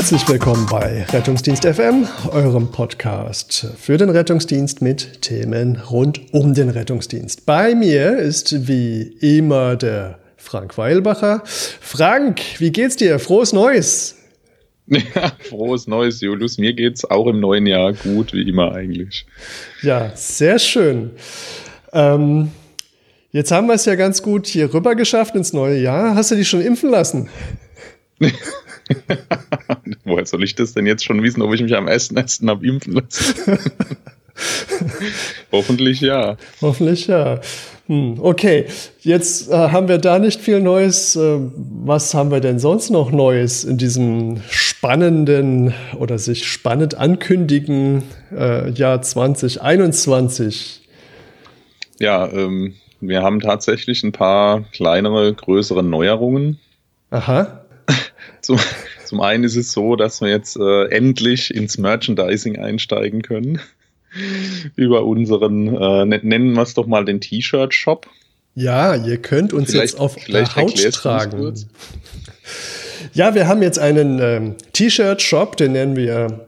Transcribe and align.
Herzlich 0.04 0.28
willkommen 0.28 0.66
bei 0.70 1.06
Rettungsdienst 1.14 1.64
FM, 1.64 2.06
eurem 2.30 2.70
Podcast 2.70 3.68
für 3.78 3.96
den 3.96 4.10
Rettungsdienst 4.10 4.82
mit 4.82 5.22
Themen 5.22 5.76
rund 5.76 6.20
um 6.34 6.52
den 6.52 6.68
Rettungsdienst. 6.68 7.46
Bei 7.46 7.74
mir 7.74 8.18
ist 8.18 8.68
wie 8.68 9.00
immer 9.22 9.76
der 9.76 10.18
Frank 10.36 10.76
Weilbacher. 10.76 11.42
Frank, 11.46 12.42
wie 12.58 12.70
geht's 12.70 12.96
dir? 12.96 13.18
Frohes 13.18 13.54
Neues! 13.54 14.18
Ja, 15.14 15.32
frohes 15.38 15.86
Neues, 15.86 16.20
Julius. 16.20 16.58
Mir 16.58 16.74
geht's 16.74 17.06
auch 17.06 17.26
im 17.26 17.40
neuen 17.40 17.64
Jahr 17.64 17.94
gut, 17.94 18.34
wie 18.34 18.46
immer 18.46 18.74
eigentlich. 18.74 19.24
Ja, 19.80 20.12
sehr 20.14 20.58
schön. 20.58 21.12
Ähm, 21.94 22.50
jetzt 23.30 23.50
haben 23.50 23.68
wir 23.68 23.74
es 23.74 23.86
ja 23.86 23.94
ganz 23.94 24.22
gut 24.22 24.46
hier 24.48 24.74
rüber 24.74 24.96
geschafft 24.96 25.34
ins 25.34 25.54
neue 25.54 25.80
Jahr. 25.80 26.14
Hast 26.14 26.30
du 26.30 26.34
dich 26.34 26.46
schon 26.46 26.60
impfen 26.60 26.90
lassen? 26.90 27.30
Woher 30.04 30.26
soll 30.26 30.44
ich 30.44 30.54
das 30.54 30.74
denn 30.74 30.86
jetzt 30.86 31.04
schon 31.04 31.22
wissen, 31.22 31.42
ob 31.42 31.54
ich 31.54 31.62
mich 31.62 31.74
am 31.74 31.88
ersten 31.88 32.16
ersten 32.16 32.48
habe 32.48 32.66
impfen 32.66 32.94
lassen? 32.94 33.58
Hoffentlich 35.52 36.00
ja. 36.00 36.36
Hoffentlich 36.60 37.06
ja. 37.06 37.40
Hm, 37.86 38.18
okay, 38.18 38.64
jetzt 39.00 39.50
äh, 39.50 39.54
haben 39.54 39.88
wir 39.88 39.98
da 39.98 40.18
nicht 40.18 40.40
viel 40.40 40.60
Neues. 40.60 41.16
Äh, 41.16 41.38
was 41.54 42.14
haben 42.14 42.30
wir 42.30 42.40
denn 42.40 42.58
sonst 42.58 42.90
noch 42.90 43.12
Neues 43.12 43.64
in 43.64 43.76
diesem 43.76 44.40
spannenden 44.48 45.74
oder 45.98 46.18
sich 46.18 46.46
spannend 46.46 46.94
ankündigen 46.94 48.02
äh, 48.34 48.70
Jahr 48.70 49.02
2021? 49.02 50.88
Ja, 52.00 52.26
ähm, 52.26 52.74
wir 53.00 53.22
haben 53.22 53.40
tatsächlich 53.40 54.02
ein 54.02 54.12
paar 54.12 54.62
kleinere, 54.72 55.34
größere 55.34 55.82
Neuerungen. 55.82 56.58
Aha. 57.10 57.63
Zum, 58.44 58.58
zum 59.04 59.20
einen 59.20 59.44
ist 59.44 59.56
es 59.56 59.72
so, 59.72 59.96
dass 59.96 60.20
wir 60.20 60.28
jetzt 60.28 60.56
äh, 60.56 60.88
endlich 60.88 61.54
ins 61.54 61.78
Merchandising 61.78 62.58
einsteigen 62.58 63.22
können. 63.22 63.60
Über 64.76 65.04
unseren, 65.04 65.74
äh, 65.74 66.04
nennen 66.22 66.52
wir 66.52 66.62
es 66.62 66.74
doch 66.74 66.86
mal 66.86 67.04
den 67.04 67.20
T-Shirt-Shop. 67.20 68.06
Ja, 68.54 68.94
ihr 68.94 69.18
könnt 69.18 69.52
uns 69.52 69.72
vielleicht, 69.72 69.94
jetzt 69.94 70.00
auf 70.00 70.16
der 70.26 70.56
Haut 70.56 70.92
tragen. 70.92 71.54
Ja, 73.12 73.34
wir 73.34 73.46
haben 73.46 73.62
jetzt 73.62 73.78
einen 73.78 74.18
ähm, 74.18 74.54
T-Shirt-Shop, 74.72 75.56
den 75.58 75.72
nennen 75.72 75.94
wir 75.94 76.46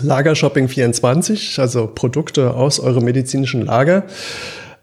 Lagershopping 0.00 0.68
24, 0.68 1.58
also 1.58 1.86
Produkte 1.86 2.54
aus 2.54 2.78
eurem 2.78 3.04
medizinischen 3.04 3.62
Lager. 3.62 4.04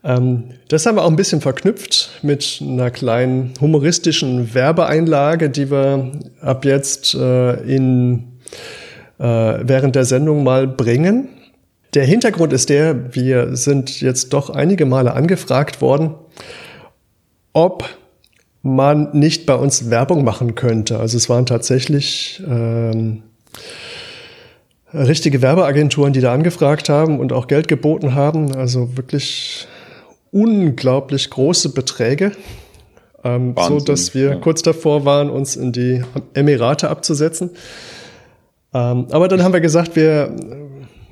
Ähm, 0.06 0.52
das 0.68 0.86
haben 0.86 0.96
wir 0.96 1.04
auch 1.04 1.10
ein 1.10 1.16
bisschen 1.16 1.42
verknüpft 1.42 2.12
mit 2.22 2.60
einer 2.62 2.92
kleinen 2.92 3.54
humoristischen 3.60 4.54
Werbeeinlage, 4.54 5.50
die 5.50 5.72
wir 5.72 6.12
ab 6.42 6.64
jetzt 6.64 7.16
äh, 7.16 7.54
in, 7.64 8.40
äh, 9.18 9.24
während 9.24 9.96
der 9.96 10.06
Sendung 10.06 10.44
mal 10.44 10.68
bringen. 10.68 11.30
Der 11.96 12.06
Hintergrund 12.06 12.54
ist 12.54 12.70
der, 12.70 13.16
wir 13.16 13.56
sind 13.56 14.02
jetzt 14.02 14.34
doch 14.34 14.52
einige 14.52 14.86
Male 14.86 15.14
angefragt 15.14 15.82
worden, 15.82 16.14
ob 17.54 17.90
man 18.62 19.10
nicht 19.14 19.46
bei 19.46 19.56
uns 19.56 19.90
Werbung 19.90 20.24
machen 20.24 20.56
könnte. 20.56 21.00
Also 21.00 21.18
es 21.18 21.30
waren 21.30 21.46
tatsächlich 21.46 22.44
ähm, 22.48 23.24
richtige 24.94 25.42
Werbeagenturen, 25.42 26.14
die 26.14 26.22
da 26.22 26.34
angefragt 26.34 26.90
haben 26.90 27.20
und 27.20 27.32
auch 27.32 27.48
Geld 27.48 27.68
geboten 27.68 28.14
haben. 28.14 28.54
Also 28.56 28.98
wirklich 28.98 29.68
unglaublich 30.36 31.30
große 31.30 31.70
Beträge, 31.70 32.34
ähm, 33.24 33.56
so 33.58 33.80
dass 33.80 34.14
wir 34.14 34.30
ja. 34.32 34.36
kurz 34.36 34.62
davor 34.62 35.06
waren, 35.06 35.30
uns 35.30 35.56
in 35.56 35.72
die 35.72 36.04
Emirate 36.34 36.90
abzusetzen. 36.90 37.52
Ähm, 38.74 39.08
aber 39.12 39.30
dann 39.30 39.42
haben 39.44 39.54
wir 39.54 39.62
gesagt, 39.62 39.96
wir 39.96 40.36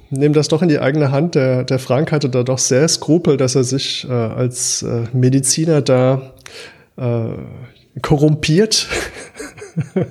nehmen 0.09 0.33
das 0.33 0.49
doch 0.49 0.61
in 0.61 0.67
die 0.67 0.79
eigene 0.79 1.11
Hand. 1.11 1.35
Der, 1.35 1.63
der 1.63 1.79
Frank 1.79 2.11
hatte 2.11 2.27
da 2.29 2.43
doch 2.43 2.57
sehr 2.57 2.85
Skrupel, 2.89 3.37
dass 3.37 3.55
er 3.55 3.63
sich 3.63 4.05
äh, 4.09 4.11
als 4.11 4.83
äh, 4.83 5.03
Mediziner 5.13 5.81
da 5.81 6.33
äh, 6.97 7.99
korrumpiert. 8.01 8.87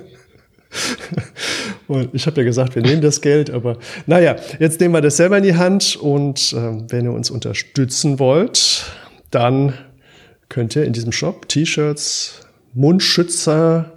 und 1.87 2.09
ich 2.13 2.25
habe 2.25 2.41
ja 2.41 2.45
gesagt, 2.45 2.73
wir 2.73 2.81
nehmen 2.81 3.03
das 3.03 3.21
Geld, 3.21 3.51
aber 3.51 3.77
naja, 4.07 4.37
jetzt 4.57 4.79
nehmen 4.79 4.95
wir 4.95 5.01
das 5.01 5.17
selber 5.17 5.37
in 5.37 5.43
die 5.43 5.55
Hand 5.55 5.95
und 5.97 6.53
äh, 6.53 6.81
wenn 6.89 7.05
ihr 7.05 7.13
uns 7.13 7.29
unterstützen 7.29 8.17
wollt, 8.17 8.91
dann 9.33 9.73
könnt 10.49 10.75
ihr 10.75 10.85
in 10.85 10.93
diesem 10.93 11.11
Shop 11.11 11.47
T-Shirts, 11.49 12.41
Mundschützer, 12.73 13.91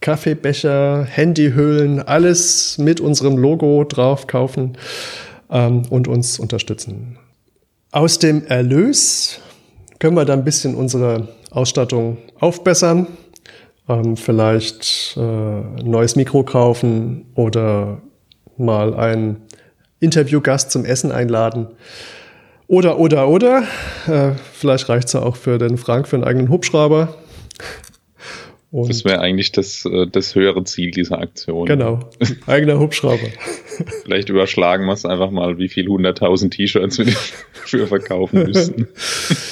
Kaffeebecher, 0.00 1.04
Handyhüllen, 1.04 2.02
alles 2.02 2.78
mit 2.78 3.00
unserem 3.00 3.36
Logo 3.36 3.84
drauf 3.84 4.26
kaufen 4.26 4.76
ähm, 5.50 5.82
und 5.88 6.08
uns 6.08 6.38
unterstützen. 6.38 7.18
Aus 7.90 8.18
dem 8.18 8.44
Erlös 8.46 9.40
können 9.98 10.16
wir 10.16 10.24
dann 10.24 10.40
ein 10.40 10.44
bisschen 10.44 10.74
unsere 10.74 11.28
Ausstattung 11.50 12.18
aufbessern, 12.40 13.06
ähm, 13.88 14.16
vielleicht 14.16 15.16
äh, 15.16 15.20
ein 15.20 15.90
neues 15.90 16.16
Mikro 16.16 16.42
kaufen 16.42 17.26
oder 17.34 18.02
mal 18.56 18.94
einen 18.94 19.42
Interviewgast 20.00 20.70
zum 20.70 20.84
Essen 20.84 21.12
einladen. 21.12 21.68
Oder, 22.74 22.98
oder, 22.98 23.28
oder. 23.28 23.62
Äh, 24.08 24.32
vielleicht 24.52 24.88
reicht 24.88 25.06
es 25.06 25.12
ja 25.12 25.22
auch 25.22 25.36
für 25.36 25.58
den 25.58 25.78
Frank 25.78 26.08
für 26.08 26.16
einen 26.16 26.24
eigenen 26.24 26.48
Hubschrauber. 26.48 27.14
Und 28.72 28.88
das 28.88 29.04
wäre 29.04 29.20
eigentlich 29.20 29.52
das, 29.52 29.84
äh, 29.84 30.08
das 30.10 30.34
höhere 30.34 30.64
Ziel 30.64 30.90
dieser 30.90 31.20
Aktion. 31.20 31.66
Genau, 31.66 32.00
eigener 32.48 32.80
Hubschrauber. 32.80 33.28
Vielleicht 34.02 34.28
überschlagen 34.28 34.86
wir 34.86 34.92
es 34.92 35.04
einfach 35.04 35.30
mal, 35.30 35.56
wie 35.58 35.68
viel 35.68 35.86
100.000 35.86 36.50
T-Shirts 36.50 36.98
wir 36.98 37.04
dafür 37.54 37.86
verkaufen 37.86 38.42
müssten. 38.42 38.88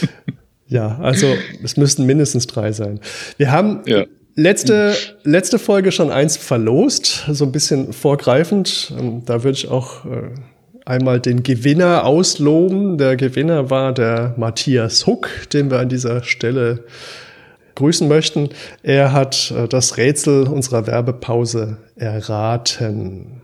ja, 0.66 0.98
also 0.98 1.28
es 1.62 1.76
müssten 1.76 2.04
mindestens 2.06 2.48
drei 2.48 2.72
sein. 2.72 2.98
Wir 3.36 3.52
haben 3.52 3.82
ja. 3.86 4.04
letzte, 4.34 4.96
letzte 5.22 5.60
Folge 5.60 5.92
schon 5.92 6.10
eins 6.10 6.36
verlost, 6.36 7.26
so 7.30 7.44
ein 7.44 7.52
bisschen 7.52 7.92
vorgreifend. 7.92 8.92
Ähm, 8.98 9.22
da 9.24 9.44
würde 9.44 9.56
ich 9.58 9.68
auch 9.68 10.06
äh, 10.06 10.30
einmal 10.84 11.20
den 11.20 11.42
Gewinner 11.42 12.04
ausloben. 12.04 12.98
Der 12.98 13.16
Gewinner 13.16 13.70
war 13.70 13.92
der 13.92 14.34
Matthias 14.36 15.06
Huck, 15.06 15.28
den 15.52 15.70
wir 15.70 15.78
an 15.78 15.88
dieser 15.88 16.22
Stelle 16.22 16.84
grüßen 17.74 18.08
möchten. 18.08 18.50
Er 18.82 19.12
hat 19.12 19.52
äh, 19.56 19.68
das 19.68 19.96
Rätsel 19.96 20.46
unserer 20.46 20.86
Werbepause 20.86 21.78
erraten. 21.96 23.42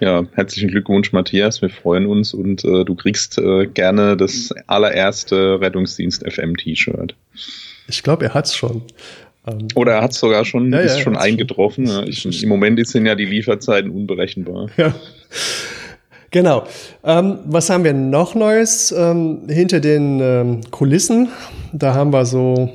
Ja, 0.00 0.24
herzlichen 0.34 0.68
Glückwunsch, 0.68 1.12
Matthias. 1.12 1.60
Wir 1.60 1.70
freuen 1.70 2.06
uns 2.06 2.32
und 2.32 2.64
äh, 2.64 2.84
du 2.84 2.94
kriegst 2.94 3.38
äh, 3.38 3.66
gerne 3.66 4.16
das 4.16 4.54
allererste 4.66 5.60
Rettungsdienst 5.60 6.24
FM 6.30 6.56
T-Shirt. 6.56 7.16
Ich 7.88 8.02
glaube, 8.02 8.26
er 8.26 8.34
hat's 8.34 8.54
schon. 8.54 8.82
Ähm, 9.46 9.66
Oder 9.74 9.94
er 9.94 10.02
hat 10.02 10.12
es 10.12 10.20
sogar 10.20 10.44
schon, 10.44 10.72
ja, 10.72 10.80
ist 10.80 10.98
ja, 10.98 11.02
schon 11.02 11.16
eingetroffen. 11.16 11.88
Schon. 12.12 12.30
Ich, 12.30 12.42
Im 12.42 12.48
Moment 12.48 12.86
sind 12.86 13.06
ja 13.06 13.16
die 13.16 13.24
Lieferzeiten 13.24 13.90
unberechenbar. 13.90 14.68
Ja. 14.76 14.94
Genau. 16.30 16.64
Ähm, 17.04 17.38
was 17.46 17.70
haben 17.70 17.84
wir 17.84 17.94
noch 17.94 18.34
Neues 18.34 18.92
ähm, 18.92 19.42
hinter 19.48 19.80
den 19.80 20.20
ähm, 20.20 20.60
Kulissen? 20.70 21.28
Da 21.72 21.94
haben 21.94 22.12
wir 22.12 22.26
so 22.26 22.70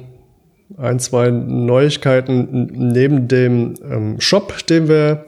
ein, 0.77 1.00
zwei 1.00 1.29
Neuigkeiten 1.29 2.69
neben 2.73 3.27
dem 3.27 3.75
ähm, 3.83 4.19
Shop, 4.19 4.65
den 4.67 4.88
wir 4.88 5.25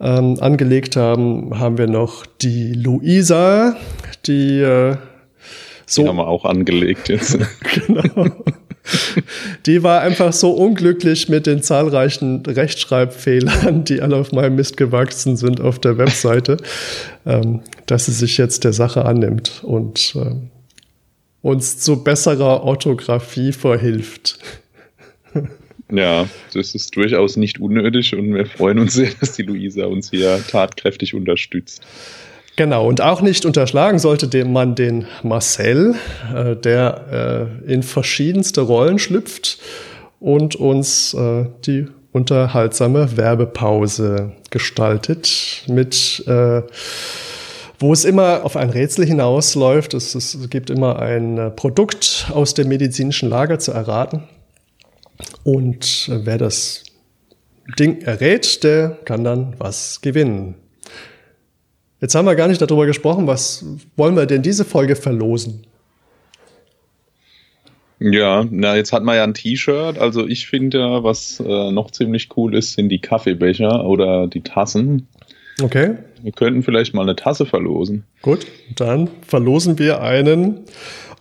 ähm, 0.00 0.38
angelegt 0.40 0.96
haben, 0.96 1.58
haben 1.58 1.78
wir 1.78 1.86
noch 1.86 2.26
die 2.26 2.72
Luisa, 2.72 3.76
die 4.26 4.60
äh, 4.60 4.96
so. 5.86 6.02
Die 6.02 6.08
haben 6.08 6.16
wir 6.16 6.28
auch 6.28 6.44
angelegt 6.44 7.08
jetzt. 7.08 7.38
genau. 7.86 8.26
Die 9.66 9.82
war 9.82 10.00
einfach 10.00 10.32
so 10.32 10.50
unglücklich 10.52 11.28
mit 11.28 11.46
den 11.46 11.62
zahlreichen 11.62 12.44
Rechtschreibfehlern, 12.44 13.84
die 13.84 14.00
alle 14.02 14.16
auf 14.16 14.32
meinem 14.32 14.56
Mist 14.56 14.76
gewachsen 14.76 15.36
sind 15.36 15.60
auf 15.60 15.78
der 15.78 15.98
Webseite, 15.98 16.58
ähm, 17.26 17.60
dass 17.86 18.06
sie 18.06 18.12
sich 18.12 18.38
jetzt 18.38 18.64
der 18.64 18.72
Sache 18.72 19.04
annimmt 19.04 19.62
und 19.62 20.14
ähm, 20.16 20.50
uns 21.42 21.78
zu 21.78 22.02
besserer 22.02 22.62
Orthographie 22.62 23.52
verhilft. 23.52 24.38
Ja, 25.92 26.26
das 26.54 26.74
ist 26.74 26.96
durchaus 26.96 27.36
nicht 27.36 27.60
unnötig 27.60 28.14
und 28.16 28.34
wir 28.34 28.46
freuen 28.46 28.78
uns 28.78 28.94
sehr, 28.94 29.10
dass 29.20 29.32
die 29.32 29.42
Luisa 29.42 29.84
uns 29.84 30.10
hier 30.10 30.42
tatkräftig 30.48 31.14
unterstützt. 31.14 31.82
Genau, 32.56 32.86
und 32.86 33.00
auch 33.00 33.20
nicht 33.20 33.44
unterschlagen 33.44 33.98
sollte 33.98 34.44
man 34.44 34.74
den 34.76 35.06
Marcel, 35.22 35.96
äh, 36.32 36.54
der 36.54 37.50
äh, 37.66 37.72
in 37.72 37.82
verschiedenste 37.82 38.60
Rollen 38.60 38.98
schlüpft 38.98 39.58
und 40.20 40.54
uns 40.54 41.14
äh, 41.14 41.46
die 41.66 41.88
unterhaltsame 42.12 43.16
Werbepause 43.16 44.32
gestaltet 44.50 45.64
mit 45.66 46.22
äh, 46.28 46.62
wo 47.78 47.92
es 47.92 48.04
immer 48.04 48.44
auf 48.44 48.56
ein 48.56 48.70
Rätsel 48.70 49.04
hinausläuft. 49.04 49.94
Es, 49.94 50.14
es 50.14 50.48
gibt 50.48 50.70
immer 50.70 51.00
ein 51.00 51.38
äh, 51.38 51.50
Produkt 51.50 52.30
aus 52.32 52.54
dem 52.54 52.68
medizinischen 52.68 53.28
Lager 53.28 53.58
zu 53.58 53.72
erraten. 53.72 54.24
Und 55.42 56.08
äh, 56.10 56.24
wer 56.24 56.38
das 56.38 56.84
Ding 57.78 58.00
errät, 58.02 58.62
der 58.62 58.90
kann 59.04 59.24
dann 59.24 59.54
was 59.58 60.00
gewinnen. 60.00 60.54
Jetzt 62.04 62.14
haben 62.14 62.26
wir 62.26 62.34
gar 62.34 62.48
nicht 62.48 62.60
darüber 62.60 62.84
gesprochen, 62.84 63.26
was 63.26 63.64
wollen 63.96 64.14
wir 64.14 64.26
denn 64.26 64.42
diese 64.42 64.66
Folge 64.66 64.94
verlosen? 64.94 65.66
Ja, 67.98 68.44
na, 68.50 68.76
jetzt 68.76 68.92
hat 68.92 69.04
man 69.04 69.16
ja 69.16 69.24
ein 69.24 69.32
T-Shirt. 69.32 69.96
Also 69.96 70.26
ich 70.26 70.46
finde 70.46 70.80
ja, 70.80 71.02
was 71.02 71.40
äh, 71.40 71.72
noch 71.72 71.92
ziemlich 71.92 72.28
cool 72.36 72.54
ist, 72.54 72.74
sind 72.74 72.90
die 72.90 72.98
Kaffeebecher 72.98 73.86
oder 73.86 74.26
die 74.26 74.42
Tassen. 74.42 75.08
Okay. 75.62 75.96
Wir 76.22 76.32
könnten 76.32 76.62
vielleicht 76.62 76.92
mal 76.92 77.00
eine 77.00 77.16
Tasse 77.16 77.46
verlosen. 77.46 78.04
Gut, 78.20 78.48
dann 78.76 79.08
verlosen 79.26 79.78
wir 79.78 80.02
einen 80.02 80.60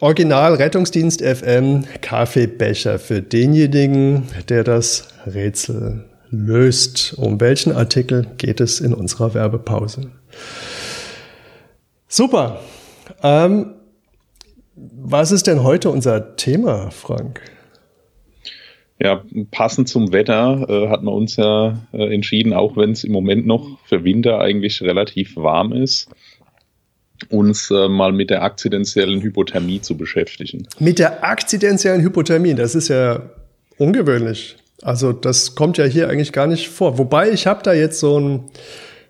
Original 0.01 0.56
Rettungsdienst 0.56 1.21
FM 1.21 1.85
Kaffeebecher 2.01 3.00
für 3.00 3.21
denjenigen, 3.21 4.24
der 4.50 4.65
das 4.65 5.07
Rätsel 5.25 6.03
löst. 6.30 7.13
Um 7.18 7.39
welchen 7.39 7.71
Artikel 7.71 8.27
geht 8.38 8.59
es 8.59 8.81
in 8.81 8.94
unserer 8.94 9.33
Werbepause? 9.33 10.12
Super. 12.15 12.60
Ähm, 13.24 13.74
was 14.75 15.31
ist 15.31 15.48
denn 15.48 15.63
heute 15.63 15.89
unser 15.89 16.36
Thema, 16.36 16.92
Frank? 16.92 17.42
Ja, 19.00 19.24
passend 19.50 19.89
zum 19.89 20.13
Wetter 20.13 20.63
äh, 20.69 20.89
hat 20.89 21.01
man 21.01 21.12
uns 21.15 21.38
ja 21.38 21.80
äh, 21.92 22.13
entschieden, 22.13 22.54
auch 22.54 22.77
wenn 22.77 22.92
es 22.92 23.04
im 23.04 23.13
Moment 23.13 23.48
noch 23.48 23.80
für 23.86 24.04
Winter 24.04 24.39
eigentlich 24.39 24.83
relativ 24.83 25.36
warm 25.38 25.74
ist, 25.74 26.07
uns 27.30 27.71
äh, 27.71 27.88
mal 27.88 28.12
mit 28.12 28.30
der 28.30 28.44
akzidentiellen 28.44 29.21
Hypothermie 29.21 29.81
zu 29.81 29.98
beschäftigen. 29.98 30.68
Mit 30.77 31.00
der 31.00 31.24
akzidentiellen 31.24 32.04
Hypothermie, 32.04 32.54
das 32.54 32.75
ist 32.75 32.89
ja 32.89 33.24
ungewöhnlich. 33.80 34.57
Also 34.83 35.13
das 35.13 35.56
kommt 35.56 35.80
ja 35.80 35.86
hier 35.86 36.09
eigentlich 36.09 36.31
gar 36.31 36.45
nicht 36.45 36.69
vor. 36.69 37.00
Wobei 37.00 37.31
ich 37.31 37.48
habe 37.48 37.63
da 37.63 37.74
jetzt 37.74 38.00
so 38.00 38.19
ein 38.19 38.51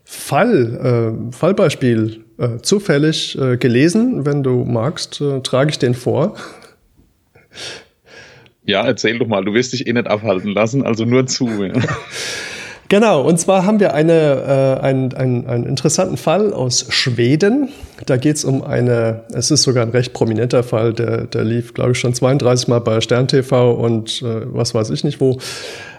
Fall, 0.05 1.27
äh, 1.29 1.33
Fallbeispiel 1.35 2.22
äh, 2.43 2.61
zufällig 2.61 3.37
äh, 3.39 3.57
gelesen. 3.57 4.25
Wenn 4.25 4.43
du 4.43 4.63
magst, 4.65 5.21
äh, 5.21 5.41
trage 5.41 5.71
ich 5.71 5.79
den 5.79 5.93
vor. 5.93 6.35
Ja, 8.65 8.85
erzähl 8.85 9.19
doch 9.19 9.27
mal, 9.27 9.43
du 9.43 9.53
wirst 9.53 9.73
dich 9.73 9.87
eh 9.87 9.93
nicht 9.93 10.07
abhalten 10.07 10.53
lassen, 10.53 10.83
also 10.83 11.05
nur 11.05 11.27
zu. 11.27 11.47
Ja. 11.63 11.73
Genau, 12.89 13.23
und 13.23 13.39
zwar 13.39 13.65
haben 13.65 13.79
wir 13.79 13.95
eine, 13.95 14.77
äh, 14.79 14.83
einen, 14.83 15.13
einen, 15.15 15.47
einen 15.47 15.65
interessanten 15.65 16.15
Fall 16.15 16.53
aus 16.53 16.85
Schweden. 16.89 17.69
Da 18.05 18.17
geht 18.17 18.35
es 18.35 18.45
um 18.45 18.61
eine, 18.61 19.23
es 19.33 19.49
ist 19.49 19.63
sogar 19.63 19.83
ein 19.83 19.89
recht 19.89 20.13
prominenter 20.13 20.61
Fall, 20.61 20.93
der, 20.93 21.25
der 21.25 21.43
lief, 21.43 21.73
glaube 21.73 21.93
ich, 21.93 21.97
schon 21.97 22.13
32 22.13 22.67
Mal 22.67 22.79
bei 22.79 23.01
Stern 23.01 23.27
TV 23.27 23.71
und 23.71 24.21
äh, 24.21 24.41
was 24.53 24.75
weiß 24.75 24.91
ich 24.91 25.03
nicht 25.03 25.19
wo. 25.19 25.39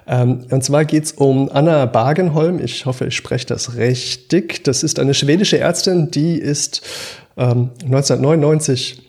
Ähm, 0.07 0.47
und 0.51 0.63
zwar 0.63 0.85
geht 0.85 1.05
es 1.05 1.13
um 1.13 1.51
Anna 1.53 1.87
Bagenholm. 1.87 2.61
Ich 2.63 2.87
hoffe, 2.87 3.07
ich 3.07 3.17
spreche 3.17 3.47
das 3.47 3.77
richtig. 3.77 4.65
Das 4.65 4.83
ist 4.83 4.99
eine 4.99 5.15
schwedische 5.15 5.59
Ärztin, 5.59 6.11
die 6.11 6.39
ist 6.39 6.83
ähm, 7.37 7.71
1999 7.85 9.03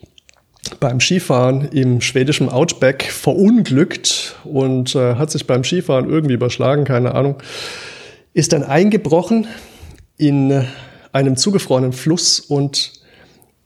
beim 0.80 1.00
Skifahren 1.00 1.70
im 1.70 2.02
schwedischen 2.02 2.50
Outback 2.50 3.04
verunglückt 3.04 4.36
und 4.44 4.96
äh, 4.96 5.16
hat 5.16 5.32
sich 5.32 5.46
beim 5.46 5.64
Skifahren 5.64 6.10
irgendwie 6.10 6.34
überschlagen, 6.34 6.86
keine 6.86 7.14
Ahnung, 7.14 7.38
ist 8.34 8.54
dann 8.54 8.64
eingebrochen 8.64 9.48
in 10.18 10.66
einem 11.12 11.38
zugefrorenen 11.38 11.94
Fluss 11.94 12.40
und 12.40 13.05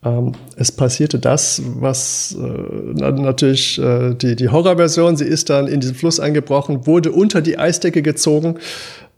ähm, 0.02 0.32
es 0.56 0.72
passierte 0.72 1.18
das, 1.18 1.60
was 1.64 2.34
äh, 2.34 2.40
natürlich 2.40 3.78
äh, 3.78 4.14
die, 4.14 4.34
die 4.34 4.48
Horrorversion, 4.48 5.16
sie 5.16 5.26
ist 5.26 5.50
dann 5.50 5.66
in 5.66 5.80
diesen 5.80 5.94
Fluss 5.94 6.20
eingebrochen, 6.20 6.86
wurde 6.86 7.12
unter 7.12 7.42
die 7.42 7.58
Eisdecke 7.58 8.00
gezogen 8.00 8.58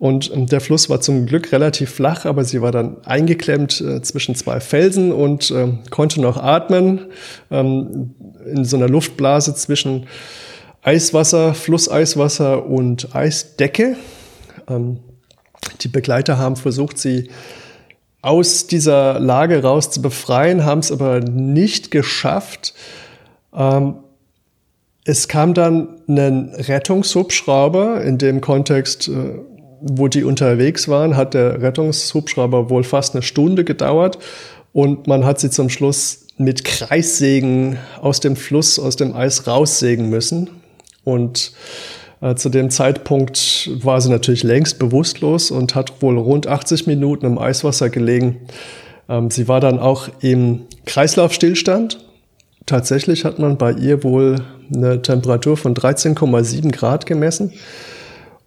und 0.03 0.33
ähm, 0.35 0.47
der 0.47 0.61
Fluss 0.61 0.91
war 0.91 1.01
zum 1.01 1.27
Glück 1.27 1.53
relativ 1.53 1.91
flach, 1.91 2.25
aber 2.25 2.45
sie 2.45 2.61
war 2.61 2.73
dann 2.73 2.97
eingeklemmt 3.05 3.81
äh, 3.81 4.03
zwischen 4.03 4.35
zwei 4.35 4.59
Felsen 4.59 5.13
und 5.13 5.53
äh, 5.53 5.69
konnte 5.91 6.21
noch 6.21 6.37
atmen 6.37 7.07
ähm, 7.53 8.17
in 8.45 8.65
so 8.65 8.77
einer 8.77 8.89
Luftblase 8.89 9.55
zwischen 9.55 10.09
Eiswasser, 10.83 11.55
Flusseiswasser 11.55 12.67
und 12.67 13.15
Eisdecke. 13.15 13.97
Ähm, 14.69 14.99
die 15.83 15.89
Begleiter 15.89 16.37
haben 16.37 16.57
versucht, 16.57 16.99
sie 16.99 17.31
aus 18.23 18.69
dieser 18.69 19.21
Lage 19.21 19.63
raus 19.63 19.91
zu 19.91 20.01
befreien, 20.01 20.65
haben 20.65 20.79
es 20.79 20.93
aber 20.93 21.21
nicht 21.21 21.91
geschafft. 21.91 22.73
Ähm, 23.55 23.97
es 25.05 25.27
kam 25.27 25.53
dann 25.53 26.01
ein 26.09 26.55
Rettungshubschrauber, 26.55 28.03
in 28.03 28.19
dem 28.19 28.41
Kontext, 28.41 29.09
äh, 29.09 29.41
wo 29.81 30.07
die 30.07 30.23
unterwegs 30.23 30.87
waren, 30.87 31.17
hat 31.17 31.35
der 31.35 31.61
Rettungshubschrauber 31.61 32.71
wohl 32.71 32.85
fast 32.85 33.15
eine 33.15 33.23
Stunde 33.23 33.65
gedauert 33.65 34.19
und 34.73 35.09
man 35.09 35.25
hat 35.25 35.41
sie 35.41 35.51
zum 35.51 35.69
Schluss 35.69 36.27
mit 36.39 36.65
Kreissägen 36.65 37.79
aus 38.01 38.21
dem 38.21 38.37
Fluss, 38.37 38.79
aus 38.79 38.97
dem 38.97 39.15
Eis 39.15 39.47
raussägen 39.47 40.09
müssen. 40.09 40.51
Und 41.05 41.53
äh, 42.23 42.37
zu 42.37 42.49
dem 42.49 42.71
Zeitpunkt 42.71 43.69
war 43.83 44.01
sie 44.01 44.09
natürlich 44.09 44.45
längst 44.45 44.79
bewusstlos 44.79 45.51
und 45.51 45.75
hat 45.75 46.01
wohl 46.01 46.17
rund 46.17 46.47
80 46.47 46.87
Minuten 46.87 47.27
im 47.27 47.39
Eiswasser 47.39 47.91
gelegen. 47.91 48.41
Ähm, 49.09 49.31
sie 49.31 49.49
war 49.49 49.61
dann 49.61 49.79
auch 49.79 50.09
im 50.21 50.63
Kreislaufstillstand. 50.87 51.99
Tatsächlich 52.65 53.25
hat 53.25 53.41
man 53.41 53.59
bei 53.59 53.73
ihr 53.73 54.05
wohl 54.05 54.37
eine 54.73 55.03
Temperatur 55.03 55.57
von 55.57 55.75
13,7 55.75 56.71
Grad 56.71 57.07
gemessen 57.07 57.53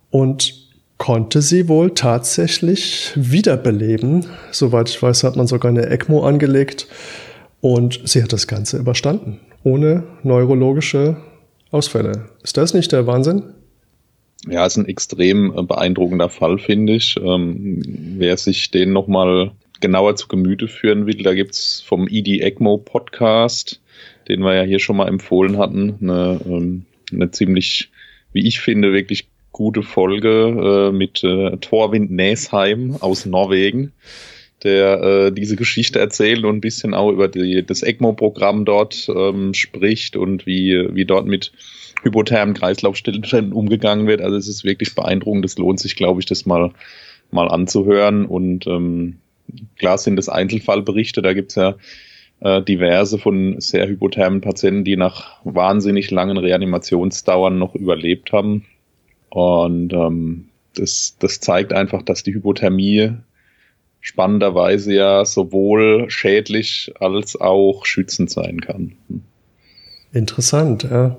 und 0.10 0.54
konnte 0.98 1.42
sie 1.42 1.68
wohl 1.68 1.92
tatsächlich 1.92 3.12
wiederbeleben. 3.16 4.26
Soweit 4.52 4.90
ich 4.90 5.04
weiß, 5.04 5.26
hat 5.26 5.36
man 5.36 5.48
sogar 5.48 5.70
eine 5.70 5.88
ECMO 5.88 6.24
angelegt 6.24 6.88
und 7.60 8.00
sie 8.06 8.24
hat 8.24 8.32
das 8.32 8.48
Ganze 8.48 8.78
überstanden, 8.78 9.42
ohne 9.66 10.04
neurologische 10.24 11.18
Ausfälle. 11.72 12.30
Ist 12.42 12.56
das 12.56 12.74
nicht 12.74 12.94
der 12.94 13.06
Wahnsinn? 13.06 13.44
Ja, 14.50 14.66
ist 14.66 14.78
ein 14.78 14.88
extrem 14.88 15.58
äh, 15.58 15.64
beeindruckender 15.64 16.30
Fall, 16.30 16.60
finde 16.60 16.96
ich. 16.96 17.16
Ähm, 17.22 17.82
wer 18.18 18.38
sich 18.38 18.72
den 18.72 18.94
nochmal 18.94 19.52
genauer 19.82 20.16
zu 20.16 20.28
Gemüte 20.28 20.68
führen 20.68 21.06
will, 21.06 21.24
da 21.24 21.34
gibt's 21.34 21.82
vom 21.82 22.08
ED 22.08 22.42
ECMO 22.42 22.78
Podcast, 22.78 23.82
den 24.28 24.42
wir 24.42 24.56
ja 24.56 24.64
hier 24.64 24.80
schon 24.80 24.98
mal 24.98 25.08
empfohlen 25.08 25.58
hatten, 25.58 25.98
eine, 26.02 26.40
ähm, 26.46 26.86
eine 27.12 27.32
ziemlich, 27.32 27.92
wie 28.34 28.48
ich 28.48 28.60
finde, 28.60 28.94
wirklich 28.94 29.28
gute 29.52 29.84
Folge 29.84 30.90
äh, 30.90 30.92
mit 30.92 31.24
äh, 31.24 31.58
Thorwind 31.58 32.12
Näsheim 32.12 32.98
aus 33.00 33.26
Norwegen, 33.26 33.94
der 34.64 35.02
äh, 35.02 35.32
diese 35.32 35.56
Geschichte 35.56 36.00
erzählt 36.00 36.44
und 36.44 36.58
ein 36.58 36.62
bisschen 36.62 36.94
auch 36.94 37.12
über 37.12 37.28
die, 37.28 37.66
das 37.66 37.82
ECMO-Programm 37.82 38.66
dort 38.66 39.08
ähm, 39.10 39.54
spricht 39.54 40.18
und 40.18 40.46
wie, 40.46 40.88
wie 40.92 41.06
dort 41.06 41.26
mit 41.26 41.52
hypothermen 42.06 42.56
Kreislaufstillständen 42.56 43.52
umgegangen 43.52 44.08
wird. 44.08 44.22
Also 44.22 44.38
es 44.38 44.48
ist 44.48 44.64
wirklich 44.64 44.96
beeindruckend. 44.96 45.44
Es 45.44 45.58
lohnt 45.58 45.80
sich, 45.80 45.96
glaube 45.96 46.22
ich, 46.22 46.26
das 46.26 46.46
mal, 46.46 46.72
mal 47.32 47.50
anzuhören. 47.50 48.26
Und 48.26 48.68
ähm, 48.68 49.18
klar 49.78 49.98
sind 49.98 50.16
das 50.16 50.30
Einzelfallberichte. 50.30 51.22
Da 51.22 51.34
gibt's 51.34 51.56
ja 51.56 51.76
äh, 52.40 52.62
diverse 52.62 53.18
von 53.18 53.60
sehr 53.60 53.88
hypothermen 53.88 54.42
Patienten, 54.42 54.86
die 54.86 54.96
nach 54.96 55.40
wahnsinnig 55.44 56.12
langen 56.12 56.38
Reanimationsdauern 56.38 57.58
noch 57.58 57.76
überlebt 57.76 58.32
haben. 58.32 58.66
Und 59.30 59.92
ähm, 59.92 60.50
das, 60.76 61.18
das 61.20 61.40
zeigt 61.40 61.74
einfach, 61.74 62.04
dass 62.04 62.24
die 62.24 62.34
Hypothermie 62.34 63.14
spannenderweise 64.00 64.94
ja 64.94 65.26
sowohl 65.26 66.06
schädlich 66.10 66.94
als 67.00 67.40
auch 67.40 67.86
schützend 67.86 68.30
sein 68.30 68.62
kann. 68.62 68.94
Interessant, 70.14 70.84
ja. 70.84 71.18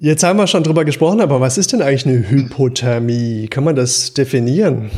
Jetzt 0.00 0.22
haben 0.22 0.36
wir 0.38 0.46
schon 0.46 0.62
drüber 0.62 0.84
gesprochen, 0.84 1.20
aber 1.20 1.40
was 1.40 1.58
ist 1.58 1.72
denn 1.72 1.82
eigentlich 1.82 2.06
eine 2.06 2.30
Hypothermie? 2.30 3.48
Kann 3.48 3.64
man 3.64 3.74
das 3.74 4.14
definieren? 4.14 4.92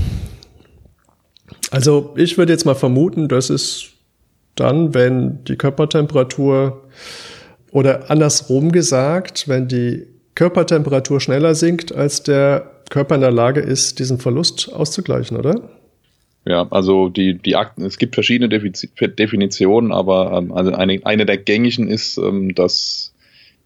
Also 1.71 2.13
ich 2.19 2.37
würde 2.37 2.53
jetzt 2.53 2.67
mal 2.67 2.75
vermuten, 2.75 3.27
das 3.27 3.49
ist 3.49 3.93
dann, 4.57 4.93
wenn 4.93 5.43
die 5.45 5.57
Körpertemperatur 5.57 6.85
oder 7.71 8.11
andersrum 8.11 8.73
gesagt, 8.73 9.49
wenn 9.49 9.69
die 9.69 10.07
Körpertemperatur 10.35 11.19
schneller 11.19 11.55
sinkt, 11.55 11.95
als 11.95 12.23
der 12.23 12.71
Körper 12.91 13.15
in 13.15 13.23
der 13.23 13.31
Lage 13.31 13.61
ist, 13.61 14.01
diesen 14.01 14.19
Verlust 14.19 14.71
auszugleichen, 14.71 15.39
oder? 15.39 15.71
Ja, 16.45 16.67
also 16.71 17.09
die, 17.09 17.39
die 17.39 17.57
Akten, 17.57 17.87
es 17.87 17.97
gibt 17.97 18.17
verschiedene 18.17 18.51
Definitionen, 18.51 19.93
aber 19.93 20.33
ähm, 20.37 20.53
also 20.53 20.73
eine, 20.73 21.01
eine 21.05 21.25
der 21.25 21.39
gängigen 21.39 21.89
ist, 21.89 22.19
ähm, 22.19 22.55
dass 22.55 23.10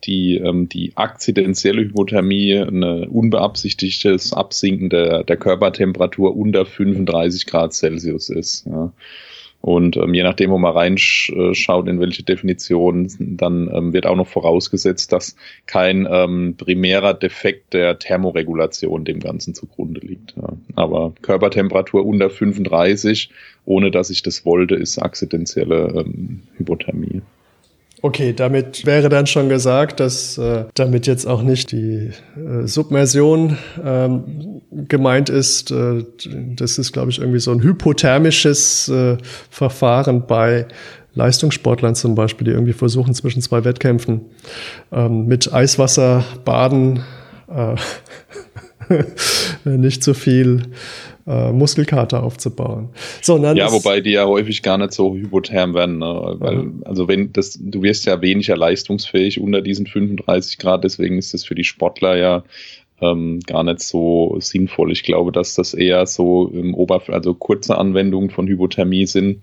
die, 0.06 0.36
ähm, 0.36 0.68
die 0.68 0.92
akzidentielle 0.96 1.82
Hypothermie 1.82 2.54
ein 2.54 2.82
unbeabsichtigtes 2.82 4.32
Absinken 4.32 4.90
der, 4.90 5.24
der 5.24 5.36
Körpertemperatur 5.36 6.36
unter 6.36 6.66
35 6.66 7.46
Grad 7.46 7.74
Celsius 7.74 8.28
ist. 8.30 8.66
Ja. 8.66 8.92
Und 9.64 9.96
ähm, 9.96 10.12
je 10.12 10.22
nachdem, 10.22 10.50
wo 10.50 10.58
man 10.58 10.74
reinschaut, 10.74 11.88
in 11.88 11.98
welche 11.98 12.22
Definition, 12.22 13.10
dann 13.18 13.70
ähm, 13.72 13.94
wird 13.94 14.04
auch 14.06 14.14
noch 14.14 14.26
vorausgesetzt, 14.26 15.10
dass 15.10 15.36
kein 15.64 16.06
ähm, 16.10 16.56
primärer 16.58 17.14
Defekt 17.14 17.72
der 17.72 17.98
Thermoregulation 17.98 19.06
dem 19.06 19.20
Ganzen 19.20 19.54
zugrunde 19.54 20.00
liegt. 20.00 20.34
Ja. 20.36 20.52
Aber 20.74 21.14
Körpertemperatur 21.22 22.04
unter 22.04 22.28
35, 22.28 23.30
ohne 23.64 23.90
dass 23.90 24.10
ich 24.10 24.22
das 24.22 24.44
wollte, 24.44 24.74
ist 24.74 24.98
akzidentielle 24.98 25.94
ähm, 25.96 26.42
Hypothermie. 26.58 27.22
Okay, 28.04 28.34
damit 28.34 28.84
wäre 28.84 29.08
dann 29.08 29.26
schon 29.26 29.48
gesagt, 29.48 29.98
dass 29.98 30.36
äh, 30.36 30.66
damit 30.74 31.06
jetzt 31.06 31.26
auch 31.26 31.40
nicht 31.40 31.72
die 31.72 32.10
äh, 32.36 32.66
Submersion 32.66 33.56
ähm, 33.82 34.60
gemeint 34.70 35.30
ist. 35.30 35.70
Äh, 35.70 36.04
das 36.54 36.76
ist, 36.76 36.92
glaube 36.92 37.10
ich, 37.10 37.18
irgendwie 37.18 37.38
so 37.38 37.50
ein 37.50 37.62
hypothermisches 37.62 38.90
äh, 38.90 39.16
Verfahren 39.48 40.26
bei 40.26 40.66
Leistungssportlern 41.14 41.94
zum 41.94 42.14
Beispiel, 42.14 42.44
die 42.44 42.50
irgendwie 42.50 42.74
versuchen, 42.74 43.14
zwischen 43.14 43.40
zwei 43.40 43.64
Wettkämpfen 43.64 44.20
ähm, 44.92 45.24
mit 45.24 45.54
Eiswasser 45.54 46.26
baden, 46.44 47.02
äh, 47.48 47.76
nicht 49.64 50.04
so 50.04 50.12
viel 50.12 50.60
äh, 51.26 51.52
Muskelkater 51.52 52.22
aufzubauen. 52.22 52.90
So, 53.20 53.38
ja, 53.38 53.72
wobei 53.72 54.00
die 54.00 54.12
ja 54.12 54.26
häufig 54.26 54.62
gar 54.62 54.78
nicht 54.78 54.92
so 54.92 55.14
hypotherm 55.14 55.74
werden, 55.74 55.98
ne? 55.98 56.36
weil 56.38 56.54
ja. 56.54 56.64
also 56.84 57.08
wenn 57.08 57.32
das, 57.32 57.58
du 57.60 57.82
wirst 57.82 58.06
ja 58.06 58.20
weniger 58.20 58.56
leistungsfähig 58.56 59.40
unter 59.40 59.62
diesen 59.62 59.86
35 59.86 60.58
Grad, 60.58 60.84
deswegen 60.84 61.18
ist 61.18 61.32
das 61.34 61.44
für 61.44 61.54
die 61.54 61.64
Sportler 61.64 62.16
ja 62.16 62.44
ähm, 63.00 63.40
gar 63.40 63.64
nicht 63.64 63.80
so 63.80 64.36
sinnvoll. 64.40 64.92
Ich 64.92 65.02
glaube, 65.02 65.32
dass 65.32 65.54
das 65.54 65.74
eher 65.74 66.06
so 66.06 66.48
im 66.48 66.74
Oberf 66.74 67.08
also 67.08 67.34
kurze 67.34 67.78
Anwendungen 67.78 68.30
von 68.30 68.46
Hypothermie 68.46 69.06
sind 69.06 69.42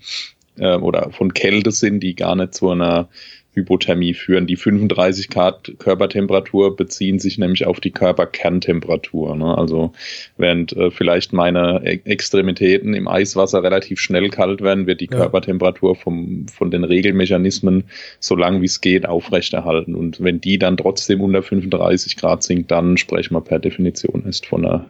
äh, 0.58 0.76
oder 0.76 1.12
von 1.12 1.34
Kälte 1.34 1.72
sind, 1.72 2.02
die 2.02 2.16
gar 2.16 2.36
nicht 2.36 2.54
zu 2.54 2.70
einer 2.70 3.10
Hypothermie 3.54 4.14
führen. 4.14 4.48
Die 4.48 4.56
35 4.56 5.30
Grad 5.30 5.74
Körpertemperatur 5.78 6.76
beziehen 6.76 7.20
sich 7.20 7.38
nämlich 7.38 7.66
auf 7.66 7.80
die 7.80 7.92
Körperkerntemperatur. 7.92 9.36
Ne? 9.36 9.58
Also 9.58 9.92
während 10.38 10.74
äh, 10.74 10.90
vielleicht 10.90 11.34
meine 11.34 11.82
e 11.84 12.00
Extremitäten 12.06 12.94
im 12.94 13.08
Eiswasser 13.08 13.62
relativ 13.62 14.00
schnell 14.00 14.30
kalt 14.30 14.62
werden, 14.62 14.88
wird 14.88 15.02
die 15.02 15.10
ja. 15.12 15.18
Körpertemperatur 15.18 15.96
vom, 15.96 16.48
von 16.48 16.72
den 16.72 16.84
Regelmechanismen 16.84 17.84
so 18.20 18.36
lang 18.36 18.62
wie 18.62 18.66
es 18.66 18.80
geht 18.80 19.06
aufrechterhalten. 19.06 19.96
Und 19.96 20.24
wenn 20.24 20.40
die 20.40 20.58
dann 20.58 20.78
trotzdem 20.78 21.20
unter 21.22 21.44
35 21.44 22.16
Grad 22.16 22.44
sinkt, 22.44 22.72
dann 22.72 22.98
sprechen 22.98 23.34
wir 23.34 23.42
per 23.42 23.60
Definition 23.60 24.24
erst 24.26 24.46
von 24.46 24.66
einer 24.66 24.90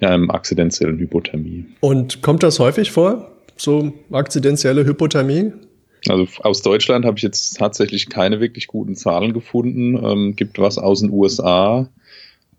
ähm, 0.00 0.30
akzidentiellen 0.30 0.98
Hypothermie. 0.98 1.66
Und 1.80 2.22
kommt 2.22 2.42
das 2.42 2.58
häufig 2.58 2.90
vor? 2.90 3.30
So 3.56 3.92
akzidentielle 4.10 4.86
Hypothermie? 4.86 5.52
Also 6.08 6.26
aus 6.42 6.62
Deutschland 6.62 7.04
habe 7.04 7.16
ich 7.16 7.22
jetzt 7.22 7.58
tatsächlich 7.58 8.08
keine 8.08 8.40
wirklich 8.40 8.66
guten 8.66 8.94
Zahlen 8.94 9.32
gefunden. 9.32 9.96
Ähm, 10.04 10.36
gibt 10.36 10.58
was 10.58 10.78
aus 10.78 11.00
den 11.00 11.10
USA. 11.10 11.88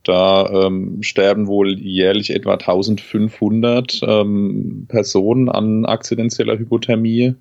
Da 0.04 0.66
ähm, 0.66 1.02
sterben 1.02 1.48
wohl 1.48 1.80
jährlich 1.80 2.32
etwa 2.32 2.54
1500 2.54 4.02
ähm, 4.06 4.86
Personen 4.90 5.50
an 5.50 5.86
akzidentieller 5.86 6.58
Hypothermie. 6.58 7.36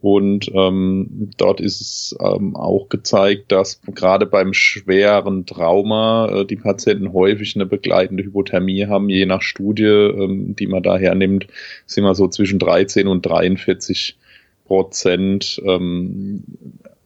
Und 0.00 0.50
ähm, 0.52 1.30
dort 1.38 1.62
ist 1.62 1.80
es 1.80 2.16
ähm, 2.20 2.56
auch 2.56 2.90
gezeigt, 2.90 3.50
dass 3.52 3.80
gerade 3.94 4.26
beim 4.26 4.52
schweren 4.52 5.46
Trauma 5.46 6.28
äh, 6.28 6.44
die 6.44 6.56
Patienten 6.56 7.14
häufig 7.14 7.54
eine 7.54 7.64
begleitende 7.64 8.22
Hypothermie 8.22 8.86
haben. 8.86 9.08
Je 9.08 9.24
nach 9.24 9.40
Studie, 9.40 9.84
ähm, 9.84 10.56
die 10.56 10.66
man 10.66 10.82
da 10.82 10.98
hernimmt, 10.98 11.46
sind 11.86 12.04
wir 12.04 12.14
so 12.14 12.28
zwischen 12.28 12.58
13 12.58 13.06
und 13.06 13.24
43 13.24 14.18
Prozent 14.64 15.60
ähm, 15.64 16.42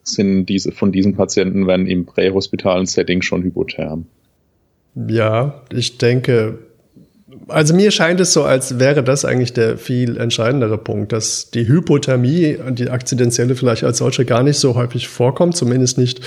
sind 0.02 0.46
diese, 0.46 0.72
von 0.72 0.92
diesen 0.92 1.14
Patienten 1.14 1.66
werden 1.66 1.86
im 1.86 2.06
prähospitalen 2.06 2.86
Setting 2.86 3.22
schon 3.22 3.42
hypotherm. 3.42 4.06
Ja, 4.94 5.62
ich 5.70 5.98
denke, 5.98 6.58
also 7.46 7.74
mir 7.74 7.90
scheint 7.90 8.20
es 8.20 8.32
so, 8.32 8.44
als 8.44 8.78
wäre 8.78 9.04
das 9.04 9.24
eigentlich 9.24 9.52
der 9.52 9.78
viel 9.78 10.16
entscheidendere 10.16 10.78
Punkt, 10.78 11.12
dass 11.12 11.50
die 11.50 11.68
Hypothermie, 11.68 12.58
die 12.70 12.90
akzidentielle 12.90 13.54
vielleicht 13.54 13.84
als 13.84 13.98
solche 13.98 14.24
gar 14.24 14.42
nicht 14.42 14.58
so 14.58 14.74
häufig 14.74 15.08
vorkommt, 15.08 15.56
zumindest 15.56 15.98
nicht 15.98 16.20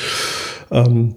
ähm, 0.71 1.15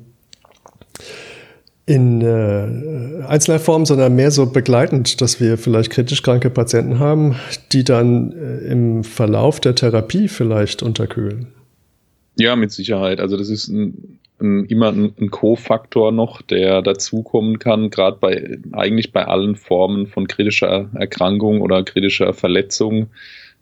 in 1.87 2.23
äh, 2.23 3.25
einzelner 3.27 3.59
Form, 3.59 3.85
sondern 3.85 4.17
mehr 4.17 4.31
so 4.31 4.47
begleitend, 4.47 5.21
dass 5.21 5.41
wir 5.41 5.59
vielleicht 5.59 5.91
kritisch 5.91 6.23
kranke 6.23 6.49
Patienten 6.49 6.99
haben, 6.99 7.37
die 7.73 7.85
dann 7.85 8.33
äh, 8.33 8.73
im 8.73 9.05
Verlauf 9.05 9.61
der 9.61 9.75
Therapie 9.75 10.29
vielleicht 10.29 10.83
unterkühlen. 10.83 11.49
Ja, 12.39 12.57
mit 12.57 12.73
Sicherheit. 12.73 13.21
Also 13.21 13.37
das 13.37 13.51
ist 13.51 13.69
ein, 13.69 14.19
ein, 14.41 14.65
immer 14.65 14.89
ein, 14.89 15.13
ein 15.21 15.31
Co-Faktor 15.31 16.11
noch, 16.11 16.41
der 16.41 16.81
dazukommen 16.81 17.59
kann, 17.59 17.91
gerade 17.91 18.17
bei 18.19 18.59
eigentlich 18.73 19.13
bei 19.13 19.27
allen 19.27 19.55
Formen 19.55 20.07
von 20.07 20.27
kritischer 20.27 20.89
Erkrankung 20.95 21.61
oder 21.61 21.85
kritischer 21.85 22.33
Verletzung, 22.33 23.09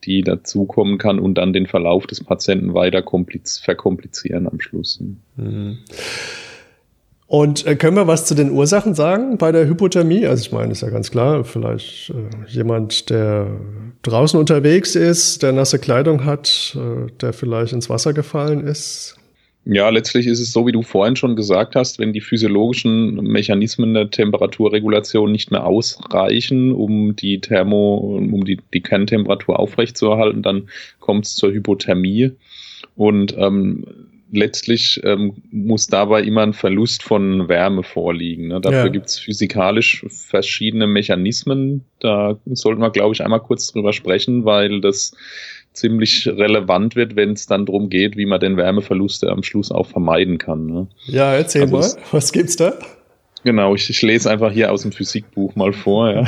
die 0.04 0.22
dazukommen 0.22 0.98
kann 0.98 1.18
und 1.18 1.34
dann 1.34 1.52
den 1.52 1.66
Verlauf 1.66 2.06
des 2.06 2.22
Patienten 2.22 2.72
weiter 2.72 3.02
verkomplizieren 3.02 4.48
am 4.48 4.60
Schluss. 4.60 5.00
Mhm. 5.36 5.78
Und 7.32 7.66
äh, 7.66 7.76
können 7.76 7.96
wir 7.96 8.06
was 8.06 8.26
zu 8.26 8.34
den 8.34 8.50
Ursachen 8.50 8.94
sagen 8.94 9.38
bei 9.38 9.52
der 9.52 9.66
Hypothermie? 9.66 10.26
Also 10.26 10.42
ich 10.42 10.52
meine, 10.52 10.70
ist 10.70 10.82
ja 10.82 10.90
ganz 10.90 11.10
klar, 11.10 11.44
vielleicht 11.44 12.10
äh, 12.10 12.14
jemand, 12.46 13.08
der 13.08 13.58
draußen 14.02 14.38
unterwegs 14.38 14.94
ist, 14.94 15.42
der 15.42 15.52
nasse 15.52 15.78
Kleidung 15.78 16.26
hat, 16.26 16.76
äh, 16.76 17.10
der 17.22 17.32
vielleicht 17.32 17.72
ins 17.72 17.88
Wasser 17.88 18.12
gefallen 18.12 18.60
ist. 18.60 19.16
Ja, 19.64 19.88
letztlich 19.88 20.26
ist 20.26 20.40
es 20.40 20.52
so, 20.52 20.66
wie 20.66 20.72
du 20.72 20.82
vorhin 20.82 21.16
schon 21.16 21.34
gesagt 21.34 21.74
hast, 21.74 21.98
wenn 21.98 22.12
die 22.12 22.20
physiologischen 22.20 23.14
Mechanismen 23.22 23.94
der 23.94 24.10
Temperaturregulation 24.10 25.32
nicht 25.32 25.50
mehr 25.50 25.64
ausreichen, 25.64 26.70
um 26.70 27.16
die 27.16 27.40
Thermo, 27.40 27.96
um 27.96 28.44
die, 28.44 28.60
die 28.74 28.82
Kerntemperatur 28.82 29.58
aufrechtzuerhalten, 29.58 30.42
dann 30.42 30.68
kommt 31.00 31.24
es 31.24 31.34
zur 31.36 31.50
Hypothermie. 31.50 32.32
Und 32.94 33.34
ähm, 33.38 33.86
letztlich 34.32 35.00
ähm, 35.04 35.34
muss 35.50 35.86
dabei 35.86 36.22
immer 36.22 36.42
ein 36.42 36.54
Verlust 36.54 37.02
von 37.02 37.48
Wärme 37.48 37.82
vorliegen. 37.82 38.48
Ne? 38.48 38.60
Dafür 38.60 38.86
ja. 38.86 38.88
gibt 38.88 39.06
es 39.06 39.18
physikalisch 39.18 40.04
verschiedene 40.08 40.86
Mechanismen. 40.86 41.84
Da 42.00 42.38
sollten 42.46 42.80
wir, 42.80 42.90
glaube 42.90 43.14
ich, 43.14 43.22
einmal 43.22 43.40
kurz 43.40 43.70
drüber 43.70 43.92
sprechen, 43.92 44.44
weil 44.44 44.80
das 44.80 45.12
ziemlich 45.74 46.26
relevant 46.26 46.96
wird, 46.96 47.14
wenn 47.16 47.32
es 47.32 47.46
dann 47.46 47.66
darum 47.66 47.88
geht, 47.88 48.16
wie 48.16 48.26
man 48.26 48.40
den 48.40 48.56
Wärmeverluste 48.56 49.28
am 49.28 49.42
Schluss 49.42 49.70
auch 49.70 49.86
vermeiden 49.86 50.38
kann. 50.38 50.66
Ne? 50.66 50.86
Ja, 51.06 51.32
erzähl 51.34 51.62
also 51.62 51.76
mal, 51.76 52.02
was 52.10 52.32
gibt's 52.32 52.56
da? 52.56 52.74
Genau, 53.44 53.74
ich, 53.74 53.90
ich 53.90 54.02
lese 54.02 54.30
einfach 54.30 54.52
hier 54.52 54.70
aus 54.70 54.82
dem 54.82 54.92
Physikbuch 54.92 55.56
mal 55.56 55.72
vor. 55.72 56.10
Ja. 56.10 56.24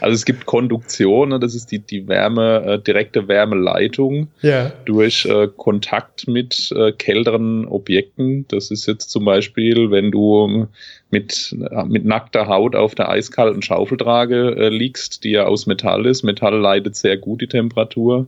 Also 0.00 0.14
es 0.14 0.24
gibt 0.24 0.46
Konduktion, 0.46 1.30
ne, 1.30 1.40
das 1.40 1.54
ist 1.54 1.70
die, 1.70 1.78
die 1.78 2.06
Wärme, 2.08 2.64
äh, 2.64 2.78
direkte 2.78 3.28
Wärmeleitung 3.28 4.28
ja. 4.42 4.72
durch 4.84 5.24
äh, 5.26 5.48
Kontakt 5.56 6.28
mit 6.28 6.72
äh, 6.76 6.92
kälteren 6.92 7.66
Objekten. 7.66 8.46
Das 8.48 8.70
ist 8.70 8.86
jetzt 8.86 9.10
zum 9.10 9.24
Beispiel, 9.24 9.90
wenn 9.90 10.10
du 10.10 10.68
mit, 11.10 11.56
äh, 11.70 11.84
mit 11.84 12.04
nackter 12.04 12.48
Haut 12.48 12.76
auf 12.76 12.94
der 12.94 13.08
eiskalten 13.08 13.62
Schaufeltrage 13.62 14.56
äh, 14.56 14.68
liegst, 14.68 15.24
die 15.24 15.30
ja 15.30 15.44
aus 15.44 15.66
Metall 15.66 16.06
ist. 16.06 16.22
Metall 16.22 16.58
leitet 16.58 16.96
sehr 16.96 17.16
gut 17.16 17.40
die 17.40 17.46
Temperatur. 17.46 18.26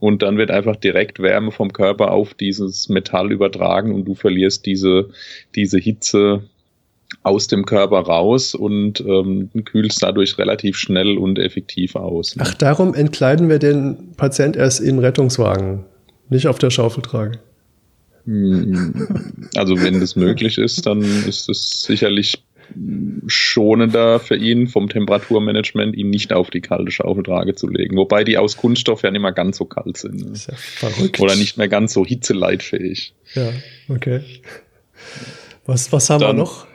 Und 0.00 0.22
dann 0.22 0.38
wird 0.38 0.50
einfach 0.52 0.76
direkt 0.76 1.18
Wärme 1.18 1.50
vom 1.50 1.72
Körper 1.72 2.12
auf 2.12 2.34
dieses 2.34 2.88
Metall 2.88 3.32
übertragen 3.32 3.92
und 3.92 4.04
du 4.04 4.14
verlierst 4.14 4.64
diese, 4.64 5.10
diese 5.56 5.78
Hitze 5.78 6.44
aus 7.22 7.46
dem 7.46 7.64
Körper 7.64 8.00
raus 8.00 8.54
und 8.54 9.00
ähm, 9.00 9.50
kühlst 9.64 10.02
dadurch 10.02 10.38
relativ 10.38 10.76
schnell 10.76 11.16
und 11.16 11.38
effektiv 11.38 11.96
aus. 11.96 12.36
Ach, 12.38 12.54
darum 12.54 12.94
entkleiden 12.94 13.48
wir 13.48 13.58
den 13.58 14.12
Patient 14.16 14.56
erst 14.56 14.80
im 14.80 14.98
Rettungswagen, 14.98 15.84
nicht 16.28 16.46
auf 16.46 16.58
der 16.58 16.70
Schaufeltrage. 16.70 17.38
Hm, 18.24 19.08
also 19.56 19.80
wenn 19.80 20.00
das 20.00 20.16
möglich 20.16 20.58
ist, 20.58 20.86
dann 20.86 21.00
ist 21.00 21.48
es 21.48 21.82
sicherlich 21.82 22.42
schonender 23.26 24.20
für 24.20 24.36
ihn 24.36 24.68
vom 24.68 24.88
Temperaturmanagement, 24.88 25.96
ihn 25.96 26.10
nicht 26.10 26.32
auf 26.32 26.50
die 26.50 26.60
kalte 26.60 26.90
Schaufeltrage 26.90 27.54
zu 27.54 27.68
legen. 27.68 27.96
Wobei 27.96 28.24
die 28.24 28.36
aus 28.36 28.58
Kunststoff 28.58 29.02
ja 29.02 29.10
nicht 29.10 29.22
mehr 29.22 29.32
ganz 29.32 29.56
so 29.56 29.64
kalt 29.64 29.96
sind. 29.96 30.24
Ne? 30.24 30.32
ist 30.32 30.48
ja 30.48 30.54
verrückt. 30.56 31.18
Oder 31.20 31.36
nicht 31.36 31.56
mehr 31.56 31.68
ganz 31.68 31.94
so 31.94 32.04
hitzeleitfähig. 32.04 33.14
Ja, 33.34 33.50
okay. 33.88 34.20
Was, 35.64 35.92
was 35.92 36.10
haben 36.10 36.20
dann, 36.20 36.36
wir 36.36 36.42
noch? 36.42 36.66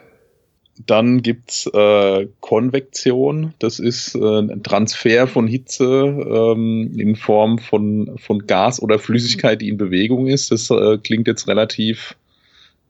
Dann 0.86 1.22
gibt's 1.22 1.68
äh, 1.68 2.28
Konvektion. 2.40 3.54
Das 3.60 3.80
ist 3.80 4.16
äh, 4.16 4.40
ein 4.40 4.64
Transfer 4.64 5.28
von 5.28 5.48
Hitze 5.48 5.86
ähm, 5.86 6.94
in 6.98 7.16
Form 7.16 7.60
von, 7.60 8.18
von 8.18 8.48
Gas 8.48 8.82
oder 8.82 9.00
Flüssigkeit, 9.00 9.62
die 9.62 9.70
in 9.70 9.78
Bewegung 9.78 10.28
ist. 10.28 10.52
Das 10.52 10.70
äh, 10.70 10.98
klingt 10.98 11.28
jetzt 11.28 11.48
relativ, 11.48 12.16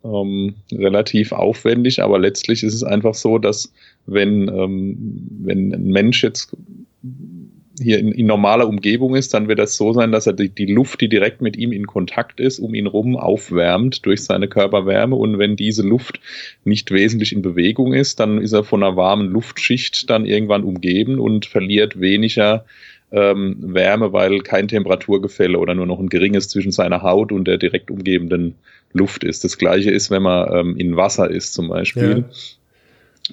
ähm, 0.03 0.55
relativ 0.71 1.31
aufwendig, 1.31 2.01
aber 2.01 2.19
letztlich 2.19 2.63
ist 2.63 2.73
es 2.73 2.83
einfach 2.83 3.13
so, 3.13 3.37
dass 3.37 3.71
wenn, 4.05 4.47
ähm, 4.47 5.27
wenn 5.43 5.73
ein 5.73 5.85
Mensch 5.85 6.23
jetzt 6.23 6.55
hier 7.79 7.99
in, 7.99 8.11
in, 8.11 8.27
normaler 8.27 8.67
Umgebung 8.67 9.15
ist, 9.15 9.33
dann 9.33 9.47
wird 9.47 9.59
das 9.59 9.75
so 9.75 9.93
sein, 9.93 10.11
dass 10.11 10.27
er 10.27 10.33
die, 10.33 10.49
die, 10.49 10.65
Luft, 10.65 11.01
die 11.01 11.09
direkt 11.09 11.41
mit 11.41 11.57
ihm 11.57 11.71
in 11.71 11.87
Kontakt 11.87 12.39
ist, 12.39 12.59
um 12.59 12.73
ihn 12.75 12.87
rum 12.87 13.17
aufwärmt 13.17 14.05
durch 14.05 14.23
seine 14.23 14.47
Körperwärme. 14.47 15.15
Und 15.15 15.39
wenn 15.39 15.55
diese 15.55 15.81
Luft 15.81 16.19
nicht 16.63 16.91
wesentlich 16.91 17.33
in 17.33 17.41
Bewegung 17.41 17.93
ist, 17.93 18.19
dann 18.19 18.39
ist 18.39 18.53
er 18.53 18.63
von 18.63 18.83
einer 18.83 18.95
warmen 18.95 19.29
Luftschicht 19.29 20.09
dann 20.09 20.25
irgendwann 20.25 20.63
umgeben 20.63 21.19
und 21.19 21.45
verliert 21.45 21.99
weniger 21.99 22.65
ähm, 23.11 23.57
Wärme, 23.59 24.13
weil 24.13 24.41
kein 24.41 24.67
Temperaturgefälle 24.67 25.57
oder 25.57 25.75
nur 25.75 25.85
noch 25.85 25.99
ein 25.99 26.09
geringes 26.09 26.49
zwischen 26.49 26.71
seiner 26.71 27.01
Haut 27.01 27.31
und 27.31 27.45
der 27.45 27.57
direkt 27.57 27.89
umgebenden 27.91 28.55
Luft 28.91 29.23
ist. 29.23 29.43
Das 29.43 29.57
gleiche 29.57 29.89
ist, 29.89 30.11
wenn 30.11 30.21
man 30.21 30.53
ähm, 30.53 30.77
in 30.77 30.95
Wasser 30.95 31.29
ist 31.29 31.53
zum 31.53 31.69
Beispiel. 31.69 32.25
Ja 32.27 32.35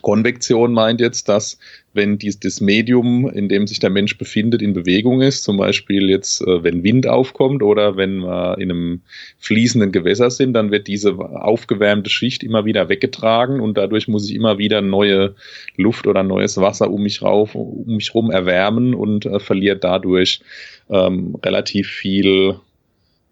Konvektion 0.02 0.72
meint 0.72 1.00
jetzt, 1.00 1.28
dass 1.28 1.58
wenn 1.92 2.16
dies, 2.18 2.38
das 2.38 2.60
Medium, 2.60 3.28
in 3.28 3.48
dem 3.48 3.66
sich 3.66 3.80
der 3.80 3.90
Mensch 3.90 4.16
befindet, 4.16 4.62
in 4.62 4.72
Bewegung 4.72 5.20
ist, 5.20 5.42
zum 5.42 5.56
Beispiel 5.56 6.08
jetzt, 6.08 6.40
äh, 6.42 6.62
wenn 6.62 6.84
Wind 6.84 7.08
aufkommt 7.08 7.62
oder 7.62 7.96
wenn 7.96 8.20
wir 8.20 8.58
in 8.58 8.70
einem 8.70 9.00
fließenden 9.38 9.90
Gewässer 9.90 10.30
sind, 10.30 10.52
dann 10.52 10.70
wird 10.70 10.86
diese 10.86 11.18
aufgewärmte 11.18 12.08
Schicht 12.08 12.44
immer 12.44 12.64
wieder 12.64 12.88
weggetragen 12.88 13.60
und 13.60 13.76
dadurch 13.76 14.06
muss 14.06 14.28
ich 14.28 14.36
immer 14.36 14.58
wieder 14.58 14.80
neue 14.80 15.34
Luft 15.76 16.06
oder 16.06 16.22
neues 16.22 16.56
Wasser 16.58 16.90
um 16.90 17.02
mich 17.02 17.22
rauf, 17.22 17.56
um 17.56 17.96
mich 17.96 18.14
rum 18.14 18.30
erwärmen 18.30 18.94
und 18.94 19.26
äh, 19.26 19.40
verliert 19.40 19.82
dadurch 19.82 20.40
ähm, 20.88 21.36
relativ 21.42 21.88
viel 21.88 22.54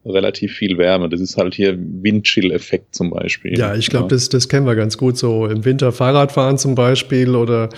relativ 0.08 0.54
viel 0.54 0.78
Wärme. 0.78 1.08
Das 1.08 1.20
ist 1.20 1.36
halt 1.36 1.54
hier 1.54 1.76
Windchill-Effekt 1.78 2.94
zum 2.94 3.10
Beispiel. 3.10 3.58
Ja, 3.58 3.74
ich 3.74 3.88
glaube, 3.90 4.06
ja. 4.06 4.08
das, 4.08 4.28
das 4.28 4.48
kennen 4.48 4.66
wir 4.66 4.74
ganz 4.74 4.98
gut. 4.98 5.16
So 5.16 5.46
im 5.46 5.64
Winter 5.64 5.92
Fahrradfahren 5.92 6.58
zum 6.58 6.74
Beispiel 6.74 7.34
oder 7.34 7.68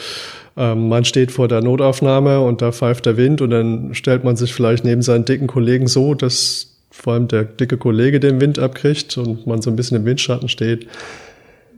ähm, 0.57 0.89
man 0.89 1.05
steht 1.05 1.31
vor 1.33 1.49
der 1.49 1.63
Notaufnahme 1.63 2.41
und 2.41 2.63
da 2.63 2.73
pfeift 2.73 3.07
der 3.07 3.17
Wind 3.17 3.41
und 3.41 3.51
dann 3.51 3.95
stellt 3.95 4.25
man 4.25 4.37
sich 4.37 4.53
vielleicht 4.53 4.85
neben 4.85 5.03
seinen 5.03 5.25
dicken 5.25 5.47
Kollegen 5.47 5.87
so, 5.87 6.15
dass 6.15 6.77
vor 6.91 7.15
allem 7.15 7.29
der 7.29 7.45
dicke 7.45 7.77
Kollege 7.77 8.21
den 8.21 8.41
Wind 8.41 8.59
abkriegt 8.59 9.17
und 9.17 9.47
man 9.47 9.63
so 9.63 9.71
ein 9.71 9.77
bisschen 9.77 9.97
im 9.97 10.05
Windschatten 10.05 10.49
steht. 10.49 10.87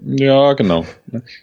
Ja, 0.04 0.54
genau. 0.54 0.84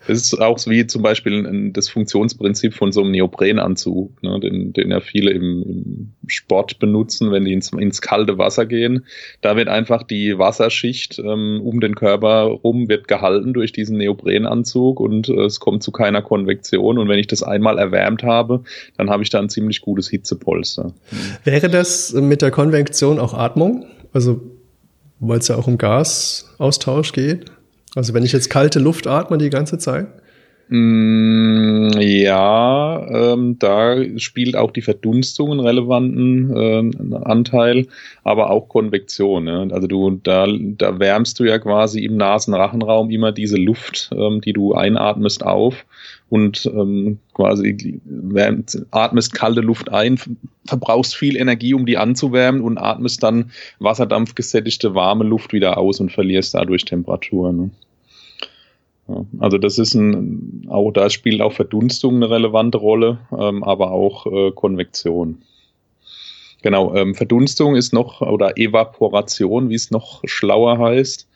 Das 0.08 0.18
ist 0.18 0.42
auch 0.42 0.58
wie 0.68 0.86
zum 0.86 1.02
Beispiel 1.02 1.72
das 1.72 1.88
Funktionsprinzip 1.90 2.74
von 2.74 2.92
so 2.92 3.02
einem 3.02 3.12
Neoprenanzug, 3.12 4.22
ne, 4.22 4.40
den, 4.40 4.74
den 4.74 4.92
ja 4.92 5.00
viele 5.00 5.32
im, 5.32 5.64
im 5.64 6.14
Sport 6.28 6.80
benutzen, 6.80 7.32
wenn 7.32 7.46
die 7.46 7.54
ins, 7.54 7.72
ins, 7.72 8.02
kalte 8.02 8.38
Wasser 8.38 8.66
gehen. 8.66 9.06
Da 9.42 9.56
wird 9.56 9.70
einfach 9.70 10.04
die 10.04 10.38
Wasserschicht 10.38 11.20
ähm, 11.20 11.62
um 11.64 11.80
den 11.80 11.96
Körper 11.96 12.44
rum 12.44 12.90
wird 12.90 13.08
gehalten 13.08 13.54
durch 13.54 13.72
diesen 13.72 13.98
Neoprenanzug 13.98 15.00
und 15.00 15.30
äh, 15.30 15.46
es 15.46 15.60
kommt 15.60 15.84
zu 15.84 15.92
keiner 15.92 16.22
Konvektion. 16.22 16.98
Und 16.98 17.08
wenn 17.08 17.20
ich 17.20 17.28
das 17.28 17.44
einmal 17.44 17.78
erwärmt 17.78 18.24
habe, 18.24 18.64
dann 18.98 19.10
habe 19.10 19.24
ich 19.24 19.30
da 19.30 19.40
ein 19.40 19.50
ziemlich 19.50 19.82
gutes 19.82 20.10
Hitzepolster. 20.10 20.94
Wäre 21.44 21.70
das 21.70 22.14
mit 22.14 22.42
der 22.42 22.52
Konvektion 22.52 23.20
auch 23.20 23.34
Atmung? 23.34 23.86
Also 24.12 24.42
weil 25.20 25.40
es 25.40 25.48
ja 25.48 25.56
auch 25.56 25.68
um 25.68 25.78
Gasaustausch 25.78 27.12
geht? 27.12 27.52
Also 27.96 28.14
wenn 28.14 28.24
ich 28.24 28.32
jetzt 28.32 28.50
kalte 28.50 28.80
Luft 28.80 29.08
atme 29.08 29.38
die 29.38 29.50
ganze 29.50 29.78
Zeit? 29.78 30.08
Mm, 30.72 31.90
ja, 32.00 33.08
ähm, 33.10 33.58
da 33.58 33.98
spielt 34.18 34.56
auch 34.56 34.70
die 34.70 34.84
Verdunstung 34.84 35.50
einen 35.52 35.62
relevanten 35.62 36.56
äh, 36.56 37.16
Anteil, 37.24 37.88
aber 38.24 38.52
auch 38.52 38.70
Konvektion. 38.70 39.46
Ne? 39.46 39.68
Also 39.72 39.88
du, 39.88 40.20
da, 40.22 40.46
da 40.48 41.00
wärmst 41.00 41.40
du 41.40 41.46
ja 41.46 41.58
quasi 41.58 42.06
im 42.06 42.18
Nasenrachenraum 42.18 43.10
immer 43.10 43.32
diese 43.32 43.58
Luft, 43.58 44.12
ähm, 44.16 44.42
die 44.42 44.54
du 44.54 44.76
einatmest, 44.76 45.44
auf 45.44 45.88
und 46.30 46.68
ähm, 46.68 47.18
quasi 47.34 48.00
atmest 48.92 49.34
kalte 49.34 49.62
Luft 49.62 49.92
ein, 49.92 50.20
verbrauchst 50.70 51.16
viel 51.16 51.36
Energie, 51.36 51.74
um 51.74 51.86
die 51.86 51.98
anzuwärmen 51.98 52.62
und 52.62 52.78
atmest 52.78 53.22
dann 53.24 53.52
wasserdampfgesättigte 53.80 54.96
warme 54.96 55.26
Luft 55.26 55.54
wieder 55.54 55.78
aus 55.78 56.00
und 56.00 56.12
verlierst 56.12 56.54
dadurch 56.54 56.86
Temperatur. 56.86 57.52
Ne? 57.52 57.72
Also 59.40 59.58
das 59.58 59.78
ist 59.80 59.96
ein, 59.96 60.68
auch 60.70 60.92
da 60.92 61.10
spielt 61.10 61.42
auch 61.42 61.54
Verdunstung 61.54 62.16
eine 62.16 62.30
relevante 62.30 62.78
Rolle, 62.78 63.20
ähm, 63.38 63.64
aber 63.64 63.92
auch 63.92 64.26
äh, 64.28 64.52
Konvektion. 64.52 65.42
Genau, 66.62 66.94
ähm, 66.94 67.16
Verdunstung 67.16 67.76
ist 67.76 67.94
noch, 67.94 68.22
oder 68.22 68.58
Evaporation, 68.58 69.70
wie 69.70 69.76
es 69.76 69.92
noch 69.92 70.22
schlauer 70.26 70.78
heißt. 70.78 71.29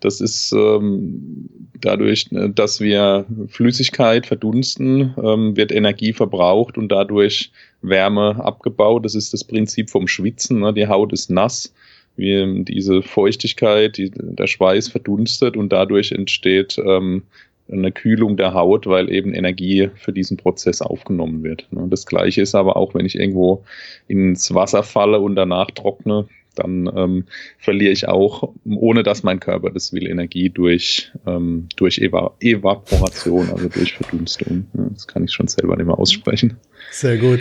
Das 0.00 0.20
ist 0.20 0.52
ähm, 0.52 1.48
dadurch, 1.80 2.26
äh, 2.32 2.48
dass 2.50 2.80
wir 2.80 3.26
Flüssigkeit 3.48 4.26
verdunsten, 4.26 5.14
ähm, 5.22 5.56
wird 5.56 5.72
Energie 5.72 6.12
verbraucht 6.12 6.78
und 6.78 6.90
dadurch 6.90 7.52
Wärme 7.82 8.42
abgebaut. 8.42 9.04
Das 9.04 9.14
ist 9.14 9.32
das 9.32 9.44
Prinzip 9.44 9.90
vom 9.90 10.08
Schwitzen. 10.08 10.60
Ne? 10.60 10.72
Die 10.72 10.88
Haut 10.88 11.12
ist 11.12 11.30
nass 11.30 11.72
wie 12.16 12.64
diese 12.64 13.02
Feuchtigkeit, 13.02 13.96
die, 13.96 14.10
der 14.12 14.46
Schweiß 14.46 14.88
verdunstet 14.88 15.56
und 15.56 15.70
dadurch 15.72 16.12
entsteht 16.12 16.78
ähm, 16.84 17.22
eine 17.70 17.92
Kühlung 17.92 18.36
der 18.36 18.52
Haut, 18.52 18.86
weil 18.86 19.10
eben 19.10 19.32
Energie 19.32 19.90
für 19.94 20.12
diesen 20.12 20.36
Prozess 20.36 20.82
aufgenommen 20.82 21.42
wird. 21.42 21.66
Ne? 21.70 21.86
Das 21.88 22.06
gleiche 22.06 22.42
ist 22.42 22.54
aber 22.54 22.76
auch, 22.76 22.94
wenn 22.94 23.06
ich 23.06 23.16
irgendwo 23.16 23.64
ins 24.08 24.52
Wasser 24.54 24.82
falle 24.82 25.20
und 25.20 25.36
danach 25.36 25.70
trockne, 25.70 26.26
dann 26.54 26.90
ähm, 26.94 27.24
verliere 27.58 27.92
ich 27.92 28.08
auch, 28.08 28.52
ohne 28.64 29.02
dass 29.02 29.22
mein 29.22 29.40
Körper 29.40 29.70
das 29.70 29.92
will, 29.92 30.06
Energie 30.06 30.50
durch, 30.50 31.12
ähm, 31.26 31.68
durch 31.76 31.98
Eva 31.98 32.34
Evaporation, 32.40 33.50
also 33.50 33.68
durch 33.68 33.94
Verdunstung. 33.94 34.66
Das 34.72 35.06
kann 35.06 35.24
ich 35.24 35.32
schon 35.32 35.48
selber 35.48 35.76
nicht 35.76 35.86
mehr 35.86 35.98
aussprechen. 35.98 36.56
Sehr 36.90 37.18
gut. 37.18 37.40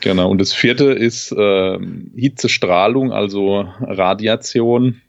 Genau, 0.00 0.30
und 0.30 0.40
das 0.40 0.52
vierte 0.52 0.92
ist 0.92 1.32
äh, 1.32 1.78
Hitzestrahlung, 2.14 3.12
also 3.12 3.66
Radiation, 3.80 5.00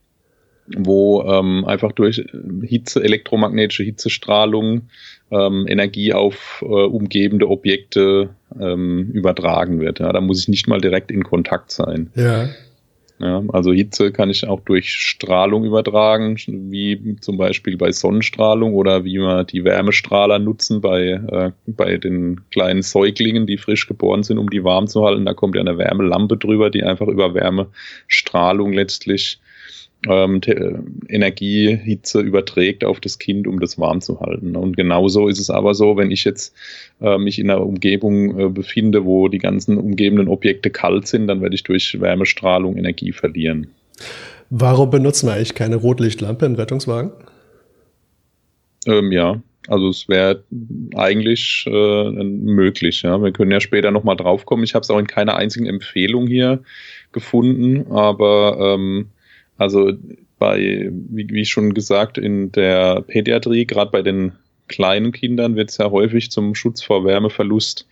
wo 0.68 1.22
ähm, 1.24 1.66
einfach 1.66 1.92
durch 1.92 2.24
Hitze, 2.64 3.04
elektromagnetische 3.04 3.84
Hitzestrahlung 3.84 4.90
ähm, 5.32 5.66
Energie 5.68 6.14
auf 6.14 6.64
äh, 6.64 6.66
umgebende 6.66 7.50
Objekte 7.50 8.30
ähm, 8.60 9.12
übertragen 9.14 9.80
wird. 9.80 10.00
Ja, 10.00 10.14
da 10.14 10.22
muss 10.22 10.40
ich 10.40 10.48
nicht 10.48 10.68
mal 10.68 10.80
direkt 10.80 11.12
in 11.12 11.24
Kontakt 11.24 11.72
sein. 11.72 12.10
Ja. 12.16 12.50
Ja, 13.18 13.42
also 13.48 13.72
Hitze 13.72 14.12
kann 14.12 14.30
ich 14.30 14.46
auch 14.46 14.60
durch 14.60 14.90
Strahlung 14.90 15.64
übertragen, 15.64 16.36
wie 16.48 17.16
zum 17.22 17.38
Beispiel 17.38 17.78
bei 17.78 17.94
Sonnenstrahlung 17.94 18.74
oder 18.74 19.06
wie 19.06 19.20
wir 19.20 19.46
die 19.46 19.64
Wärmestrahler 19.64 20.38
nutzen 20.38 20.82
bei, 20.82 21.12
äh, 21.12 21.52
bei 21.66 21.98
den 21.98 22.42
kleinen 22.52 22.82
Säuglingen, 22.82 23.48
die 23.48 23.58
frisch 23.58 23.88
geboren 23.88 24.24
sind, 24.24 24.38
um 24.38 24.50
die 24.50 24.66
warm 24.66 24.88
zu 24.88 25.06
halten. 25.06 25.26
Da 25.26 25.34
kommt 25.34 25.56
ja 25.56 25.62
eine 25.62 25.78
Wärmelampe 25.78 26.36
drüber, 26.36 26.70
die 26.70 26.84
einfach 26.84 27.08
über 27.08 27.34
Wärmestrahlung 27.34 28.74
letztlich 28.74 29.40
ähm, 30.08 30.42
Energie, 31.10 31.76
Hitze 31.76 32.22
überträgt 32.22 32.84
auf 32.84 33.00
das 33.00 33.20
Kind, 33.20 33.48
um 33.48 33.60
das 33.60 33.78
warm 33.80 34.02
zu 34.02 34.20
halten. 34.20 34.56
Und 34.56 34.78
genauso 34.78 35.28
ist 35.28 35.40
es 35.40 35.50
aber 35.50 35.74
so, 35.74 35.98
wenn 35.98 36.12
ich 36.12 36.24
jetzt 36.24 36.56
äh, 37.02 37.18
mich 37.18 37.40
in 37.40 37.50
einer 37.50 37.66
Umgebung 37.66 38.40
äh, 38.40 38.50
befinde, 38.50 39.06
wo 39.06 39.28
die 39.28 39.40
ganzen 39.40 39.78
umgebenden 39.78 40.28
Objekte 40.28 40.70
kalt 40.70 41.08
sind, 41.08 41.28
dann 41.28 41.42
werde 41.42 41.56
ich 41.56 41.64
durch 41.64 42.00
Wärmestrahlung 42.00 42.78
Energie 42.78 43.12
verlieren. 43.12 43.68
Warum 44.50 44.90
benutzen 44.90 45.28
wir 45.28 45.34
eigentlich 45.34 45.56
keine 45.56 45.78
Rotlichtlampe 45.78 46.46
im 46.46 46.56
Rettungswagen? 46.56 47.12
Ähm, 48.86 49.12
ja, 49.12 49.42
also 49.68 49.90
es 49.90 50.08
wäre 50.08 50.44
eigentlich 50.96 51.66
äh, 51.68 52.24
möglich. 52.24 53.02
Ja. 53.02 53.22
Wir 53.22 53.32
können 53.32 53.52
ja 53.52 53.60
später 53.60 53.92
nochmal 53.92 54.16
draufkommen. 54.16 54.64
Ich 54.64 54.76
habe 54.76 54.84
es 54.84 54.90
auch 54.90 55.00
in 55.00 55.08
keiner 55.08 55.36
einzigen 55.36 55.66
Empfehlung 55.66 56.28
hier 56.28 56.62
gefunden, 57.12 57.92
aber 57.92 58.76
ähm, 58.76 59.10
also 59.58 59.94
bei, 60.38 60.90
wie, 60.92 61.28
wie 61.30 61.46
schon 61.46 61.74
gesagt, 61.74 62.18
in 62.18 62.52
der 62.52 63.02
Pädiatrie, 63.02 63.66
gerade 63.66 63.92
bei 63.92 64.02
den 64.02 64.34
kleinen 64.68 65.12
Kindern 65.12 65.56
wird 65.56 65.70
es 65.70 65.78
ja 65.78 65.92
häufig 65.92 66.32
zum 66.32 66.56
Schutz 66.56 66.82
vor 66.82 67.06
Wärmeverlust 67.06 67.88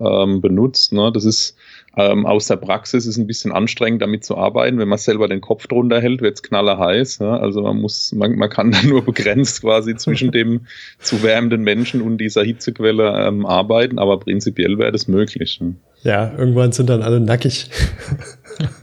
ähm, 0.00 0.40
benutzt. 0.40 0.92
Ne? 0.92 1.10
Das 1.12 1.24
ist 1.24 1.56
ähm, 1.96 2.24
aus 2.24 2.46
der 2.46 2.56
Praxis 2.56 3.06
ist 3.06 3.18
ein 3.18 3.26
bisschen 3.26 3.52
anstrengend, 3.52 4.00
damit 4.00 4.24
zu 4.24 4.36
arbeiten. 4.36 4.78
Wenn 4.78 4.88
man 4.88 4.98
selber 4.98 5.28
den 5.28 5.40
Kopf 5.40 5.66
drunter 5.66 6.00
hält, 6.00 6.22
wird 6.22 6.36
es 6.36 6.42
knallerheiß. 6.42 7.18
Ja? 7.18 7.36
Also 7.36 7.62
man 7.62 7.80
muss, 7.80 8.12
man, 8.12 8.36
man 8.36 8.48
kann 8.48 8.70
dann 8.72 8.88
nur 8.88 9.04
begrenzt 9.04 9.60
quasi 9.60 9.94
zwischen 9.96 10.32
dem 10.32 10.62
zu 10.98 11.22
wärmenden 11.22 11.62
Menschen 11.62 12.00
und 12.00 12.18
dieser 12.18 12.42
Hitzequelle 12.42 13.26
ähm, 13.26 13.44
arbeiten, 13.44 13.98
aber 13.98 14.18
prinzipiell 14.20 14.78
wäre 14.78 14.92
das 14.92 15.08
möglich. 15.08 15.60
Ne? 15.60 15.74
Ja, 16.02 16.32
irgendwann 16.36 16.72
sind 16.72 16.88
dann 16.88 17.02
alle 17.02 17.20
nackig. 17.20 17.70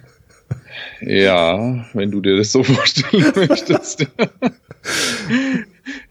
Ja, 1.02 1.86
wenn 1.94 2.12
du 2.12 2.22
dir 2.22 2.38
das 2.38 2.52
so 2.52 2.64
vorstellen 2.64 3.32
möchtest. 3.48 4.08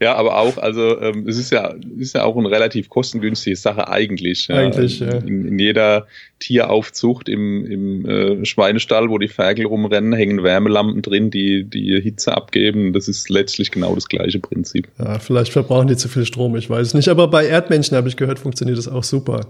Ja, 0.01 0.15
aber 0.15 0.37
auch, 0.37 0.57
also 0.57 0.99
ähm, 1.01 1.27
es 1.27 1.37
ist 1.37 1.51
ja, 1.51 1.73
ist 1.97 2.15
ja 2.15 2.23
auch 2.23 2.37
eine 2.37 2.49
relativ 2.49 2.89
kostengünstige 2.89 3.55
Sache 3.55 3.87
eigentlich. 3.87 4.47
Ja. 4.47 4.55
Eigentlich, 4.55 4.99
ja. 4.99 5.09
In, 5.09 5.45
in 5.45 5.59
jeder 5.59 6.07
Tieraufzucht 6.39 7.27
im, 7.27 7.65
im 7.65 8.05
äh, 8.05 8.45
Schweinestall, 8.45 9.09
wo 9.09 9.17
die 9.17 9.27
Ferkel 9.27 9.65
rumrennen, 9.65 10.13
hängen 10.13 10.43
Wärmelampen 10.43 11.01
drin, 11.01 11.31
die 11.31 11.63
die 11.63 11.99
Hitze 12.01 12.35
abgeben. 12.35 12.93
Das 12.93 13.07
ist 13.07 13.29
letztlich 13.29 13.71
genau 13.71 13.95
das 13.95 14.07
gleiche 14.07 14.39
Prinzip. 14.39 14.87
Ja, 14.99 15.19
vielleicht 15.19 15.51
verbrauchen 15.51 15.87
die 15.87 15.97
zu 15.97 16.07
viel 16.07 16.25
Strom, 16.25 16.55
ich 16.55 16.69
weiß 16.69 16.87
es 16.87 16.93
nicht. 16.93 17.09
Aber 17.09 17.27
bei 17.27 17.45
Erdmännchen 17.45 17.95
habe 17.97 18.07
ich 18.07 18.17
gehört, 18.17 18.39
funktioniert 18.39 18.77
das 18.77 18.87
auch 18.87 19.03
super. 19.03 19.47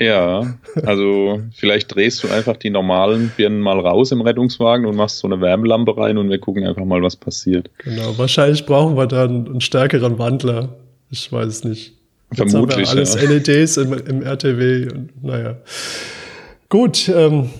Ja, 0.00 0.54
also 0.82 1.42
vielleicht 1.54 1.94
drehst 1.94 2.24
du 2.24 2.28
einfach 2.28 2.56
die 2.56 2.70
normalen 2.70 3.30
Birnen 3.36 3.60
mal 3.60 3.78
raus 3.78 4.12
im 4.12 4.22
Rettungswagen 4.22 4.86
und 4.86 4.96
machst 4.96 5.18
so 5.18 5.28
eine 5.28 5.42
Wärmelampe 5.42 5.94
rein 5.94 6.16
und 6.16 6.30
wir 6.30 6.38
gucken 6.38 6.66
einfach 6.66 6.86
mal, 6.86 7.02
was 7.02 7.16
passiert. 7.16 7.70
Genau, 7.84 8.16
wahrscheinlich 8.16 8.64
brauchen 8.64 8.96
wir 8.96 9.06
dann 9.06 9.46
einen 9.46 9.60
stärkeren 9.60 10.18
Wandler. 10.18 10.70
Ich 11.10 11.30
weiß 11.30 11.46
es 11.46 11.64
nicht. 11.64 11.92
Jetzt 12.34 12.50
Vermutlich. 12.50 12.88
Haben 12.88 12.96
wir 12.96 13.00
alles 13.00 13.14
ja. 13.14 13.28
LEDs 13.28 13.76
im, 13.76 13.92
im 13.92 14.22
RTW 14.22 14.88
und 14.90 15.22
naja. 15.22 15.58
Gut, 16.70 17.10
ähm, 17.14 17.50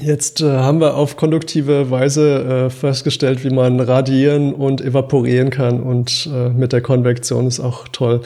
Jetzt 0.00 0.40
äh, 0.40 0.50
haben 0.50 0.80
wir 0.80 0.96
auf 0.96 1.16
konduktive 1.16 1.90
Weise 1.92 2.66
äh, 2.66 2.70
festgestellt, 2.70 3.44
wie 3.44 3.50
man 3.50 3.78
radieren 3.78 4.52
und 4.52 4.80
evaporieren 4.80 5.50
kann 5.50 5.80
und 5.80 6.28
äh, 6.34 6.48
mit 6.48 6.72
der 6.72 6.80
Konvektion 6.80 7.46
ist 7.46 7.60
auch 7.60 7.86
toll. 7.88 8.20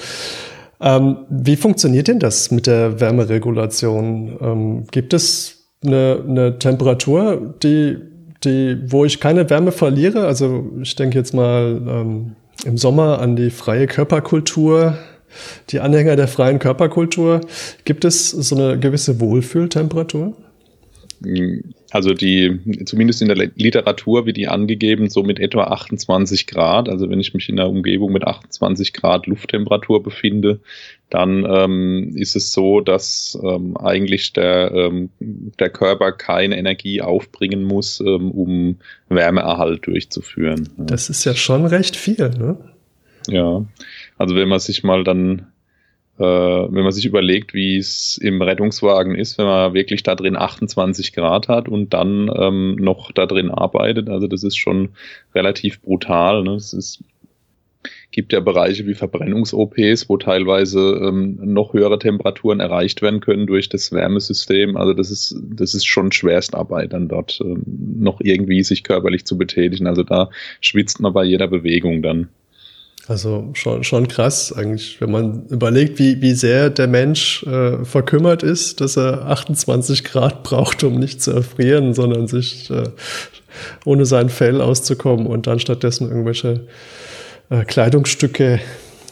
Ähm, 0.81 1.19
wie 1.29 1.57
funktioniert 1.57 2.09
denn 2.09 2.19
das 2.19 2.51
mit 2.51 2.66
der 2.66 3.01
Wärmeregulation? 3.01 4.38
Ähm, 4.40 4.85
gibt 4.90 5.12
es 5.12 5.69
eine, 5.85 6.25
eine 6.27 6.59
Temperatur, 6.59 7.55
die, 7.62 7.99
die, 8.45 8.79
wo 8.87 9.05
ich 9.05 9.21
keine 9.21 9.49
Wärme 9.51 9.73
verliere? 9.73 10.27
Also 10.27 10.71
ich 10.81 10.97
denke 10.97 11.19
jetzt 11.19 11.35
mal 11.35 11.81
ähm, 11.87 12.37
im 12.64 12.79
Sommer 12.79 13.21
an 13.21 13.37
die 13.37 13.51
freie 13.51 13.87
Körperkultur, 13.87 14.97
die 15.71 15.81
Anhänger 15.81 16.16
der 16.16 16.29
freien 16.29 16.59
Körperkultur. 16.59 17.43
Gibt 17.85 18.05
es 18.05 18.31
so 18.31 18.57
eine 18.57 18.79
gewisse 18.79 19.21
Wohlfühltemperatur? 19.21 20.35
Also 21.90 22.14
die, 22.14 22.61
zumindest 22.85 23.20
in 23.20 23.29
der 23.29 23.50
Literatur 23.57 24.24
wird 24.24 24.37
die 24.37 24.46
angegeben, 24.46 25.11
so 25.11 25.24
mit 25.24 25.40
etwa 25.40 25.64
28 25.64 26.46
Grad. 26.46 26.88
Also 26.88 27.11
wenn 27.11 27.18
ich 27.18 27.35
mich 27.35 27.48
in 27.48 27.59
einer 27.59 27.68
Umgebung 27.68 28.12
mit 28.12 28.24
28 28.24 28.92
Grad 28.92 29.26
Lufttemperatur 29.26 30.03
befinde, 30.03 30.61
dann 31.11 31.44
ähm, 31.48 32.12
ist 32.14 32.37
es 32.37 32.53
so, 32.53 32.81
dass 32.81 33.37
ähm, 33.42 33.76
eigentlich 33.76 34.33
der, 34.33 34.70
ähm, 34.72 35.11
der 35.18 35.70
Körper 35.70 36.12
keine 36.12 36.57
Energie 36.57 37.03
aufbringen 37.03 37.64
muss, 37.64 38.00
ähm, 38.00 38.31
um 38.31 38.79
Wärmeerhalt 39.09 39.87
durchzuführen. 39.87 40.68
Das 40.76 41.11
ist 41.11 41.24
ja 41.24 41.35
schon 41.35 41.66
recht 41.66 41.96
viel, 41.96 42.31
ne? 42.31 42.57
Ja, 43.26 43.66
also 44.16 44.37
wenn 44.37 44.48
man 44.48 44.61
sich 44.61 44.85
mal 44.85 45.05
dann 45.05 45.46
wenn 46.24 46.83
man 46.83 46.92
sich 46.92 47.06
überlegt, 47.06 47.54
wie 47.54 47.76
es 47.76 48.18
im 48.18 48.42
Rettungswagen 48.42 49.14
ist, 49.14 49.38
wenn 49.38 49.46
man 49.46 49.74
wirklich 49.74 50.02
da 50.02 50.14
drin 50.14 50.37
28 50.37 51.12
Grad 51.12 51.48
hat 51.48 51.68
und 51.68 51.94
dann 51.94 52.30
ähm, 52.35 52.76
noch 52.76 53.12
da 53.12 53.26
drin 53.26 53.50
arbeitet. 53.50 54.09
Also 54.09 54.26
das 54.26 54.44
ist 54.44 54.56
schon 54.56 54.90
relativ 55.35 55.80
brutal. 55.80 56.42
Ne? 56.42 56.54
Es 56.54 56.72
ist, 56.72 57.02
gibt 58.12 58.33
ja 58.33 58.40
Bereiche 58.40 58.87
wie 58.87 58.94
Verbrennungs-OPs, 58.94 60.09
wo 60.09 60.16
teilweise 60.16 61.00
ähm, 61.02 61.38
noch 61.42 61.72
höhere 61.72 61.98
Temperaturen 61.98 62.61
erreicht 62.61 63.02
werden 63.02 63.20
können 63.20 63.46
durch 63.46 63.68
das 63.68 63.92
Wärmesystem. 63.92 64.76
Also 64.76 64.92
das 64.92 65.11
ist, 65.11 65.37
das 65.54 65.74
ist 65.74 65.87
schon 65.87 66.12
Schwerstarbeit 66.12 66.92
dann 66.92 67.09
dort 67.09 67.40
ähm, 67.42 67.62
noch 67.98 68.20
irgendwie 68.20 68.62
sich 68.62 68.85
körperlich 68.85 69.24
zu 69.24 69.38
betätigen. 69.38 69.87
Also 69.87 70.02
da 70.02 70.30
schwitzt 70.61 71.00
man 71.00 71.12
bei 71.12 71.24
jeder 71.24 71.46
Bewegung 71.46 72.02
dann. 72.02 72.28
Also 73.08 73.50
schon, 73.54 73.82
schon 73.82 74.08
krass 74.08 74.52
eigentlich, 74.52 75.00
wenn 75.00 75.10
man 75.10 75.46
überlegt, 75.46 75.98
wie, 75.98 76.20
wie 76.22 76.32
sehr 76.32 76.70
der 76.70 76.86
Mensch 76.86 77.42
äh, 77.44 77.84
verkümmert 77.84 78.42
ist, 78.42 78.80
dass 78.80 78.96
er 78.96 79.26
28 79.26 80.04
Grad 80.04 80.42
braucht, 80.44 80.84
um 80.84 80.98
nicht 80.98 81.20
zu 81.22 81.32
erfrieren, 81.32 81.94
sondern 81.94 82.28
sich 82.28 82.70
äh, 82.70 82.84
ohne 83.84 84.06
sein 84.06 84.28
Fell 84.28 84.60
auszukommen 84.60 85.26
und 85.26 85.46
dann 85.46 85.58
stattdessen 85.58 86.08
irgendwelche 86.08 86.66
äh, 87.48 87.64
Kleidungsstücke, 87.64 88.60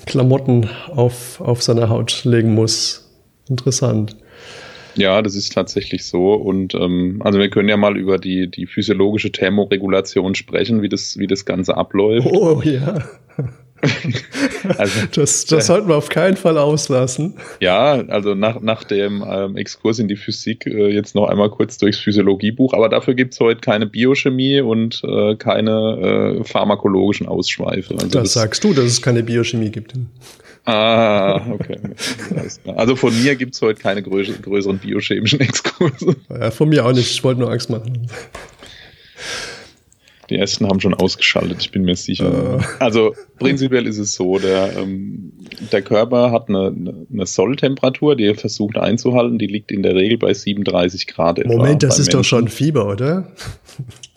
Klamotten 0.07 0.71
auf, 0.89 1.41
auf 1.41 1.63
seine 1.63 1.89
Haut 1.89 2.25
legen 2.25 2.55
muss. 2.55 3.11
Interessant. 3.49 4.17
Ja, 4.95 5.23
das 5.23 5.37
ist 5.37 5.53
tatsächlich 5.53 6.05
so. 6.05 6.35
Und 6.35 6.75
ähm, 6.75 7.21
also 7.25 7.39
wir 7.39 7.51
können 7.51 7.69
ja 7.69 7.77
mal 7.77 7.97
über 7.97 8.19
die, 8.19 8.51
die 8.51 8.67
physiologische 8.67 9.31
Thermoregulation 9.31 10.35
sprechen, 10.35 10.83
wie 10.83 10.89
das, 10.89 11.19
wie 11.19 11.27
das 11.27 11.45
Ganze 11.45 11.77
abläuft. 11.77 12.29
Oh 12.31 12.63
ja. 12.63 13.05
also, 14.79 15.07
das 15.15 15.45
das 15.47 15.65
äh, 15.65 15.67
sollten 15.67 15.89
wir 15.89 15.97
auf 15.97 16.09
keinen 16.09 16.37
Fall 16.37 16.59
auslassen. 16.59 17.35
Ja, 17.61 18.03
also 18.09 18.35
nach, 18.35 18.61
nach 18.61 18.85
dem 18.85 19.25
ähm, 19.29 19.57
Exkurs 19.57 19.99
in 19.99 20.09
die 20.09 20.17
Physik 20.17 20.67
äh, 20.67 20.89
jetzt 20.89 21.15
noch 21.15 21.29
einmal 21.29 21.51
kurz 21.51 21.79
durchs 21.79 21.99
Physiologiebuch, 21.99 22.73
aber 22.75 22.89
dafür 22.89 23.15
gibt 23.15 23.35
es 23.35 23.41
heute 23.41 23.61
keine 23.61 23.87
Biochemie 23.87 24.61
und 24.61 25.03
äh, 25.05 25.37
keine 25.37 26.39
äh, 26.41 26.45
pharmakologischen 26.45 27.29
Ausschweife. 27.29 27.95
Also 27.95 28.09
das, 28.09 28.23
das 28.23 28.33
sagst 28.33 28.65
du, 28.65 28.75
dass 28.75 28.85
es 28.85 29.03
keine 29.03 29.23
Biochemie 29.23 29.71
gibt. 29.71 29.95
Ah, 30.65 31.41
okay. 31.51 31.79
Also 32.77 32.95
von 32.95 33.19
mir 33.23 33.37
gibt 33.37 33.55
es 33.55 33.63
heute 33.63 33.81
keine 33.81 34.03
größeren 34.03 34.79
biochemischen 34.79 35.41
Exkurse. 35.41 36.17
Ja, 36.29 36.51
von 36.51 36.69
mir 36.69 36.85
auch 36.85 36.93
nicht. 36.93 37.11
Ich 37.11 37.25
wollte 37.25 37.41
nur 37.41 37.51
Angst 37.51 37.71
machen. 37.71 38.07
Die 40.31 40.37
ersten 40.37 40.67
haben 40.67 40.81
schon 40.81 40.95
ausgeschaltet, 40.95 41.59
ich 41.61 41.71
bin 41.71 41.83
mir 41.83 41.97
sicher. 41.97 42.59
Äh. 42.59 42.85
Also 42.85 43.15
prinzipiell 43.39 43.87
ist 43.87 43.99
es 43.99 44.15
so, 44.15 44.39
der, 44.39 44.77
ähm, 44.77 45.33
der 45.73 45.83
Körper 45.83 46.33
hat 46.33 46.49
eine, 46.49 46.75
eine 47.13 47.27
Solltemperatur, 47.27 48.17
die 48.17 48.27
er 48.27 48.35
versucht 48.35 48.77
einzuhalten, 48.77 49.39
die 49.39 49.47
liegt 49.47 49.73
in 49.73 49.83
der 49.83 49.95
Regel 49.95 50.19
bei 50.19 50.35
37 50.35 51.07
Grad. 51.07 51.45
Moment, 51.47 51.83
das 51.83 51.99
ist 51.99 52.07
Menschen. 52.07 52.19
doch 52.19 52.25
schon 52.25 52.49
Fieber, 52.49 52.89
oder? 52.89 53.33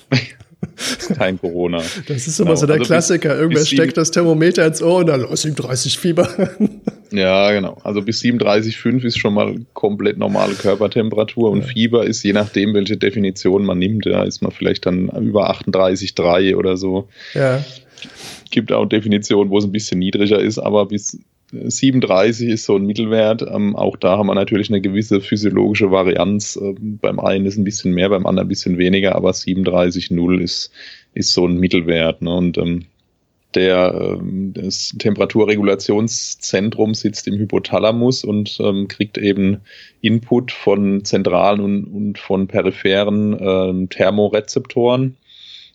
Kein 1.16 1.40
Corona. 1.40 1.82
Das 2.08 2.28
ist 2.28 2.40
immer 2.40 2.50
genau. 2.50 2.60
so 2.60 2.66
der 2.68 2.76
also 2.76 2.86
Klassiker. 2.86 3.38
Irgendwer 3.38 3.66
steckt 3.66 3.98
das 3.98 4.12
Thermometer 4.12 4.66
ins 4.66 4.82
Ohr 4.82 5.00
und 5.00 5.08
dann 5.08 5.22
los 5.22 5.42
37 5.42 5.98
Fieber. 5.98 6.28
Ja, 7.12 7.52
genau. 7.52 7.78
Also 7.84 8.02
bis 8.02 8.22
37,5 8.22 9.04
ist 9.04 9.18
schon 9.18 9.34
mal 9.34 9.56
komplett 9.74 10.18
normale 10.18 10.54
Körpertemperatur 10.54 11.52
und 11.52 11.62
ja. 11.62 11.68
Fieber 11.68 12.06
ist 12.06 12.24
je 12.24 12.34
nachdem, 12.34 12.74
welche 12.74 12.98
Definition 12.98 13.66
man 13.66 13.80
nimmt, 13.80 14.06
ja, 14.06 14.24
ist 14.24 14.42
man 14.42 14.52
vielleicht 14.52 14.86
dann 14.86 15.10
über 15.10 15.52
38,3 15.52 16.56
oder 16.56 16.78
so. 16.78 17.10
Ja. 17.34 17.64
Gibt 18.50 18.72
auch 18.72 18.86
Definitionen, 18.86 19.52
wo 19.52 19.58
es 19.58 19.66
ein 19.66 19.72
bisschen 19.72 20.00
niedriger 20.00 20.40
ist, 20.40 20.58
aber 20.58 20.86
bis 20.86 21.20
37 21.52 22.50
ist 22.50 22.66
so 22.66 22.78
ein 22.78 22.86
Mittelwert. 22.86 23.42
Ähm, 23.42 23.76
auch 23.76 23.98
da 23.98 24.18
haben 24.18 24.28
wir 24.28 24.36
natürlich 24.36 24.70
eine 24.70 24.82
gewisse 24.82 25.20
physiologische 25.20 25.92
Varianz. 25.92 26.58
Ähm, 26.62 27.00
beim 27.02 27.20
einen 27.20 27.46
ist 27.46 27.58
ein 27.58 27.64
bisschen 27.64 27.94
mehr, 27.94 28.10
beim 28.10 28.26
anderen 28.26 28.48
ein 28.48 28.50
bisschen 28.50 28.78
weniger, 28.78 29.16
aber 29.16 29.32
37,0 29.32 30.40
ist, 30.40 30.72
ist 31.14 31.34
so 31.34 31.46
ein 31.46 31.58
Mittelwert. 31.58 32.22
Ne? 32.22 32.34
Und 32.34 32.58
ähm, 32.58 32.86
der, 33.56 34.18
ähm, 34.20 34.54
das 34.54 34.94
Temperaturregulationszentrum 34.98 36.94
sitzt 36.94 37.28
im 37.28 37.38
Hypothalamus 37.38 38.24
und 38.24 38.58
ähm, 38.60 38.88
kriegt 38.88 39.18
eben 39.18 39.62
Input 40.02 40.52
von 40.52 41.04
zentralen 41.04 41.60
und, 41.60 41.86
und 41.86 42.20
von 42.20 42.48
peripheren 42.48 43.38
ähm, 43.40 43.90
Thermorezeptoren. 43.90 45.18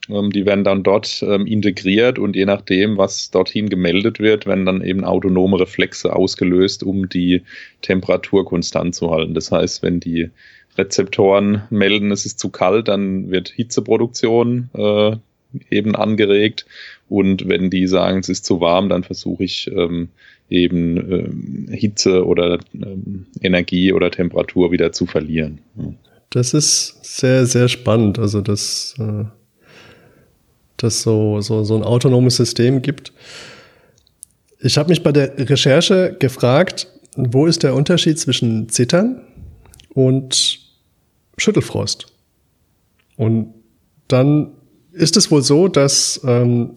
Ähm, 0.09 0.31
die 0.31 0.47
werden 0.47 0.65
dann 0.65 0.83
dort 0.83 1.23
ähm, 1.23 1.47
integriert 1.47 2.19
und 2.19 2.37
je 2.37 2.45
nachdem, 2.45 2.97
was 2.97 3.31
dorthin 3.31 3.69
gemeldet 3.69 4.21
wird, 4.21 4.47
werden 4.47 4.67
dann 4.67 4.83
eben 4.83 5.05
autonome 5.05 5.61
Reflexe 5.61 6.15
ausgelöst, 6.15 6.83
um 6.83 7.09
die 7.09 7.43
Temperatur 7.83 8.45
konstant 8.45 8.95
zu 8.95 9.11
halten. 9.11 9.35
Das 9.35 9.51
heißt, 9.51 9.83
wenn 9.83 10.01
die 10.01 10.31
Rezeptoren 10.79 11.63
melden, 11.71 12.11
es 12.11 12.27
ist 12.27 12.39
zu 12.39 12.51
kalt, 12.51 12.89
dann 12.89 13.31
wird 13.31 13.49
Hitzeproduktion 13.49 14.71
äh, 14.75 15.17
eben 15.71 15.95
angeregt 15.95 16.67
und 17.09 17.49
wenn 17.49 17.71
die 17.71 17.87
sagen, 17.87 18.21
es 18.21 18.29
ist 18.29 18.45
zu 18.45 18.61
warm, 18.61 18.89
dann 18.89 19.05
versuche 19.05 19.45
ich 19.45 19.71
ähm, 19.73 20.09
eben 20.49 20.97
ähm, 20.97 21.69
Hitze 21.71 22.27
oder 22.27 22.59
ähm, 22.75 23.27
Energie 23.41 23.93
oder 23.93 24.11
Temperatur 24.11 24.73
wieder 24.73 24.93
zu 24.93 25.07
verlieren. 25.07 25.61
Ja. 25.77 25.93
Das 26.31 26.55
ist 26.55 26.99
sehr, 27.03 27.47
sehr 27.47 27.69
spannend. 27.69 28.19
Also, 28.19 28.41
dass 28.41 28.95
äh, 28.99 29.25
das 30.77 31.03
so, 31.03 31.41
so, 31.41 31.65
so 31.65 31.77
ein 31.77 31.83
autonomes 31.83 32.37
System 32.37 32.83
gibt. 32.83 33.13
Ich 34.61 34.79
habe 34.79 34.91
mich 34.91 35.03
bei 35.03 35.13
der 35.13 35.39
Recherche 35.49 36.17
gefragt, 36.19 36.89
wo 37.17 37.47
ist 37.47 37.63
der 37.63 37.75
Unterschied 37.75 38.19
zwischen 38.19 38.69
Zittern 38.69 39.23
und 39.95 40.61
Schüttelfrost? 41.39 42.07
Und 43.17 43.55
dann 44.09 44.53
ist 44.97 45.17
es 45.17 45.31
wohl 45.31 45.43
so, 45.43 45.69
dass 45.69 46.21
ähm, 46.25 46.73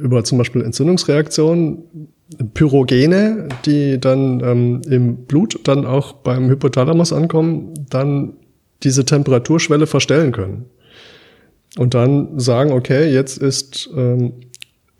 über 0.00 0.22
zum 0.24 0.38
Beispiel 0.38 0.62
Entzündungsreaktionen 0.62 2.08
Pyrogene, 2.54 3.48
die 3.64 4.00
dann 4.00 4.40
ähm, 4.40 4.82
im 4.88 5.16
Blut 5.26 5.60
dann 5.64 5.84
auch 5.84 6.12
beim 6.14 6.48
Hypothalamus 6.48 7.12
ankommen, 7.12 7.74
dann 7.90 8.34
diese 8.82 9.04
Temperaturschwelle 9.04 9.86
verstellen 9.86 10.32
können. 10.32 10.66
Und 11.76 11.94
dann 11.94 12.38
sagen, 12.38 12.72
okay, 12.72 13.12
jetzt 13.12 13.38
ist 13.38 13.90
ähm, 13.96 14.34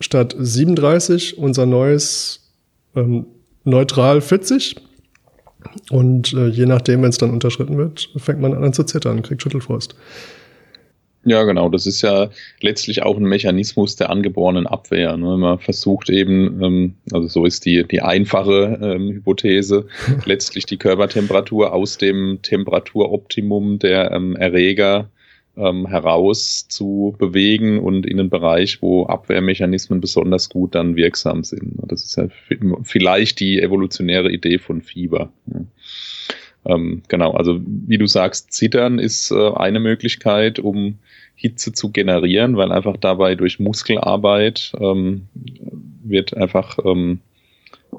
statt 0.01 0.35
37 0.39 1.39
unser 1.39 1.67
neues 1.67 2.53
ähm, 2.95 3.27
neutral 3.65 4.21
40. 4.21 4.77
Und 5.91 6.33
äh, 6.35 6.49
je 6.49 6.67
nachdem, 6.67 7.03
wenn 7.03 7.11
es 7.11 7.19
dann 7.19 7.31
unterschritten 7.31 7.79
wird, 7.79 8.11
fängt 8.17 8.41
man 8.41 8.55
an 8.55 8.73
zu 8.73 8.85
zittern, 8.85 9.23
kriegt 9.23 9.43
Schüttelfrost. 9.43 9.95
Ja, 11.27 11.43
genau. 11.45 11.71
Das 11.71 11.87
ist 11.87 12.03
ja 12.03 12.31
letztlich 12.61 13.03
auch 13.03 13.17
ein 13.17 13.25
Mechanismus 13.25 13.97
der 13.97 14.11
angeborenen 14.11 14.67
Abwehr. 14.67 15.17
Ne? 15.17 15.39
Man 15.39 15.59
versucht 15.59 16.11
eben, 16.11 16.63
ähm, 16.63 16.95
also 17.13 17.29
so 17.29 17.45
ist 17.47 17.65
die, 17.65 17.85
die 17.85 18.03
einfache 18.03 18.79
ähm, 18.83 19.11
Hypothese, 19.11 19.87
letztlich 20.27 20.67
die 20.67 20.77
Körpertemperatur 20.77 21.73
aus 21.73 21.97
dem 21.97 22.41
Temperaturoptimum 22.43 23.79
der 23.79 24.13
ähm, 24.13 24.37
Erreger 24.37 25.09
ähm, 25.57 25.87
heraus 25.87 26.67
zu 26.69 27.15
bewegen 27.19 27.79
und 27.79 28.05
in 28.07 28.21
einen 28.21 28.31
Bereich, 28.31 28.83
wo 28.83 29.07
Abwehrmechanismen 29.07 30.01
besonders 30.01 30.51
gut 30.51 30.75
dann 30.75 30.97
wirksam 30.97 31.45
sind. 31.45 31.75
Das 31.87 32.05
ist 32.05 32.17
ja 32.17 32.29
vielleicht 32.83 33.41
die 33.41 33.63
evolutionäre 33.63 34.31
Idee 34.31 34.59
von 34.59 34.83
Fieber. 34.83 35.33
Ne? 35.47 35.67
Ähm, 36.67 37.03
genau, 37.09 37.33
also 37.33 37.61
wie 37.65 37.99
du 37.99 38.07
sagst, 38.07 38.53
Zittern 38.53 38.99
ist 38.99 39.31
äh, 39.31 39.53
eine 39.55 39.81
Möglichkeit, 39.81 40.59
um 40.59 40.99
Hitze 41.35 41.73
zu 41.73 41.91
generieren, 41.91 42.57
weil 42.57 42.73
einfach 42.73 42.97
dabei 42.97 43.35
durch 43.35 43.59
Muskelarbeit 43.59 44.73
ähm, 44.81 45.27
wird 46.03 46.37
einfach 46.37 46.79
ähm, 46.85 47.21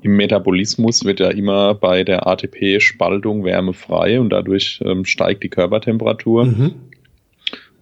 im 0.01 0.15
Metabolismus 0.17 1.05
wird 1.05 1.19
ja 1.19 1.29
immer 1.29 1.73
bei 1.73 2.03
der 2.03 2.27
ATP-Spaltung 2.27 3.43
Wärme 3.43 3.73
frei 3.73 4.19
und 4.19 4.29
dadurch 4.29 4.81
ähm, 4.83 5.05
steigt 5.05 5.43
die 5.43 5.49
Körpertemperatur. 5.49 6.45
Mhm. 6.45 6.75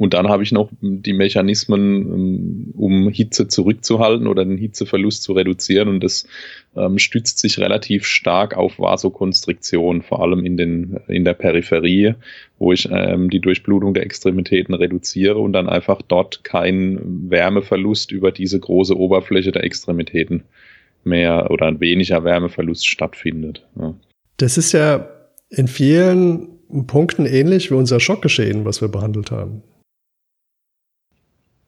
Und 0.03 0.13
dann 0.13 0.27
habe 0.27 0.43
ich 0.43 0.51
noch 0.51 0.69
die 0.81 1.13
Mechanismen, 1.13 1.81
ähm, 1.81 2.73
um 2.75 3.07
Hitze 3.07 3.47
zurückzuhalten 3.47 4.27
oder 4.27 4.43
den 4.43 4.57
Hitzeverlust 4.57 5.23
zu 5.23 5.31
reduzieren. 5.31 5.87
Und 5.87 6.03
das 6.03 6.27
ähm, 6.75 6.99
stützt 6.99 7.39
sich 7.39 7.57
relativ 7.57 8.03
stark 8.05 8.57
auf 8.57 8.79
Vasokonstriktion, 8.79 10.01
vor 10.01 10.21
allem 10.21 10.43
in, 10.45 10.57
den, 10.57 10.99
in 11.07 11.23
der 11.23 11.35
Peripherie, 11.35 12.15
wo 12.59 12.73
ich 12.73 12.89
ähm, 12.91 13.29
die 13.29 13.39
Durchblutung 13.39 13.93
der 13.93 14.03
Extremitäten 14.03 14.73
reduziere 14.73 15.37
und 15.37 15.53
dann 15.53 15.69
einfach 15.69 16.01
dort 16.01 16.43
kein 16.43 16.99
Wärmeverlust 17.29 18.11
über 18.11 18.33
diese 18.33 18.59
große 18.59 18.97
Oberfläche 18.97 19.53
der 19.53 19.63
Extremitäten 19.63 20.43
mehr 21.05 21.49
oder 21.49 21.67
ein 21.67 21.79
weniger 21.79 22.25
Wärmeverlust 22.25 22.85
stattfindet. 22.85 23.65
Ja. 23.79 23.93
Das 24.35 24.57
ist 24.57 24.73
ja 24.73 25.07
in 25.49 25.69
vielen 25.69 26.49
Punkten 26.87 27.25
ähnlich 27.25 27.71
wie 27.71 27.75
unser 27.75 28.01
Schockgeschehen, 28.01 28.65
was 28.65 28.81
wir 28.81 28.89
behandelt 28.89 29.31
haben. 29.31 29.63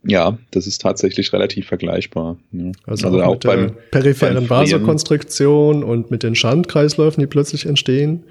Ja, 0.08 0.38
das 0.52 0.68
ist 0.68 0.82
tatsächlich 0.82 1.34
relativ 1.34 1.68
vergleichbar. 1.68 2.38
Ja. 2.52 2.72
Also, 2.86 3.08
also, 3.08 3.22
auch, 3.24 3.36
auch 3.36 3.40
beim 3.40 3.76
peripheren 3.92 4.36
beim 4.36 4.50
Vasokonstriktion 4.50 5.84
und 5.84 6.12
mit 6.12 6.22
den 6.22 6.36
Schandkreisläufen, 6.36 7.22
die 7.22 7.28
plötzlich 7.28 7.66
entstehen. 7.66 8.24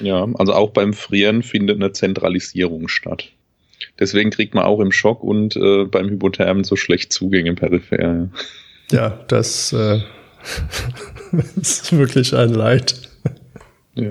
Ja, 0.00 0.28
also 0.34 0.52
auch 0.52 0.70
beim 0.70 0.92
Frieren 0.92 1.42
findet 1.42 1.76
eine 1.76 1.92
Zentralisierung 1.92 2.88
statt. 2.88 3.32
Deswegen 3.98 4.30
kriegt 4.30 4.54
man 4.54 4.64
auch 4.64 4.80
im 4.80 4.92
Schock 4.92 5.24
und 5.24 5.56
äh, 5.56 5.84
beim 5.84 6.08
Hypothermen 6.08 6.64
so 6.64 6.76
schlecht 6.76 7.12
Zugänge 7.12 7.54
peripher. 7.54 8.28
Ja, 8.90 9.24
das 9.28 9.72
äh, 9.72 10.00
ist 11.60 11.96
wirklich 11.96 12.34
ein 12.34 12.50
Leid. 12.50 13.00
Ja. 13.94 14.10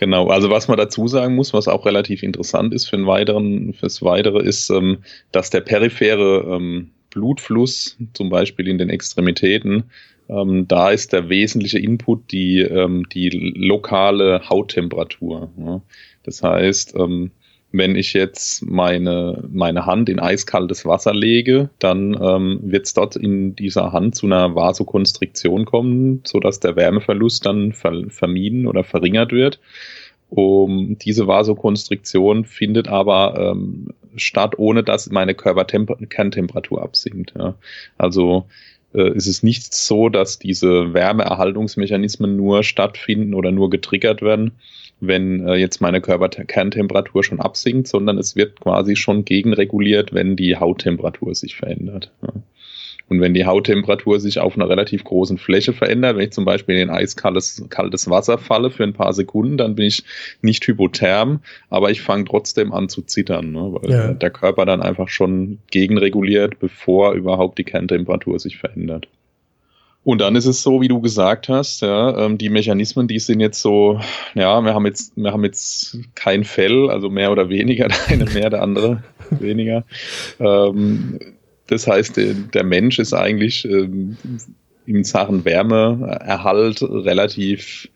Genau, 0.00 0.28
also 0.28 0.48
was 0.48 0.66
man 0.66 0.78
dazu 0.78 1.08
sagen 1.08 1.34
muss, 1.34 1.52
was 1.52 1.68
auch 1.68 1.84
relativ 1.84 2.22
interessant 2.22 2.72
ist 2.72 2.88
für 2.88 2.96
einen 2.96 3.06
weiteren, 3.06 3.74
fürs 3.74 4.00
Weitere, 4.00 4.42
ist, 4.42 4.70
ähm, 4.70 5.04
dass 5.30 5.50
der 5.50 5.60
periphere 5.60 6.56
ähm, 6.56 6.92
Blutfluss, 7.10 7.98
zum 8.14 8.30
Beispiel 8.30 8.66
in 8.66 8.78
den 8.78 8.88
Extremitäten, 8.88 9.90
ähm, 10.30 10.66
da 10.66 10.88
ist 10.88 11.12
der 11.12 11.28
wesentliche 11.28 11.78
Input 11.78 12.32
die, 12.32 12.60
ähm, 12.60 13.10
die 13.12 13.28
lokale 13.28 14.48
Hauttemperatur. 14.48 15.50
Ja. 15.58 15.82
Das 16.22 16.42
heißt, 16.42 16.94
ähm, 16.96 17.32
wenn 17.72 17.94
ich 17.94 18.14
jetzt 18.14 18.62
meine, 18.66 19.44
meine 19.50 19.86
Hand 19.86 20.08
in 20.08 20.18
eiskaltes 20.18 20.84
Wasser 20.84 21.14
lege, 21.14 21.70
dann 21.78 22.18
ähm, 22.20 22.60
wird 22.62 22.86
es 22.86 22.94
dort 22.94 23.16
in 23.16 23.54
dieser 23.54 23.92
Hand 23.92 24.16
zu 24.16 24.26
einer 24.26 24.54
Vasokonstriktion 24.54 25.66
kommen, 25.66 26.22
sodass 26.24 26.58
der 26.58 26.76
Wärmeverlust 26.76 27.46
dann 27.46 27.72
ver 27.72 28.08
vermieden 28.08 28.66
oder 28.66 28.82
verringert 28.82 29.32
wird. 29.32 29.60
Um, 30.30 30.96
diese 30.98 31.26
Vasokonstriktion 31.26 32.44
findet 32.44 32.88
aber 32.88 33.52
ähm, 33.52 33.88
statt, 34.16 34.58
ohne 34.58 34.82
dass 34.84 35.10
meine 35.10 35.34
Körperkerntemperatur 35.34 36.82
absinkt. 36.82 37.34
Ja. 37.36 37.54
Also 37.98 38.46
äh, 38.94 39.12
ist 39.14 39.26
es 39.26 39.42
nicht 39.42 39.74
so, 39.74 40.08
dass 40.08 40.38
diese 40.38 40.94
Wärmeerhaltungsmechanismen 40.94 42.36
nur 42.36 42.62
stattfinden 42.62 43.34
oder 43.34 43.50
nur 43.52 43.70
getriggert 43.70 44.22
werden, 44.22 44.52
wenn 45.00 45.46
äh, 45.46 45.54
jetzt 45.56 45.80
meine 45.80 46.00
Körperkerntemperatur 46.00 47.24
schon 47.24 47.40
absinkt, 47.40 47.88
sondern 47.88 48.18
es 48.18 48.36
wird 48.36 48.60
quasi 48.60 48.96
schon 48.96 49.24
gegenreguliert, 49.24 50.12
wenn 50.12 50.36
die 50.36 50.56
Hauttemperatur 50.56 51.34
sich 51.34 51.56
verändert. 51.56 52.12
Ja. 52.22 52.32
Und 53.10 53.20
wenn 53.20 53.34
die 53.34 53.44
Hauttemperatur 53.44 54.20
sich 54.20 54.38
auf 54.38 54.54
einer 54.54 54.68
relativ 54.68 55.02
großen 55.02 55.36
Fläche 55.36 55.72
verändert, 55.72 56.16
wenn 56.16 56.26
ich 56.26 56.32
zum 56.32 56.44
Beispiel 56.44 56.76
in 56.76 56.90
eiskaltes 56.90 57.66
kaltes 57.68 58.08
Wasser 58.08 58.38
falle 58.38 58.70
für 58.70 58.84
ein 58.84 58.92
paar 58.92 59.12
Sekunden, 59.12 59.56
dann 59.56 59.74
bin 59.74 59.86
ich 59.86 60.04
nicht 60.42 60.64
hypotherm, 60.64 61.40
aber 61.70 61.90
ich 61.90 62.02
fange 62.02 62.24
trotzdem 62.24 62.72
an 62.72 62.88
zu 62.88 63.02
zittern, 63.02 63.50
ne? 63.50 63.72
weil 63.72 63.90
ja. 63.90 64.12
der 64.12 64.30
Körper 64.30 64.64
dann 64.64 64.80
einfach 64.80 65.08
schon 65.08 65.58
gegenreguliert, 65.72 66.60
bevor 66.60 67.14
überhaupt 67.14 67.58
die 67.58 67.64
Kerntemperatur 67.64 68.38
sich 68.38 68.58
verändert. 68.58 69.08
Und 70.02 70.20
dann 70.20 70.34
ist 70.34 70.46
es 70.46 70.62
so, 70.62 70.80
wie 70.80 70.88
du 70.88 71.00
gesagt 71.00 71.48
hast, 71.48 71.82
ja, 71.82 72.16
ähm, 72.18 72.38
die 72.38 72.48
Mechanismen, 72.48 73.06
die 73.06 73.18
sind 73.18 73.40
jetzt 73.40 73.60
so, 73.60 74.00
ja, 74.34 74.60
wir 74.62 74.74
haben 74.74 74.86
jetzt, 74.86 75.12
wir 75.16 75.32
haben 75.32 75.44
jetzt 75.44 75.98
kein 76.14 76.44
Fell, 76.44 76.88
also 76.88 77.10
mehr 77.10 77.30
oder 77.30 77.50
weniger, 77.50 77.88
der 77.88 78.08
eine 78.08 78.24
mehr, 78.24 78.48
der 78.48 78.62
andere 78.62 79.02
weniger. 79.30 79.84
Ähm, 80.38 81.18
das 81.66 81.86
heißt, 81.86 82.16
der 82.16 82.64
Mensch 82.64 82.98
ist 82.98 83.12
eigentlich 83.12 83.64
ähm, 83.64 84.16
in 84.86 85.04
Sachen 85.04 85.44
Wärmeerhalt 85.44 86.82
relativ 86.82 87.88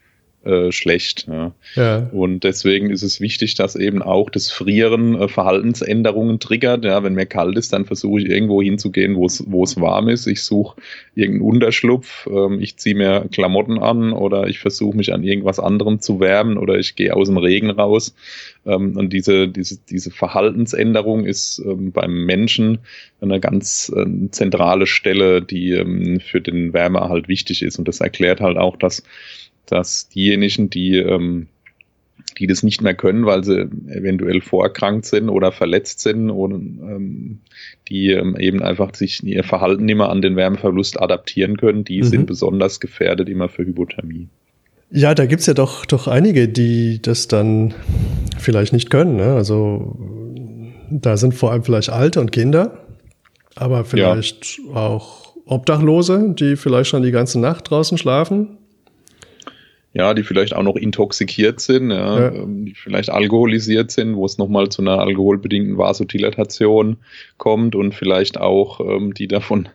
äh, 0.45 0.73
schlecht. 0.73 1.27
Ja. 1.29 1.53
ja. 1.75 2.09
Und 2.13 2.45
deswegen 2.45 2.91
ist 2.91 3.03
es 3.03 3.21
wichtig, 3.21 3.55
dass 3.55 3.77
eben 3.77 4.03
auch 4.03 4.31
das 4.31 4.51
Frieren 4.51 5.15
äh, 5.15 5.29
Verhaltensänderungen 5.29 6.41
triggert. 6.41 6.85
Ja, 6.85 7.03
wenn 7.03 7.15
mir 7.15 7.27
kalt 7.27 7.57
ist, 7.57 7.73
dann 7.73 7.85
versuche 7.85 8.21
ich 8.21 8.29
irgendwo 8.29 8.63
hinzugehen, 8.63 9.17
wo 9.17 9.27
es 9.27 9.45
wo 9.47 9.65
es 9.65 9.81
warm 9.81 10.09
ist. 10.09 10.27
Ich 10.27 10.43
suche 10.43 10.77
irgendeinen 11.15 11.51
Unterschlupf, 11.51 12.27
ähm, 12.27 12.61
ich 12.61 12.77
ziehe 12.77 12.95
mir 12.95 13.29
Klamotten 13.33 13.79
an 13.79 14.13
oder 14.13 14.47
ich 14.47 14.59
versuche 14.59 14.97
mich 14.97 15.13
an 15.13 15.25
irgendwas 15.25 15.59
anderem 15.59 16.01
zu 16.01 16.21
wärmen 16.21 16.59
oder 16.59 16.79
ich 16.79 16.97
gehe 16.97 17.15
aus 17.15 17.29
dem 17.29 17.39
Regen 17.39 17.71
raus. 17.71 18.15
Ähm, 18.67 18.97
und 18.97 19.13
diese, 19.13 19.49
diese, 19.49 19.79
diese 19.89 20.11
Verhaltensänderung 20.11 21.25
ist 21.25 21.63
ähm, 21.65 21.93
beim 21.93 22.25
Menschen 22.25 22.79
eine 23.21 23.41
ganz 23.41 23.93
äh, 23.95 24.05
zentrale 24.31 24.87
Stelle, 24.87 25.43
die 25.43 25.73
ähm, 25.73 26.21
für 26.21 26.41
den 26.41 26.73
Wärmeerhalt 26.73 27.29
wichtig 27.29 27.63
ist. 27.63 27.79
Und 27.79 27.89
das 27.89 28.01
erklärt 28.01 28.41
halt 28.41 28.57
auch, 28.57 28.77
dass 28.77 29.03
dass 29.67 30.09
diejenigen, 30.09 30.71
die, 30.71 30.97
ähm, 30.97 31.49
die 32.39 32.47
das 32.47 32.63
nicht 32.63 32.83
mehr 32.83 32.95
können, 32.95 33.27
weil 33.27 33.45
sie 33.45 33.69
eventuell 33.89 34.41
vorerkrankt 34.41 35.07
sind 35.07 35.29
oder 35.29 35.53
verletzt 35.53 36.01
sind 36.01 36.31
oder 36.31 36.57
ähm, 36.57 37.41
die 37.89 38.11
ähm, 38.11 38.37
eben 38.39 38.63
einfach 38.63 38.95
sich 38.95 39.23
ihr 39.23 39.45
Verhalten 39.45 39.89
immer 39.89 40.11
an 40.11 40.23
den 40.23 40.37
Wärmeverlust 40.37 41.01
adaptieren 41.01 41.57
können, 41.57 41.85
die 41.85 41.99
mhm. 41.99 42.07
sind 42.07 42.27
besonders 42.27 42.81
gefährdet 42.81 43.29
immer 43.29 43.49
für 43.49 43.65
Hypothermie. 43.65 44.29
Ja, 44.91 45.15
da 45.15 45.27
gibt's 45.27 45.47
ja 45.47 45.55
doch, 45.55 45.87
doch 45.87 46.07
einige, 46.07 46.49
die 46.49 47.01
das 47.03 47.27
dann 47.27 47.75
vielleicht 48.39 48.73
nicht 48.73 48.91
können. 48.91 49.17
Ne? 49.17 49.35
Also 49.35 49.97
da 50.91 51.17
sind 51.17 51.35
vor 51.35 51.51
allem 51.51 51.65
vielleicht 51.65 51.91
Alte 51.91 52.21
und 52.21 52.33
Kinder, 52.33 52.79
aber 53.57 53.85
vielleicht 53.85 54.59
ja. 54.59 54.75
auch 54.75 55.37
Obdachlose, 55.47 56.35
die 56.39 56.57
vielleicht 56.57 56.91
schon 56.91 57.03
die 57.03 57.11
ganze 57.11 57.41
Nacht 57.41 57.71
draußen 57.71 57.99
schlafen 57.99 58.59
ja, 59.95 60.13
die 60.13 60.25
vielleicht 60.25 60.55
auch 60.55 60.65
noch 60.65 60.77
intoxikiert 60.77 61.61
sind, 61.61 61.91
ja, 61.91 62.21
ja. 62.21 62.33
Ähm, 62.35 62.67
die 62.67 62.75
vielleicht 62.75 63.11
alkoholisiert 63.11 63.93
sind, 63.93 64.17
wo 64.17 64.27
es 64.27 64.39
nochmal 64.39 64.69
zu 64.69 64.83
einer 64.83 64.99
alkoholbedingten 64.99 65.79
Vasodilatation 65.79 66.99
kommt 67.39 67.77
und 67.77 67.95
vielleicht 67.95 68.39
auch 68.39 68.81
ähm, 68.81 69.15
die 69.15 69.29
davon 69.29 69.69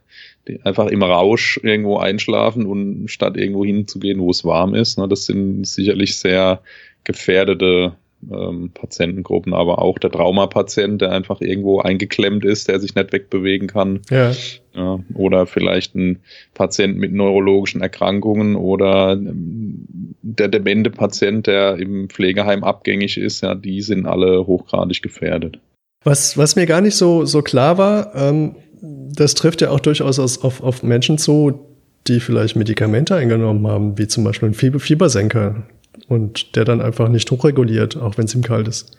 die 0.48 0.62
einfach 0.64 0.88
im 0.88 1.04
Rausch 1.04 1.60
irgendwo 1.64 1.98
einschlafen 1.98 2.66
und 2.66 3.08
statt 3.08 3.38
irgendwo 3.38 3.64
hinzugehen, 3.64 4.20
wo 4.20 4.32
es 4.32 4.44
warm 4.44 4.74
ist. 4.74 4.98
Ne, 4.98 5.08
das 5.08 5.26
sind 5.26 5.66
sicherlich 5.66 6.18
sehr 6.18 6.62
gefährdete 7.04 7.94
ähm, 8.32 8.72
Patientengruppen, 8.74 9.54
aber 9.54 9.80
auch 9.80 9.98
der 10.00 10.12
Traumapatient, 10.12 11.02
der 11.02 11.12
einfach 11.12 11.40
irgendwo 11.42 11.80
eingeklemmt 11.80 12.44
ist, 12.46 12.68
der 12.68 12.80
sich 12.80 12.96
nicht 12.96 13.14
wegbewegen 13.14 13.68
kann. 13.68 14.02
Ja. 14.10 14.32
Ja 14.80 15.00
oder 15.14 15.46
vielleicht 15.46 15.96
ein 15.96 16.20
Patient 16.54 16.98
mit 16.98 17.14
neurologischen 17.14 17.82
Erkrankungen 17.82 18.56
oder 18.56 19.14
ähm, 19.14 20.16
der 20.22 20.48
demente 20.48 20.90
Patient, 20.90 21.48
der 21.48 21.78
im 21.78 22.10
Pflegeheim 22.10 22.64
abgängig 22.64 23.18
ist, 23.18 23.42
ja, 23.42 23.56
die 23.56 23.82
sind 23.82 24.06
alle 24.06 24.48
hochgradig 24.48 25.02
gefährdet. 25.02 25.60
Was, 26.04 26.38
was 26.38 26.56
mir 26.56 26.66
gar 26.66 26.82
nicht 26.82 26.96
so, 26.96 27.26
so 27.26 27.42
klar 27.42 27.78
war, 27.78 28.16
ähm, 28.16 28.56
das 28.82 29.36
trifft 29.36 29.62
ja 29.62 29.70
auch 29.70 29.82
durchaus 29.82 30.20
auf, 30.20 30.64
auf 30.64 30.84
Menschen 30.84 31.18
zu, 31.18 31.60
die 32.08 32.20
vielleicht 32.20 32.56
Medikamente 32.56 33.16
eingenommen 33.16 33.68
haben, 33.68 33.98
wie 33.98 34.08
zum 34.08 34.24
Beispiel 34.24 34.50
ein 34.50 34.80
Fiebersenker 34.80 35.68
und 36.08 36.56
der 36.56 36.64
dann 36.64 36.82
einfach 36.82 37.10
nicht 37.10 37.30
hochreguliert, 37.30 37.98
auch 37.98 38.18
wenn 38.18 38.26
es 38.26 38.36
ihm 38.36 38.44
kalt 38.44 38.68
ist. 38.68 38.98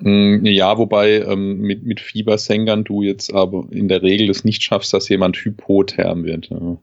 Mm, 0.00 0.44
ja, 0.44 0.78
wobei 0.78 1.22
ähm, 1.22 1.58
mit, 1.58 1.84
mit 1.84 1.98
Fiebersenkern 2.00 2.84
du 2.84 3.02
jetzt 3.02 3.34
aber 3.34 3.66
in 3.70 3.88
der 3.88 4.02
Regel 4.02 4.30
es 4.30 4.44
nicht 4.44 4.62
schaffst, 4.62 4.94
dass 4.94 5.08
jemand 5.08 5.36
hypotherm 5.36 6.22
wird. 6.24 6.50
Ja. 6.50 6.76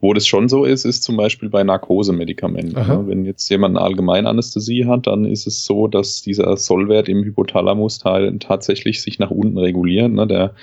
Wo 0.00 0.12
das 0.12 0.26
schon 0.26 0.50
so 0.50 0.64
ist, 0.64 0.84
ist 0.84 1.02
zum 1.02 1.16
Beispiel 1.16 1.48
bei 1.48 1.64
Narkosemedikamenten. 1.64 2.76
Ja. 2.76 3.06
Wenn 3.06 3.24
jetzt 3.24 3.48
jemand 3.48 3.76
eine 3.76 3.86
Allgemeinanästhesie 3.86 4.84
hat, 4.84 5.06
dann 5.06 5.24
ist 5.24 5.46
es 5.46 5.64
so, 5.64 5.88
dass 5.88 6.20
dieser 6.20 6.54
Sollwert 6.58 7.08
im 7.08 7.24
Hypothalamus 7.24 8.00
tatsächlich 8.00 9.00
sich 9.00 9.18
nach 9.18 9.30
unten 9.30 9.56
reguliert. 9.56 10.12
Ne? 10.12 10.26
Der, 10.26 10.54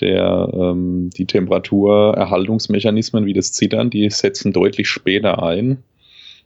der, 0.00 0.50
ähm, 0.52 1.08
die 1.16 1.24
Temperaturerhaltungsmechanismen 1.24 3.24
wie 3.24 3.32
das 3.32 3.52
Zittern, 3.52 3.88
die 3.88 4.10
setzen 4.10 4.52
deutlich 4.52 4.88
später 4.88 5.42
ein. 5.42 5.82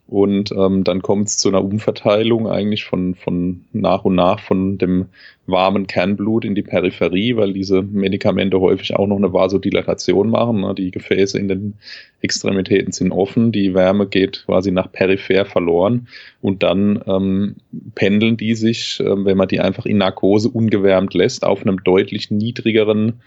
Und 0.08 0.52
ähm, 0.52 0.84
dann 0.84 1.02
kommt 1.02 1.28
es 1.28 1.36
zu 1.36 1.50
einer 1.50 1.62
Umverteilung 1.62 2.48
eigentlich 2.48 2.86
von, 2.86 3.14
von 3.14 3.66
nach 3.74 4.06
und 4.06 4.14
nach 4.14 4.40
von 4.40 4.78
dem 4.78 5.08
warmen 5.46 5.86
Kernblut 5.86 6.46
in 6.46 6.54
die 6.54 6.62
Peripherie, 6.62 7.36
weil 7.36 7.52
diese 7.52 7.82
Medikamente 7.82 8.58
häufig 8.58 8.96
auch 8.96 9.06
noch 9.06 9.18
eine 9.18 9.34
Vasodilatation 9.34 10.30
machen. 10.30 10.62
Ne? 10.62 10.74
Die 10.74 10.92
Gefäße 10.92 11.38
in 11.38 11.48
den 11.48 11.74
Extremitäten 12.22 12.90
sind 12.90 13.12
offen, 13.12 13.52
die 13.52 13.74
Wärme 13.74 14.06
geht 14.06 14.44
quasi 14.46 14.72
nach 14.72 14.90
peripher 14.90 15.44
verloren 15.44 16.08
und 16.40 16.62
dann 16.62 17.02
ähm, 17.06 17.56
pendeln 17.94 18.38
die 18.38 18.54
sich, 18.54 19.00
äh, 19.00 19.24
wenn 19.26 19.36
man 19.36 19.48
die 19.48 19.60
einfach 19.60 19.84
in 19.84 19.98
Narkose 19.98 20.48
ungewärmt 20.48 21.12
lässt, 21.12 21.44
auf 21.44 21.60
einem 21.60 21.84
deutlich 21.84 22.30
niedrigeren 22.30 23.20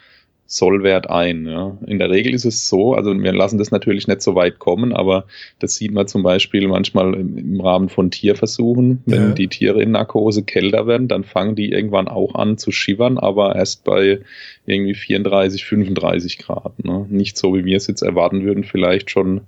Sollwert 0.53 1.09
ein. 1.09 1.45
Ja. 1.45 1.77
In 1.87 1.97
der 1.97 2.09
Regel 2.09 2.33
ist 2.33 2.43
es 2.43 2.67
so, 2.67 2.93
also 2.93 3.17
wir 3.17 3.31
lassen 3.31 3.57
das 3.57 3.71
natürlich 3.71 4.09
nicht 4.09 4.21
so 4.21 4.35
weit 4.35 4.59
kommen, 4.59 4.91
aber 4.91 5.23
das 5.59 5.75
sieht 5.75 5.93
man 5.93 6.09
zum 6.09 6.23
Beispiel 6.23 6.67
manchmal 6.67 7.13
im, 7.13 7.61
Rahmen 7.61 7.87
von 7.87 8.11
Tierversuchen. 8.11 9.01
Wenn 9.05 9.29
ja. 9.29 9.31
die 9.31 9.47
Tiere 9.47 9.81
in 9.81 9.91
Narkose 9.91 10.43
kälter 10.43 10.87
werden, 10.87 11.07
dann 11.07 11.23
fangen 11.23 11.55
die 11.55 11.71
irgendwann 11.71 12.09
auch 12.09 12.35
an 12.35 12.57
zu 12.57 12.73
schimmern, 12.73 13.17
aber 13.17 13.55
erst 13.55 13.85
bei 13.85 14.19
irgendwie 14.65 14.93
34, 14.93 15.63
35 15.63 16.39
Grad. 16.39 16.83
Ne. 16.83 17.05
Nicht 17.09 17.37
so, 17.37 17.55
wie 17.55 17.63
wir 17.63 17.77
es 17.77 17.87
jetzt 17.87 18.01
erwarten 18.01 18.43
würden, 18.43 18.65
vielleicht 18.65 19.09
schon 19.09 19.41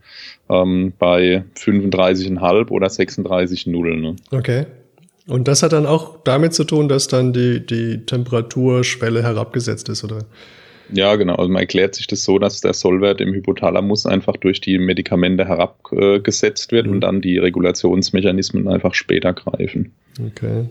ähm, 0.49 0.93
bei 0.97 1.43
35,5 1.57 2.69
oder 2.69 2.87
36,0. 2.87 3.95
Ne. 3.99 4.15
Okay. 4.31 4.67
Und 5.27 5.49
das 5.49 5.63
hat 5.63 5.73
dann 5.73 5.85
auch 5.85 6.23
damit 6.23 6.53
zu 6.53 6.63
tun, 6.63 6.87
dass 6.87 7.09
dann 7.09 7.33
die, 7.33 7.65
die 7.65 8.05
Temperaturschwelle 8.05 9.21
herabgesetzt 9.21 9.89
ist, 9.89 10.05
oder? 10.05 10.19
Ja, 10.93 11.15
genau. 11.15 11.35
Also 11.35 11.49
man 11.49 11.61
erklärt 11.61 11.95
sich 11.95 12.05
das 12.07 12.23
so, 12.23 12.37
dass 12.37 12.61
der 12.61 12.73
Sollwert 12.73 13.19
im 13.19 13.33
Hypothalamus 13.33 14.05
einfach 14.05 14.37
durch 14.37 14.61
die 14.61 14.77
Medikamente 14.77 15.45
herabgesetzt 15.47 16.71
wird 16.71 16.85
mhm. 16.85 16.93
und 16.93 17.01
dann 17.01 17.21
die 17.21 17.39
Regulationsmechanismen 17.39 18.67
einfach 18.67 18.93
später 18.93 19.33
greifen. 19.33 19.91
Okay. 20.19 20.65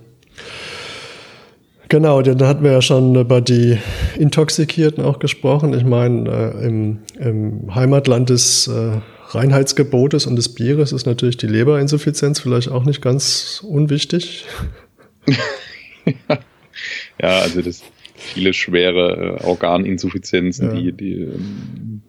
Genau, 1.89 2.23
dann 2.23 2.49
hatten 2.49 2.65
wir 2.65 2.73
ja 2.73 2.81
schon 2.81 3.17
über 3.17 3.41
die 3.41 3.77
Intoxikierten 4.17 5.05
auch 5.05 5.19
gesprochen. 5.19 5.75
Ich 5.75 5.85
meine, 5.85 6.55
äh, 6.57 6.67
im, 6.67 7.01
im, 7.19 7.75
Heimatland 7.75 8.31
des 8.31 8.69
äh, 8.69 9.01
Reinheitsgebotes 9.29 10.27
und 10.27 10.37
des 10.37 10.55
Bieres 10.55 10.93
ist 10.93 11.05
natürlich 11.05 11.37
die 11.37 11.49
Leberinsuffizienz 11.49 12.41
vielleicht 12.41 12.71
auch 12.71 12.85
nicht 12.85 13.03
ganz 13.03 13.63
unwichtig. 13.69 14.47
ja, 17.21 17.41
also 17.41 17.61
das 17.61 17.83
viele 18.23 18.53
schwere 18.53 19.39
äh, 19.41 19.45
Organinsuffizienzen, 19.45 20.69
ja. 20.69 20.75
die, 20.75 20.93
die 20.93 21.13
ähm, 21.23 22.03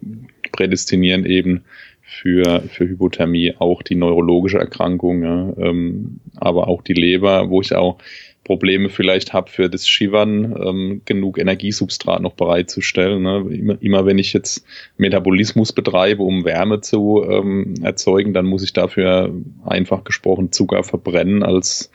prädestinieren 0.51 1.25
eben 1.25 1.63
für, 2.01 2.63
für 2.69 2.87
Hypothermie, 2.87 3.55
auch 3.57 3.81
die 3.81 3.95
neurologische 3.95 4.59
Erkrankung, 4.59 5.23
ja, 5.23 5.53
ähm, 5.57 6.19
aber 6.35 6.67
auch 6.67 6.81
die 6.81 6.93
Leber, 6.93 7.49
wo 7.49 7.61
ich 7.61 7.73
auch 7.75 7.97
Probleme 8.43 8.89
vielleicht 8.89 9.31
habe 9.33 9.49
für 9.49 9.69
das 9.69 9.87
Shivern, 9.87 10.55
ähm, 10.61 11.01
genug 11.05 11.37
Energiesubstrat 11.37 12.21
noch 12.21 12.33
bereitzustellen. 12.33 13.23
Ne? 13.23 13.45
Immer, 13.49 13.81
immer 13.81 14.05
wenn 14.05 14.19
ich 14.19 14.33
jetzt 14.33 14.65
Metabolismus 14.97 15.71
betreibe, 15.71 16.23
um 16.23 16.43
Wärme 16.43 16.81
zu 16.81 17.23
ähm, 17.27 17.75
erzeugen, 17.81 18.33
dann 18.33 18.45
muss 18.45 18.63
ich 18.63 18.73
dafür 18.73 19.33
einfach 19.63 20.03
gesprochen 20.03 20.51
Zucker 20.51 20.83
verbrennen 20.83 21.41
als 21.41 21.89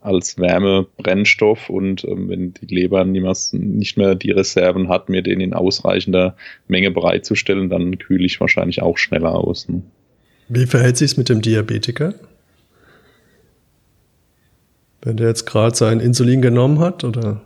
als 0.00 0.38
Wärmebrennstoff 0.38 1.68
und 1.68 2.04
ähm, 2.04 2.28
wenn 2.28 2.54
die 2.54 2.74
Leber 2.74 3.04
niemals 3.04 3.52
nicht 3.52 3.96
mehr 3.96 4.14
die 4.14 4.30
Reserven 4.30 4.88
hat, 4.88 5.08
mir 5.08 5.22
den 5.22 5.40
in 5.40 5.54
ausreichender 5.54 6.36
Menge 6.68 6.90
bereitzustellen, 6.90 7.68
dann 7.68 7.98
kühle 7.98 8.24
ich 8.24 8.40
wahrscheinlich 8.40 8.82
auch 8.82 8.98
schneller 8.98 9.34
aus. 9.34 9.68
Ne? 9.68 9.82
Wie 10.48 10.66
verhält 10.66 10.96
sich 10.96 11.12
es 11.12 11.16
mit 11.16 11.28
dem 11.28 11.42
Diabetiker? 11.42 12.14
Wenn 15.02 15.16
der 15.16 15.28
jetzt 15.28 15.46
gerade 15.46 15.76
sein 15.76 16.00
Insulin 16.00 16.42
genommen 16.42 16.78
hat, 16.78 17.04
oder? 17.04 17.42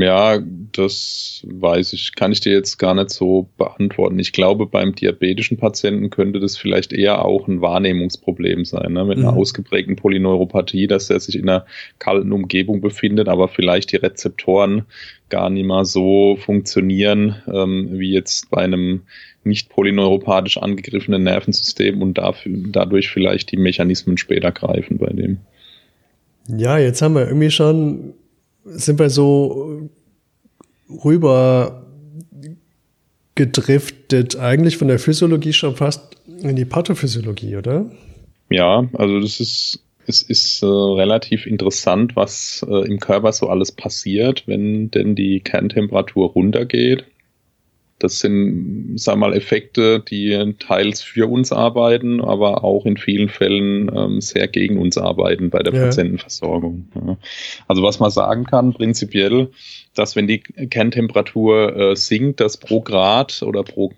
Ja, 0.00 0.38
das 0.72 1.44
weiß 1.44 1.92
ich, 1.92 2.14
kann 2.14 2.30
ich 2.30 2.38
dir 2.38 2.52
jetzt 2.52 2.78
gar 2.78 2.94
nicht 2.94 3.10
so 3.10 3.48
beantworten. 3.56 4.16
Ich 4.20 4.32
glaube, 4.32 4.66
beim 4.66 4.94
diabetischen 4.94 5.56
Patienten 5.56 6.10
könnte 6.10 6.38
das 6.38 6.56
vielleicht 6.56 6.92
eher 6.92 7.24
auch 7.24 7.48
ein 7.48 7.60
Wahrnehmungsproblem 7.60 8.64
sein, 8.64 8.92
ne? 8.92 9.04
mit 9.04 9.18
einer 9.18 9.32
mhm. 9.32 9.38
ausgeprägten 9.38 9.96
Polyneuropathie, 9.96 10.86
dass 10.86 11.10
er 11.10 11.18
sich 11.18 11.34
in 11.34 11.48
einer 11.48 11.66
kalten 11.98 12.30
Umgebung 12.30 12.80
befindet, 12.80 13.28
aber 13.28 13.48
vielleicht 13.48 13.90
die 13.90 13.96
Rezeptoren 13.96 14.84
gar 15.30 15.50
nicht 15.50 15.66
mal 15.66 15.84
so 15.84 16.36
funktionieren, 16.36 17.34
ähm, 17.52 17.98
wie 17.98 18.12
jetzt 18.12 18.50
bei 18.50 18.62
einem 18.62 19.02
nicht 19.42 19.68
polyneuropathisch 19.68 20.58
angegriffenen 20.58 21.24
Nervensystem 21.24 22.02
und 22.02 22.18
dafür, 22.18 22.56
dadurch 22.68 23.10
vielleicht 23.10 23.50
die 23.50 23.56
Mechanismen 23.56 24.16
später 24.16 24.52
greifen 24.52 24.98
bei 24.98 25.12
dem. 25.12 25.38
Ja, 26.46 26.78
jetzt 26.78 27.02
haben 27.02 27.16
wir 27.16 27.26
irgendwie 27.26 27.50
schon 27.50 28.14
sind 28.70 28.98
wir 28.98 29.10
so 29.10 29.88
rüber 31.04 31.86
gedriftet, 33.34 34.36
eigentlich 34.36 34.76
von 34.76 34.88
der 34.88 34.98
Physiologie 34.98 35.52
schon 35.52 35.76
fast 35.76 36.16
in 36.26 36.56
die 36.56 36.64
Pathophysiologie, 36.64 37.56
oder? 37.56 37.90
Ja, 38.50 38.88
also 38.94 39.20
das 39.20 39.38
ist, 39.40 39.84
es 40.06 40.22
ist 40.22 40.62
äh, 40.62 40.66
relativ 40.66 41.46
interessant, 41.46 42.16
was 42.16 42.66
äh, 42.68 42.86
im 42.86 42.98
Körper 42.98 43.32
so 43.32 43.48
alles 43.48 43.72
passiert, 43.72 44.44
wenn 44.46 44.90
denn 44.90 45.14
die 45.14 45.40
Kerntemperatur 45.40 46.30
runtergeht. 46.30 47.04
Das 47.98 48.20
sind, 48.20 48.94
sag 48.96 49.16
mal, 49.16 49.34
Effekte, 49.34 50.00
die 50.00 50.54
teils 50.60 51.02
für 51.02 51.28
uns 51.28 51.50
arbeiten, 51.50 52.20
aber 52.20 52.62
auch 52.62 52.86
in 52.86 52.96
vielen 52.96 53.28
Fällen 53.28 53.90
ähm, 53.94 54.20
sehr 54.20 54.46
gegen 54.46 54.78
uns 54.78 54.96
arbeiten 54.96 55.50
bei 55.50 55.60
der 55.64 55.74
ja. 55.74 55.84
Patientenversorgung. 55.86 56.88
Ja. 56.94 57.16
Also 57.66 57.82
was 57.82 57.98
man 57.98 58.10
sagen 58.10 58.44
kann, 58.44 58.72
prinzipiell, 58.72 59.48
dass 59.94 60.14
wenn 60.14 60.28
die 60.28 60.38
Kerntemperatur 60.38 61.76
äh, 61.76 61.96
sinkt, 61.96 62.40
dass 62.40 62.56
pro 62.56 62.80
Grad 62.80 63.42
oder 63.42 63.64
pro 63.64 63.92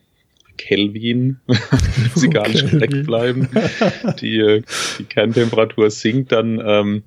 Kelvin, 0.56 1.38
physikalisch 2.12 2.70
korrekt 2.70 3.04
bleiben, 3.06 3.48
die, 4.20 4.38
äh, 4.38 4.62
die 4.98 5.04
Kerntemperatur 5.04 5.90
sinkt, 5.90 6.32
dann 6.32 6.60
ähm, 6.64 7.02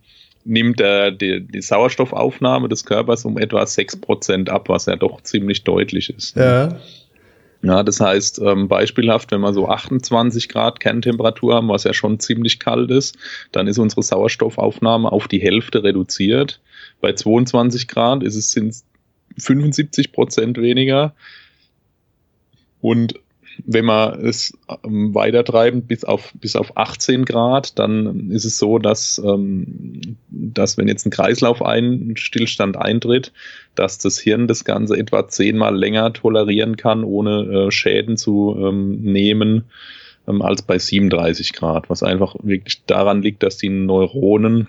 nimmt 0.45 0.81
er 0.81 1.11
die, 1.11 1.45
die 1.45 1.61
Sauerstoffaufnahme 1.61 2.69
des 2.69 2.85
Körpers 2.85 3.25
um 3.25 3.37
etwa 3.37 3.63
6% 3.63 4.49
ab, 4.49 4.69
was 4.69 4.85
ja 4.85 4.95
doch 4.95 5.21
ziemlich 5.21 5.63
deutlich 5.63 6.09
ist. 6.09 6.35
Ja. 6.35 6.79
Ja, 7.65 7.81
das 7.81 8.01
heißt, 8.01 8.39
ähm, 8.39 8.67
beispielhaft, 8.67 9.31
wenn 9.31 9.39
wir 9.39 9.53
so 9.53 9.69
28 9.69 10.49
Grad 10.49 10.81
Kerntemperatur 10.81 11.55
haben, 11.55 11.69
was 11.69 11.85
ja 11.85 11.93
schon 11.93 12.19
ziemlich 12.19 12.59
kalt 12.59 12.91
ist, 12.91 13.17
dann 13.53 13.67
ist 13.67 13.77
unsere 13.77 14.03
Sauerstoffaufnahme 14.03 15.09
auf 15.09 15.29
die 15.29 15.39
Hälfte 15.39 15.81
reduziert. 15.81 16.59
Bei 16.99 17.13
22 17.13 17.87
Grad 17.87 18.21
ist 18.21 18.35
es 18.35 18.51
sind 18.51 18.75
75 19.37 20.11
Prozent 20.11 20.57
weniger. 20.57 21.15
Und 22.81 23.15
wenn 23.65 23.85
wir 23.85 24.19
es 24.23 24.57
ähm, 24.83 25.13
weitertreiben 25.13 25.83
bis 25.83 26.03
auf, 26.03 26.33
bis 26.35 26.55
auf 26.55 26.77
18 26.77 27.25
Grad, 27.25 27.77
dann 27.79 28.31
ist 28.31 28.45
es 28.45 28.57
so, 28.57 28.79
dass, 28.79 29.21
ähm, 29.23 30.17
dass 30.29 30.77
wenn 30.77 30.87
jetzt 30.87 31.05
ein 31.05 31.11
Kreislaufstillstand 31.11 32.77
eintritt, 32.77 33.31
dass 33.75 33.97
das 33.97 34.19
Hirn 34.19 34.47
das 34.47 34.65
Ganze 34.65 34.97
etwa 34.97 35.27
zehnmal 35.27 35.75
länger 35.75 36.13
tolerieren 36.13 36.77
kann, 36.77 37.03
ohne 37.03 37.67
äh, 37.67 37.71
Schäden 37.71 38.17
zu 38.17 38.55
ähm, 38.59 39.01
nehmen, 39.01 39.65
als 40.25 40.61
bei 40.61 40.77
37 40.77 41.51
Grad, 41.51 41.89
was 41.89 42.01
einfach 42.01 42.35
wirklich 42.43 42.85
daran 42.85 43.21
liegt, 43.21 43.43
dass 43.43 43.57
die 43.57 43.67
Neuronen 43.67 44.67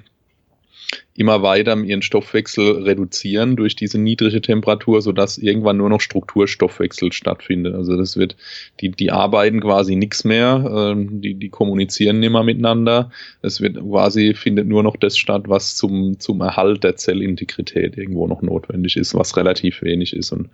immer 1.15 1.43
weiter 1.43 1.77
ihren 1.77 2.03
Stoffwechsel 2.03 2.83
reduzieren 2.83 3.57
durch 3.57 3.77
diese 3.77 3.99
niedrige 3.99 4.41
Temperatur, 4.41 5.01
sodass 5.01 5.39
irgendwann 5.39 5.77
nur 5.77 5.89
noch 5.89 6.01
Strukturstoffwechsel 6.01 7.13
stattfindet. 7.13 7.75
Also 7.75 7.97
das 7.97 8.17
wird, 8.17 8.37
die, 8.81 8.91
die 8.91 9.11
arbeiten 9.13 9.61
quasi 9.61 9.97
nichts 9.97 10.25
mehr, 10.25 10.95
äh, 10.97 11.07
die, 11.09 11.35
die 11.35 11.49
kommunizieren 11.49 12.21
nicht 12.21 12.33
mehr 12.33 12.43
miteinander. 12.43 13.11
Es 13.43 13.61
wird 13.61 13.79
quasi, 13.79 14.35
findet 14.35 14.67
nur 14.67 14.83
noch 14.83 14.97
das 14.97 15.17
statt, 15.17 15.45
was 15.47 15.77
zum, 15.77 16.19
zum 16.19 16.41
Erhalt 16.41 16.85
der 16.85 16.97
Zellintegrität 16.97 17.97
irgendwo 17.97 18.27
noch 18.27 18.43
notwendig 18.43 18.97
ist, 18.97 19.15
was 19.15 19.37
relativ 19.37 19.83
wenig 19.83 20.15
ist. 20.15 20.33
Und 20.33 20.49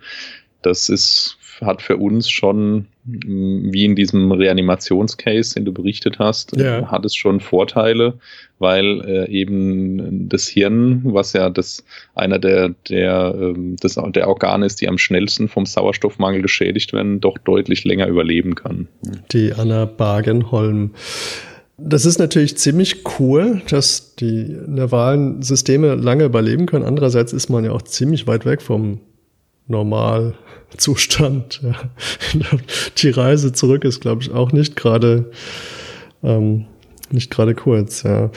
das 0.61 0.89
ist 0.89 1.37
hat 1.61 1.81
für 1.81 1.97
uns 1.97 2.29
schon, 2.29 2.87
mm, 3.05 3.71
wie 3.71 3.85
in 3.85 3.95
diesem 3.95 4.31
Reanimationscase, 4.31 5.55
den 5.55 5.65
du 5.65 5.73
berichtet 5.73 6.19
hast, 6.19 6.55
ja. 6.57 6.89
hat 6.89 7.05
es 7.05 7.15
schon 7.15 7.39
Vorteile, 7.39 8.15
weil 8.59 9.01
äh, 9.01 9.29
eben 9.29 10.27
das 10.27 10.47
Hirn, 10.47 11.01
was 11.03 11.33
ja 11.33 11.49
das 11.49 11.83
einer 12.15 12.39
der 12.39 12.69
der 12.89 13.35
ähm, 13.39 13.75
das, 13.79 13.97
der 14.13 14.27
Organe 14.27 14.65
ist, 14.65 14.81
die 14.81 14.87
am 14.87 14.97
schnellsten 14.97 15.47
vom 15.47 15.65
Sauerstoffmangel 15.65 16.41
geschädigt 16.41 16.93
werden, 16.93 17.19
doch 17.19 17.37
deutlich 17.37 17.83
länger 17.83 18.07
überleben 18.07 18.55
kann. 18.55 18.87
Die 19.31 19.53
Anna 19.53 19.85
Bagenholm. 19.85 20.91
Das 21.83 22.05
ist 22.05 22.19
natürlich 22.19 22.57
ziemlich 22.57 23.03
cool, 23.17 23.63
dass 23.69 24.15
die 24.15 24.55
nervalen 24.67 25.41
Systeme 25.41 25.95
lange 25.95 26.25
überleben 26.25 26.67
können. 26.67 26.85
Andererseits 26.85 27.33
ist 27.33 27.49
man 27.49 27.65
ja 27.65 27.71
auch 27.71 27.81
ziemlich 27.81 28.27
weit 28.27 28.45
weg 28.45 28.61
vom 28.61 28.99
Normalzustand. 29.71 31.61
Ja. 32.33 32.57
Die 32.97 33.09
Reise 33.09 33.51
zurück 33.51 33.83
ist, 33.83 33.99
glaube 33.99 34.21
ich, 34.21 34.31
auch 34.31 34.51
nicht 34.53 34.75
gerade 34.75 35.31
ähm, 36.23 36.65
nicht 37.09 37.31
gerade 37.31 37.55
kurz. 37.55 38.03
Ja. 38.03 38.31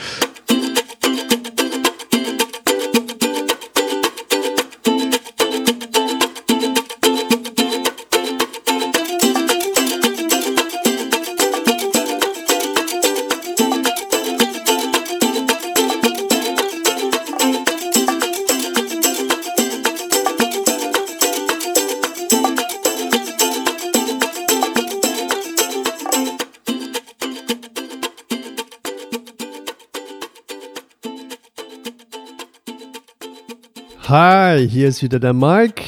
Hi, 34.16 34.68
hier 34.68 34.86
ist 34.86 35.02
wieder 35.02 35.18
der 35.18 35.32
Mike 35.32 35.82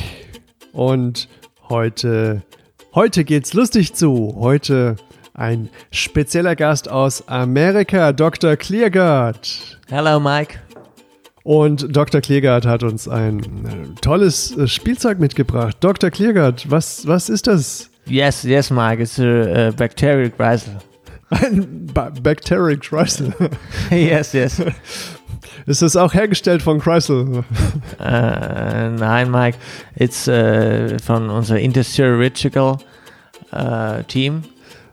und 0.73 1.29
heute, 1.69 2.43
heute 2.93 3.23
geht's 3.23 3.55
lustig 3.55 3.95
zu. 3.95 4.35
Heute 4.37 4.97
ein 5.33 5.69
spezieller 5.93 6.57
Gast 6.57 6.91
aus 6.91 7.29
Amerika, 7.29 8.13
Dr. 8.13 8.57
Cleargard. 8.57 9.79
Hello, 9.89 10.19
Mike. 10.19 10.59
Und 11.45 11.97
Dr. 11.97 12.21
Cleargard 12.21 12.67
hat 12.67 12.83
uns 12.83 13.07
ein 13.07 13.39
äh, 13.39 14.01
tolles 14.01 14.57
äh, 14.57 14.67
Spielzeug 14.67 15.21
mitgebracht. 15.21 15.77
Dr. 15.79 16.11
Cleargard, 16.11 16.69
was, 16.69 17.07
was 17.07 17.29
ist 17.29 17.47
das? 17.47 17.91
Yes, 18.07 18.43
yes, 18.43 18.71
Mike, 18.71 19.01
it's 19.01 19.21
a, 19.21 19.69
a 19.69 19.71
bacterial 19.71 20.31
Kreisel. 20.31 20.79
Ein 21.31 21.87
ba 21.95 22.11
Bacterial 22.11 22.77
Kreisel. 22.77 23.33
yes, 23.93 24.33
yes. 24.33 24.61
Ist 25.67 25.83
das 25.83 25.97
auch 25.97 26.15
hergestellt 26.15 26.63
von 26.63 26.81
Chrysler? 26.81 27.45
äh, 28.01 28.89
nein, 28.91 29.31
Mike. 29.31 29.59
It's 29.95 30.29
äh, 30.29 30.99
von 30.99 31.31
unserem 31.31 31.61
Intersurgical 31.61 32.79
äh, 33.53 34.03
Team. 34.05 34.43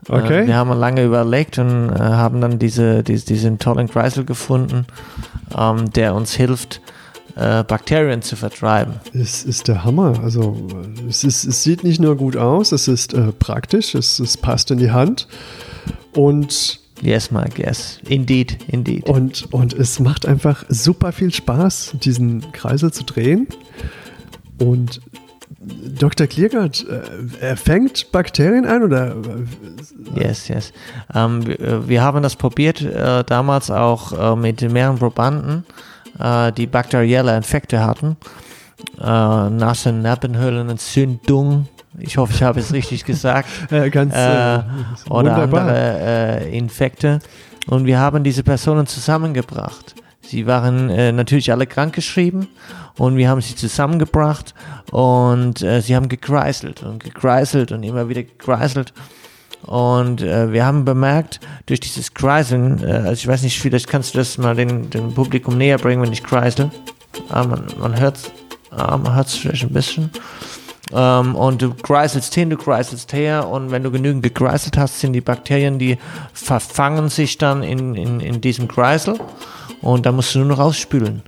Okay. 0.08 0.42
Äh, 0.42 0.46
wir 0.46 0.56
haben 0.56 0.72
lange 0.78 1.04
überlegt 1.04 1.58
und 1.58 1.90
äh, 1.90 1.98
haben 1.98 2.40
dann 2.40 2.58
diese, 2.58 3.02
diese, 3.02 3.26
diesen 3.26 3.58
tollen 3.58 3.88
Kreisel 3.88 4.24
gefunden, 4.24 4.86
ähm, 5.56 5.90
der 5.92 6.14
uns 6.14 6.34
hilft, 6.34 6.80
äh, 7.36 7.64
Bakterien 7.64 8.22
zu 8.22 8.36
vertreiben. 8.36 8.94
Es 9.12 9.44
ist 9.44 9.68
der 9.68 9.84
Hammer. 9.84 10.20
Also 10.22 10.56
es, 11.08 11.24
ist, 11.24 11.44
es 11.44 11.62
sieht 11.62 11.84
nicht 11.84 12.00
nur 12.00 12.16
gut 12.16 12.36
aus, 12.36 12.72
es 12.72 12.88
ist 12.88 13.14
äh, 13.14 13.32
praktisch, 13.32 13.94
es, 13.94 14.18
es 14.18 14.36
passt 14.36 14.70
in 14.70 14.78
die 14.78 14.90
Hand 14.90 15.26
und 16.14 16.80
Yes, 17.02 17.30
Mike, 17.30 17.60
yes. 17.60 17.98
Indeed, 18.08 18.58
indeed. 18.68 19.08
Und, 19.08 19.52
und 19.52 19.72
es 19.72 19.98
macht 20.00 20.26
einfach 20.26 20.64
super 20.68 21.12
viel 21.12 21.32
Spaß, 21.32 21.96
diesen 22.02 22.52
Kreisel 22.52 22.92
zu 22.92 23.04
drehen. 23.04 23.48
Und 24.58 25.00
Dr. 25.60 26.26
Kliergard, 26.26 26.86
äh, 26.88 27.00
er 27.40 27.56
fängt 27.56 28.10
Bakterien 28.12 28.66
ein 28.66 28.82
oder? 28.82 29.16
Yes, 30.14 30.48
yes. 30.48 30.72
Ähm, 31.14 31.46
wir, 31.46 31.88
wir, 31.88 32.02
haben 32.02 32.22
das 32.22 32.36
probiert, 32.36 32.82
äh, 32.82 33.24
damals 33.24 33.70
auch 33.70 34.32
äh, 34.32 34.36
mit 34.36 34.60
mehreren 34.70 34.98
Probanden, 34.98 35.64
äh, 36.18 36.52
die 36.52 36.66
bakterielle 36.66 37.36
Infekte 37.36 37.84
hatten. 37.84 38.16
Äh, 39.00 39.04
nasse 39.04 39.92
Nervenhöhlenentzündung, 39.92 41.68
ich 41.98 42.16
hoffe, 42.16 42.32
ich 42.34 42.42
habe 42.42 42.60
es 42.60 42.72
richtig 42.72 43.04
gesagt. 43.06 43.48
äh, 43.70 43.90
ganz, 43.90 44.14
äh, 44.14 44.60
oder 45.10 45.36
andere 45.36 46.40
äh, 46.42 46.56
Infekte. 46.56 47.20
Und 47.66 47.86
wir 47.86 47.98
haben 47.98 48.24
diese 48.24 48.42
Personen 48.42 48.86
zusammengebracht. 48.86 49.94
Sie 50.20 50.46
waren 50.46 50.90
äh, 50.90 51.12
natürlich 51.12 51.52
alle 51.52 51.66
krankgeschrieben 51.66 52.48
und 52.96 53.16
wir 53.16 53.28
haben 53.28 53.40
sie 53.40 53.56
zusammengebracht 53.56 54.54
und 54.90 55.62
äh, 55.62 55.80
sie 55.80 55.94
haben 55.94 56.08
gekreiselt 56.08 56.82
und 56.82 57.02
gekreiselt 57.02 57.72
und 57.72 57.82
immer 57.82 58.08
wieder 58.08 58.22
gekreiselt. 58.22 58.92
Und 59.66 60.20
äh, 60.22 60.52
wir 60.52 60.66
haben 60.66 60.84
bemerkt, 60.84 61.40
durch 61.66 61.80
dieses 61.80 62.12
Kreiseln, 62.12 62.82
äh, 62.82 62.92
also 62.92 63.12
ich 63.12 63.26
weiß 63.26 63.42
nicht, 63.42 63.60
vielleicht 63.60 63.88
kannst 63.88 64.14
du 64.14 64.18
das 64.18 64.36
mal 64.36 64.54
dem, 64.54 64.90
dem 64.90 65.14
Publikum 65.14 65.56
näher 65.56 65.78
bringen, 65.78 66.02
wenn 66.02 66.12
ich 66.12 66.22
kreisel. 66.22 66.70
Ah, 67.28 67.44
man, 67.44 67.66
man 67.78 67.98
hört 67.98 68.16
es 68.16 68.30
ah, 68.70 68.96
man 68.96 69.14
hört's 69.14 69.34
vielleicht 69.34 69.62
ein 69.64 69.72
bisschen. 69.72 70.10
Ähm, 70.94 71.34
und 71.34 71.60
du 71.60 71.74
kreiselst 71.74 72.34
hin, 72.34 72.50
du 72.50 72.56
kreiselst 72.56 73.12
her 73.12 73.48
und 73.48 73.70
wenn 73.70 73.82
du 73.82 73.90
genügend 73.90 74.22
gekreiselt 74.22 74.76
hast, 74.76 75.00
sind 75.00 75.12
die 75.12 75.20
Bakterien, 75.20 75.78
die 75.78 75.98
verfangen 76.32 77.08
sich 77.08 77.36
dann 77.36 77.62
in, 77.62 77.94
in, 77.94 78.20
in 78.20 78.40
diesem 78.40 78.68
Kreisel 78.68 79.18
und 79.82 80.06
dann 80.06 80.14
musst 80.14 80.34
du 80.34 80.38
nur 80.38 80.48
noch 80.48 80.58
rausspülen. 80.58 81.22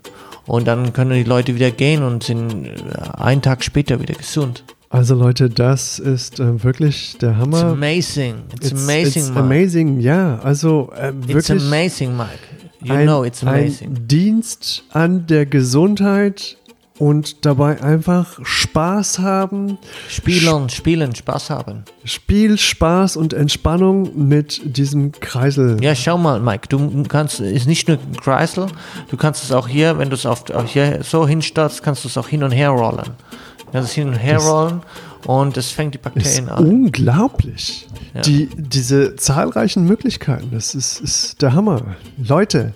Und 0.47 0.69
dann 0.69 0.93
können 0.93 1.13
die 1.13 1.25
Leute 1.25 1.57
wieder 1.57 1.73
gehen 1.73 2.05
und 2.05 2.23
sind 2.23 2.67
äh, 2.67 2.71
einen 3.19 3.43
Tag 3.43 3.65
später 3.65 4.01
wieder 4.01 4.15
gesund. 4.15 4.63
Also 4.89 5.17
Leute, 5.17 5.51
das 5.51 5.99
ist 5.99 6.39
äh, 6.39 6.63
wirklich 6.63 7.19
der 7.19 7.37
Hammer. 7.37 7.59
It's 7.59 7.73
amazing. 7.73 8.35
It's, 8.55 8.71
it's 8.71 8.83
amazing, 8.83 9.23
it's 9.23 9.29
Mike. 9.31 9.41
amazing, 9.41 10.01
ja. 10.01 10.39
Also 10.39 10.93
äh, 10.97 11.13
wirklich. 11.13 11.51
It's 11.51 11.51
amazing, 11.51 12.17
Mike. 12.17 12.39
You 12.83 12.95
ein, 12.95 13.07
know 13.07 13.25
it's 13.25 13.43
amazing. 13.43 13.89
Ein 13.89 14.07
Dienst 14.07 14.85
an 14.93 15.27
der 15.27 15.47
Gesundheit 15.47 16.57
und 16.99 17.45
dabei 17.45 17.83
einfach 17.83 18.39
Spaß 18.43 19.19
haben. 19.19 19.79
Spielen, 20.09 20.69
spielen, 20.69 21.15
Spaß 21.15 21.51
haben. 21.51 21.85
Spiel, 22.05 22.59
Spaß 22.59 23.17
und 23.17 23.33
Entspannung 23.33 24.29
mit 24.29 24.77
diesem 24.77 25.13
Kreisel. 25.13 25.83
Ja, 25.83 25.95
schau 25.95 26.19
mal, 26.19 26.41
Mike, 26.41 26.69
du 26.69 27.03
kannst, 27.05 27.41
ist 27.41 27.67
nicht 27.67 27.89
nur 27.89 27.99
ein 27.99 28.17
Kreisel, 28.17 28.67
du 29.11 29.17
kannst 29.17 29.45
es 29.45 29.53
auch 29.53 29.69
hier, 29.69 29.99
wenn 29.99 30.09
du 30.09 30.15
es 30.15 30.27
auf, 30.27 30.45
hier 30.67 31.01
so 31.03 31.27
hinstellst, 31.27 31.83
kannst 31.83 32.05
du 32.05 32.09
es 32.09 32.17
auch 32.17 32.29
hin 32.29 32.43
und 32.43 32.53
her 32.53 32.71
rollen. 32.71 33.11
Du 33.59 33.73
kannst 33.73 33.91
es 33.91 33.95
hin 33.95 34.09
und 34.09 34.15
her 34.15 34.35
das 34.35 34.47
rollen 34.47 34.81
und 35.27 35.57
es 35.57 35.71
fängt 35.71 35.95
die 35.95 35.99
Bakterien 35.99 36.49
an. 36.49 36.65
Unglaublich. 36.65 37.89
Ja. 38.15 38.23
Die, 38.23 38.49
diese 38.57 39.17
zahlreichen 39.17 39.85
Möglichkeiten, 39.85 40.51
das 40.53 40.75
ist, 40.75 41.01
ist 41.01 41.43
der 41.43 41.53
Hammer. 41.53 41.97
Leute, 42.17 42.73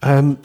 ähm, 0.00 0.38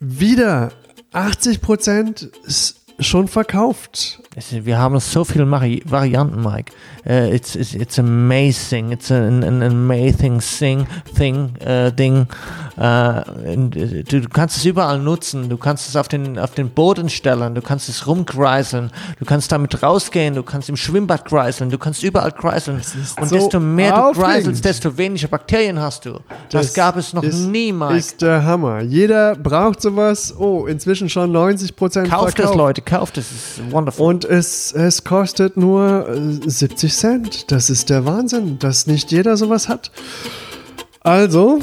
wieder 0.00 0.72
80 1.14 1.60
Prozent 1.60 2.22
ist 2.44 2.83
schon 2.98 3.28
verkauft. 3.28 4.20
Wir 4.50 4.78
haben 4.78 4.98
so 4.98 5.24
viele 5.24 5.48
Varianten, 5.50 6.42
Mike. 6.42 6.72
Uh, 7.06 7.32
it's, 7.32 7.54
it's, 7.54 7.74
it's 7.74 7.98
amazing. 7.98 8.90
It's 8.90 9.10
an, 9.10 9.44
an 9.44 9.62
amazing 9.62 10.40
thing, 10.40 10.86
thing, 11.14 11.54
uh, 11.60 11.90
Ding. 11.90 12.26
Uh, 12.78 13.22
du, 13.68 14.20
du, 14.20 14.28
kannst 14.28 14.56
es 14.56 14.64
überall 14.64 14.98
nutzen. 14.98 15.50
Du 15.50 15.58
kannst 15.58 15.86
es 15.88 15.96
auf 15.96 16.08
den, 16.08 16.38
auf 16.38 16.54
den 16.54 16.70
Boden 16.70 17.10
stellen. 17.10 17.54
Du 17.54 17.60
kannst 17.60 17.88
es 17.90 18.06
rumkreiseln. 18.06 18.90
Du 19.18 19.26
kannst 19.26 19.52
damit 19.52 19.82
rausgehen. 19.82 20.34
Du 20.34 20.42
kannst 20.42 20.70
im 20.70 20.76
Schwimmbad 20.76 21.26
kreiseln. 21.26 21.68
Du 21.70 21.76
kannst 21.76 22.02
überall 22.02 22.32
kreiseln. 22.32 22.80
Und 23.20 23.28
so 23.28 23.36
desto 23.36 23.60
mehr 23.60 23.94
aufregend. 23.94 24.16
du 24.16 24.22
kreiselst, 24.22 24.64
desto 24.64 24.96
weniger 24.96 25.28
Bakterien 25.28 25.78
hast 25.78 26.06
du. 26.06 26.12
Das, 26.50 26.68
das 26.68 26.74
gab 26.74 26.96
es 26.96 27.12
noch 27.12 27.22
ist, 27.22 27.46
nie, 27.46 27.70
Mike. 27.70 27.96
ist 27.96 28.22
der 28.22 28.42
Hammer. 28.44 28.80
Jeder 28.80 29.36
braucht 29.36 29.82
sowas. 29.82 30.34
Oh, 30.36 30.64
inzwischen 30.66 31.10
schon 31.10 31.30
90 31.30 31.76
Prozent 31.76 32.08
Kauft 32.08 32.40
es, 32.40 32.54
Leute. 32.54 32.80
Kauft 32.80 32.93
es. 33.02 33.16
Es 33.16 33.32
ist 33.32 33.72
wonderful. 33.72 34.06
Und 34.06 34.24
es, 34.24 34.72
es 34.72 35.04
kostet 35.04 35.56
nur 35.56 36.08
70 36.46 36.90
äh, 36.90 36.94
Cent. 36.94 37.50
Das 37.50 37.70
ist 37.70 37.90
der 37.90 38.04
Wahnsinn, 38.04 38.58
dass 38.58 38.86
nicht 38.86 39.10
jeder 39.12 39.36
sowas 39.36 39.68
hat. 39.68 39.90
Also, 41.00 41.60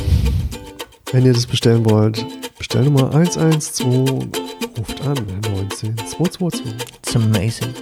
Wenn 1.12 1.26
ihr 1.26 1.34
das 1.34 1.46
bestellen 1.46 1.90
wollt, 1.90 2.26
Bestellnummer 2.58 3.14
112, 3.14 4.30
ruft 4.78 5.02
an 5.02 5.18
19 5.50 5.98
222. 5.98 6.64
It's 7.04 7.16
amazing. 7.18 7.74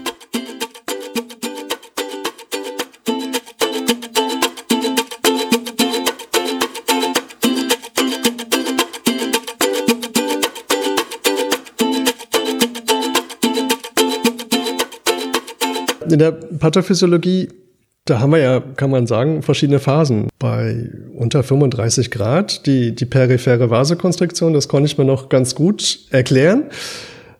In 16.11 16.19
der 16.19 16.31
Pathophysiologie 16.31 17.49
da 18.09 18.19
haben 18.19 18.31
wir 18.31 18.39
ja, 18.39 18.59
kann 18.59 18.89
man 18.89 19.05
sagen, 19.05 19.43
verschiedene 19.43 19.79
Phasen. 19.79 20.29
Bei 20.39 20.89
unter 21.15 21.43
35 21.43 22.09
Grad, 22.09 22.65
die, 22.65 22.95
die 22.95 23.05
periphere 23.05 23.69
Vasokonstriktion, 23.69 24.53
das 24.53 24.67
konnte 24.67 24.87
ich 24.87 24.97
mir 24.97 25.05
noch 25.05 25.29
ganz 25.29 25.53
gut 25.53 25.99
erklären. 26.09 26.65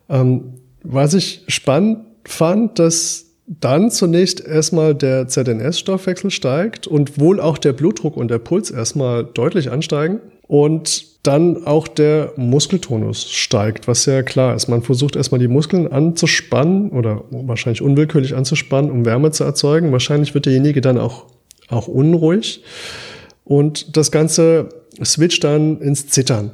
Ähm, 0.08 0.54
was 0.82 1.14
ich 1.14 1.42
spannend 1.48 1.98
fand, 2.24 2.78
dass 2.78 3.26
dann 3.46 3.90
zunächst 3.90 4.46
erstmal 4.46 4.94
der 4.94 5.26
ZNS-Stoffwechsel 5.26 6.30
steigt 6.30 6.86
und 6.86 7.18
wohl 7.18 7.40
auch 7.40 7.58
der 7.58 7.72
Blutdruck 7.72 8.16
und 8.16 8.30
der 8.30 8.38
Puls 8.38 8.70
erstmal 8.70 9.24
deutlich 9.24 9.72
ansteigen 9.72 10.20
und 10.50 11.04
dann 11.22 11.64
auch 11.64 11.86
der 11.86 12.32
Muskeltonus 12.34 13.30
steigt, 13.30 13.86
was 13.86 14.04
ja 14.06 14.24
klar 14.24 14.56
ist. 14.56 14.66
Man 14.66 14.82
versucht 14.82 15.14
erstmal 15.14 15.38
die 15.38 15.46
Muskeln 15.46 15.86
anzuspannen 15.86 16.90
oder 16.90 17.22
wahrscheinlich 17.30 17.82
unwillkürlich 17.82 18.34
anzuspannen, 18.34 18.90
um 18.90 19.06
Wärme 19.06 19.30
zu 19.30 19.44
erzeugen. 19.44 19.92
Wahrscheinlich 19.92 20.34
wird 20.34 20.46
derjenige 20.46 20.80
dann 20.80 20.98
auch, 20.98 21.26
auch 21.68 21.86
unruhig 21.86 22.64
und 23.44 23.96
das 23.96 24.10
Ganze 24.10 24.70
switcht 25.04 25.44
dann 25.44 25.80
ins 25.80 26.08
Zittern. 26.08 26.50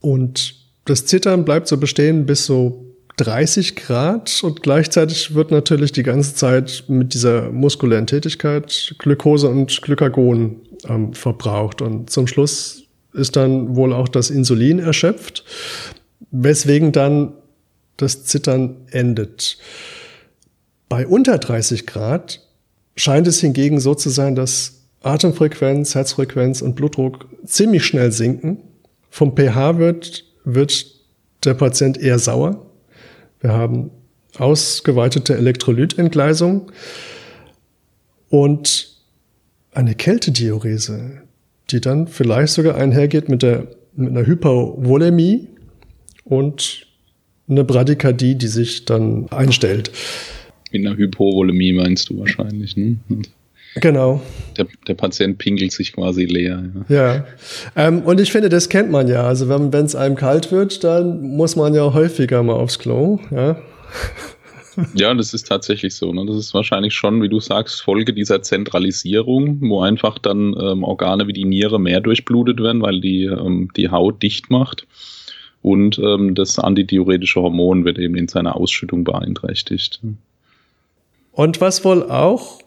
Und 0.00 0.56
das 0.84 1.06
Zittern 1.06 1.44
bleibt 1.44 1.68
so 1.68 1.76
bestehen 1.76 2.26
bis 2.26 2.46
so 2.46 2.84
30 3.18 3.76
Grad 3.76 4.40
und 4.42 4.64
gleichzeitig 4.64 5.36
wird 5.36 5.52
natürlich 5.52 5.92
die 5.92 6.02
ganze 6.02 6.34
Zeit 6.34 6.82
mit 6.88 7.14
dieser 7.14 7.52
muskulären 7.52 8.08
Tätigkeit 8.08 8.96
Glukose 8.98 9.48
und 9.48 9.82
Glykagon 9.82 10.62
ähm, 10.88 11.14
verbraucht. 11.14 11.80
Und 11.80 12.10
zum 12.10 12.26
Schluss 12.26 12.85
ist 13.16 13.36
dann 13.36 13.76
wohl 13.76 13.92
auch 13.92 14.08
das 14.08 14.30
Insulin 14.30 14.78
erschöpft, 14.78 15.44
weswegen 16.30 16.92
dann 16.92 17.32
das 17.96 18.24
Zittern 18.24 18.76
endet. 18.90 19.58
Bei 20.88 21.06
unter 21.06 21.38
30 21.38 21.86
Grad 21.86 22.42
scheint 22.94 23.26
es 23.26 23.40
hingegen 23.40 23.80
so 23.80 23.94
zu 23.94 24.10
sein, 24.10 24.34
dass 24.34 24.82
Atemfrequenz, 25.02 25.94
Herzfrequenz 25.94 26.62
und 26.62 26.76
Blutdruck 26.76 27.26
ziemlich 27.44 27.84
schnell 27.84 28.12
sinken. 28.12 28.58
Vom 29.10 29.36
pH 29.36 29.78
wird, 29.78 30.24
wird 30.44 30.86
der 31.44 31.54
Patient 31.54 31.96
eher 31.96 32.18
sauer 32.18 32.66
wir 33.40 33.52
haben 33.52 33.90
ausgeweitete 34.38 35.36
Elektrolytentgleisung 35.36 36.72
und 38.28 38.96
eine 39.72 39.94
Kältediurese, 39.94 41.22
die 41.70 41.80
dann 41.80 42.06
vielleicht 42.06 42.52
sogar 42.52 42.76
einhergeht 42.76 43.28
mit, 43.28 43.42
der, 43.42 43.66
mit 43.94 44.10
einer 44.10 44.26
Hypovolemie 44.26 45.48
und 46.24 46.86
eine 47.48 47.64
Bradykardie, 47.64 48.34
die 48.34 48.48
sich 48.48 48.84
dann 48.84 49.28
einstellt. 49.30 49.90
Mit 50.72 50.86
einer 50.86 50.96
Hypovolemie 50.96 51.72
meinst 51.72 52.10
du 52.10 52.18
wahrscheinlich, 52.18 52.76
ne? 52.76 52.96
Genau. 53.80 54.22
Der, 54.56 54.66
der 54.88 54.94
Patient 54.94 55.36
pinkelt 55.38 55.70
sich 55.70 55.92
quasi 55.92 56.24
leer. 56.24 56.64
Ja, 56.88 57.14
ja. 57.14 57.26
Ähm, 57.76 58.02
und 58.02 58.20
ich 58.20 58.32
finde, 58.32 58.48
das 58.48 58.68
kennt 58.68 58.90
man 58.90 59.06
ja. 59.06 59.24
Also 59.24 59.48
wenn 59.48 59.72
es 59.84 59.94
einem 59.94 60.16
kalt 60.16 60.50
wird, 60.50 60.82
dann 60.82 61.20
muss 61.20 61.56
man 61.56 61.74
ja 61.74 61.92
häufiger 61.92 62.42
mal 62.42 62.54
aufs 62.54 62.78
Klo. 62.78 63.20
Ja, 63.30 63.58
ja 64.94 65.14
das 65.14 65.34
ist 65.34 65.46
tatsächlich 65.46 65.94
so. 65.94 66.12
Ne? 66.12 66.26
Das 66.26 66.36
ist 66.36 66.54
wahrscheinlich 66.54 66.94
schon, 66.94 67.22
wie 67.22 67.28
du 67.28 67.40
sagst, 67.40 67.82
Folge 67.82 68.12
dieser 68.12 68.42
Zentralisierung, 68.42 69.60
wo 69.62 69.80
einfach 69.80 70.18
dann 70.18 70.54
ähm, 70.60 70.84
Organe 70.84 71.26
wie 71.26 71.32
die 71.32 71.44
Niere 71.44 71.80
mehr 71.80 72.00
durchblutet 72.00 72.60
werden, 72.60 72.82
weil 72.82 73.00
die 73.00 73.24
ähm, 73.24 73.70
die 73.76 73.90
Haut 73.90 74.22
dicht 74.22 74.50
macht. 74.50 74.86
Und 75.62 75.98
ähm, 75.98 76.34
das 76.34 76.58
antidiuretische 76.58 77.42
Hormon 77.42 77.84
wird 77.84 77.98
eben 77.98 78.14
in 78.14 78.28
seiner 78.28 78.56
Ausschüttung 78.56 79.02
beeinträchtigt. 79.02 80.00
Und 81.32 81.60
was 81.60 81.84
wohl 81.84 82.04
auch 82.04 82.60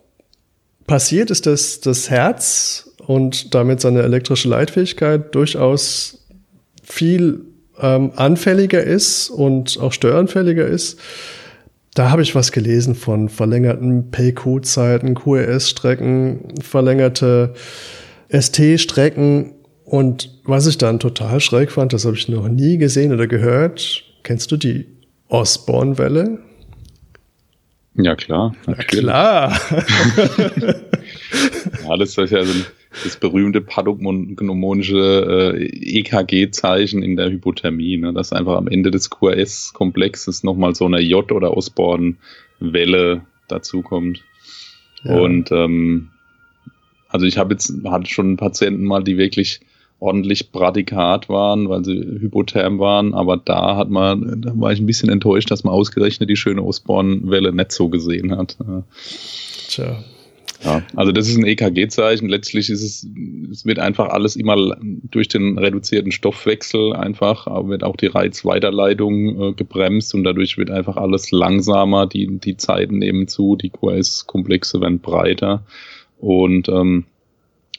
passiert, 0.85 1.31
ist, 1.31 1.45
dass 1.45 1.79
das 1.79 2.09
Herz 2.09 2.91
und 3.07 3.55
damit 3.55 3.79
seine 3.79 4.01
elektrische 4.01 4.49
Leitfähigkeit 4.49 5.33
durchaus 5.33 6.25
viel 6.83 7.45
ähm, 7.79 8.11
anfälliger 8.15 8.83
ist 8.83 9.29
und 9.29 9.79
auch 9.79 9.93
störanfälliger 9.93 10.67
ist. 10.67 10.99
Da 11.95 12.11
habe 12.11 12.21
ich 12.21 12.35
was 12.35 12.51
gelesen 12.51 12.95
von 12.95 13.29
verlängerten 13.29 14.11
PQ-Zeiten, 14.11 15.15
QRS-Strecken, 15.15 16.53
verlängerte 16.61 17.53
ST-Strecken. 18.29 19.53
Und 19.83 20.39
was 20.43 20.67
ich 20.67 20.77
dann 20.77 20.99
total 20.99 21.39
schräg 21.39 21.71
fand, 21.71 21.93
das 21.93 22.05
habe 22.05 22.15
ich 22.15 22.29
noch 22.29 22.47
nie 22.47 22.77
gesehen 22.77 23.11
oder 23.11 23.27
gehört. 23.27 24.03
Kennst 24.23 24.51
du 24.51 24.57
die 24.57 24.85
Osborne-Welle? 25.29 26.39
Ja, 27.95 28.15
klar. 28.15 28.55
Natürlich. 28.67 29.05
Na 29.05 29.49
klar. 29.49 29.59
ja, 31.87 31.97
das 31.97 32.17
ist 32.17 32.31
ja 32.31 32.43
so 32.43 32.53
das 33.03 33.17
berühmte 33.17 33.61
pathognomonische 33.61 35.55
äh, 35.55 35.99
EKG-Zeichen 35.99 37.03
in 37.03 37.15
der 37.15 37.29
Hypothermie, 37.29 37.97
ne? 37.97 38.13
dass 38.13 38.33
einfach 38.33 38.57
am 38.57 38.67
Ende 38.67 38.91
des 38.91 39.09
QRS-Komplexes 39.09 40.43
nochmal 40.43 40.75
so 40.75 40.85
eine 40.85 40.99
J- 40.99 41.31
oder 41.31 41.55
Osborn-Welle 41.55 43.21
dazukommt. 43.47 44.23
Ja. 45.03 45.19
Und 45.19 45.51
ähm, 45.51 46.09
also 47.07 47.25
ich 47.25 47.37
habe 47.37 47.53
jetzt, 47.53 47.73
hatte 47.85 48.09
schon 48.09 48.37
Patienten 48.37 48.85
mal, 48.85 49.03
die 49.03 49.17
wirklich 49.17 49.61
ordentlich 49.99 50.51
Bradikat 50.51 51.29
waren, 51.29 51.69
weil 51.69 51.83
sie 51.83 51.95
hypotherm 51.95 52.79
waren, 52.79 53.13
aber 53.13 53.37
da 53.37 53.75
hat 53.75 53.89
man, 53.89 54.41
da 54.41 54.53
war 54.55 54.71
ich 54.71 54.79
ein 54.79 54.85
bisschen 54.85 55.09
enttäuscht, 55.09 55.51
dass 55.51 55.63
man 55.63 55.73
ausgerechnet 55.73 56.29
die 56.29 56.37
schöne 56.37 56.63
Osborn-Welle 56.63 57.51
nicht 57.51 57.71
so 57.71 57.89
gesehen 57.89 58.35
hat. 58.35 58.57
Tja. 59.67 60.03
Ja, 60.63 60.83
also 60.95 61.11
das 61.11 61.29
ist 61.29 61.37
ein 61.37 61.45
EKG-Zeichen. 61.45 62.27
Letztlich 62.27 62.69
ist 62.69 62.83
es, 62.83 63.07
es 63.51 63.65
wird 63.65 63.79
einfach 63.79 64.09
alles 64.09 64.35
immer 64.35 64.75
durch 65.09 65.29
den 65.29 65.57
reduzierten 65.57 66.11
Stoffwechsel 66.11 66.93
einfach, 66.93 67.47
wird 67.67 67.83
auch 67.83 67.95
die 67.95 68.07
Reizweiterleitung 68.07 69.41
äh, 69.41 69.53
gebremst 69.53 70.13
und 70.13 70.23
dadurch 70.23 70.57
wird 70.57 70.69
einfach 70.69 70.97
alles 70.97 71.31
langsamer. 71.31 72.07
Die, 72.07 72.39
die 72.39 72.57
Zeiten 72.57 72.99
nehmen 72.99 73.27
zu, 73.27 73.55
die 73.55 73.69
QRS-Komplexe 73.69 74.81
werden 74.81 74.99
breiter 74.99 75.63
und 76.19 76.67
ähm, 76.67 77.05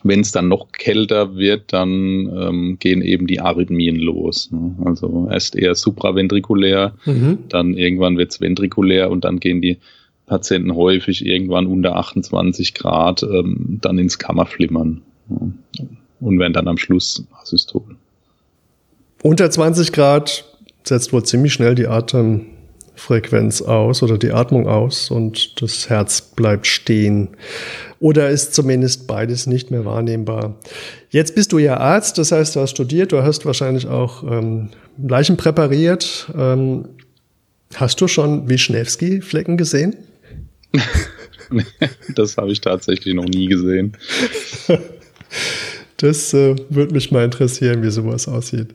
wenn 0.03 0.20
es 0.20 0.33
dann 0.33 0.49
noch 0.49 0.72
kälter 0.72 1.37
wird, 1.37 1.72
dann 1.72 1.91
ähm, 1.91 2.76
gehen 2.81 3.03
eben 3.03 3.26
die 3.26 3.41
Arrhythmien 3.41 3.97
los. 3.97 4.51
Ne? 4.51 4.74
Also 4.85 5.28
erst 5.31 5.57
eher 5.57 5.74
supraventrikulär, 5.74 6.95
mhm. 7.05 7.41
dann 7.49 7.74
irgendwann 7.74 8.16
wird's 8.16 8.41
ventrikulär 8.41 9.11
und 9.11 9.24
dann 9.24 9.41
gehen 9.41 9.61
die 9.61 9.78
Patienten 10.31 10.76
häufig 10.76 11.26
irgendwann 11.26 11.66
unter 11.66 11.97
28 11.97 12.74
Grad 12.74 13.24
ähm, 13.24 13.78
dann 13.83 13.99
ins 13.99 14.16
Kammerflimmern 14.20 15.03
ne? 15.28 15.55
und 16.20 16.39
werden 16.39 16.53
dann 16.53 16.68
am 16.68 16.78
Schluss 16.78 17.24
Asystol. 17.43 17.97
Unter 19.24 19.51
20 19.51 19.91
Grad 19.91 20.45
setzt 20.85 21.12
wohl 21.12 21.24
ziemlich 21.24 21.53
schnell 21.53 21.74
die 21.74 21.89
Atemfrequenz 21.89 23.61
aus 23.61 24.05
oder 24.05 24.18
die 24.18 24.31
Atmung 24.31 24.68
aus 24.68 25.11
und 25.11 25.61
das 25.61 25.91
Herz 25.91 26.20
bleibt 26.20 26.68
stehen. 26.68 27.31
Oder 27.99 28.31
ist 28.31 28.55
zumindest 28.55 29.09
beides 29.09 29.49
nicht 29.49 29.72
mehr 29.72 29.85
wahrnehmbar. 29.85 30.55
Jetzt 31.11 31.35
bist 31.35 31.51
du 31.51 31.59
ja 31.59 31.78
Arzt, 31.78 32.18
das 32.18 32.31
heißt, 32.31 32.55
du 32.55 32.61
hast 32.61 32.70
studiert, 32.70 33.11
du 33.11 33.24
hast 33.24 33.47
wahrscheinlich 33.47 33.89
auch 33.89 34.22
ähm, 34.22 34.68
Leichen 34.97 35.37
präpariert. 35.37 36.33
Ähm, 36.39 36.85
hast 37.74 38.01
du 38.01 38.07
schon 38.07 38.49
Wischnewski-Flecken 38.49 39.57
gesehen? 39.57 39.97
das 42.14 42.37
habe 42.37 42.53
ich 42.53 42.61
tatsächlich 42.61 43.14
noch 43.14 43.27
nie 43.27 43.47
gesehen. 43.47 43.97
Das 45.97 46.33
äh, 46.33 46.57
würde 46.71 46.95
mich 46.95 47.11
mal 47.11 47.27
interessieren, 47.27 47.83
wie 47.83 47.91
sowas 47.91 48.27
aussieht 48.27 48.68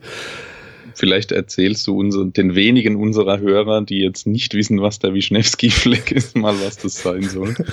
vielleicht 0.96 1.32
erzählst 1.32 1.86
du 1.86 1.98
unseren, 1.98 2.32
den 2.32 2.54
wenigen 2.54 2.96
unserer 2.96 3.38
Hörer, 3.38 3.82
die 3.82 3.98
jetzt 3.98 4.26
nicht 4.26 4.54
wissen, 4.54 4.80
was 4.80 4.98
der 4.98 5.14
Wischnewski-Fleck 5.14 6.10
ist, 6.10 6.36
mal 6.36 6.54
was 6.64 6.78
das 6.78 7.02
sein 7.02 7.22
soll. 7.22 7.54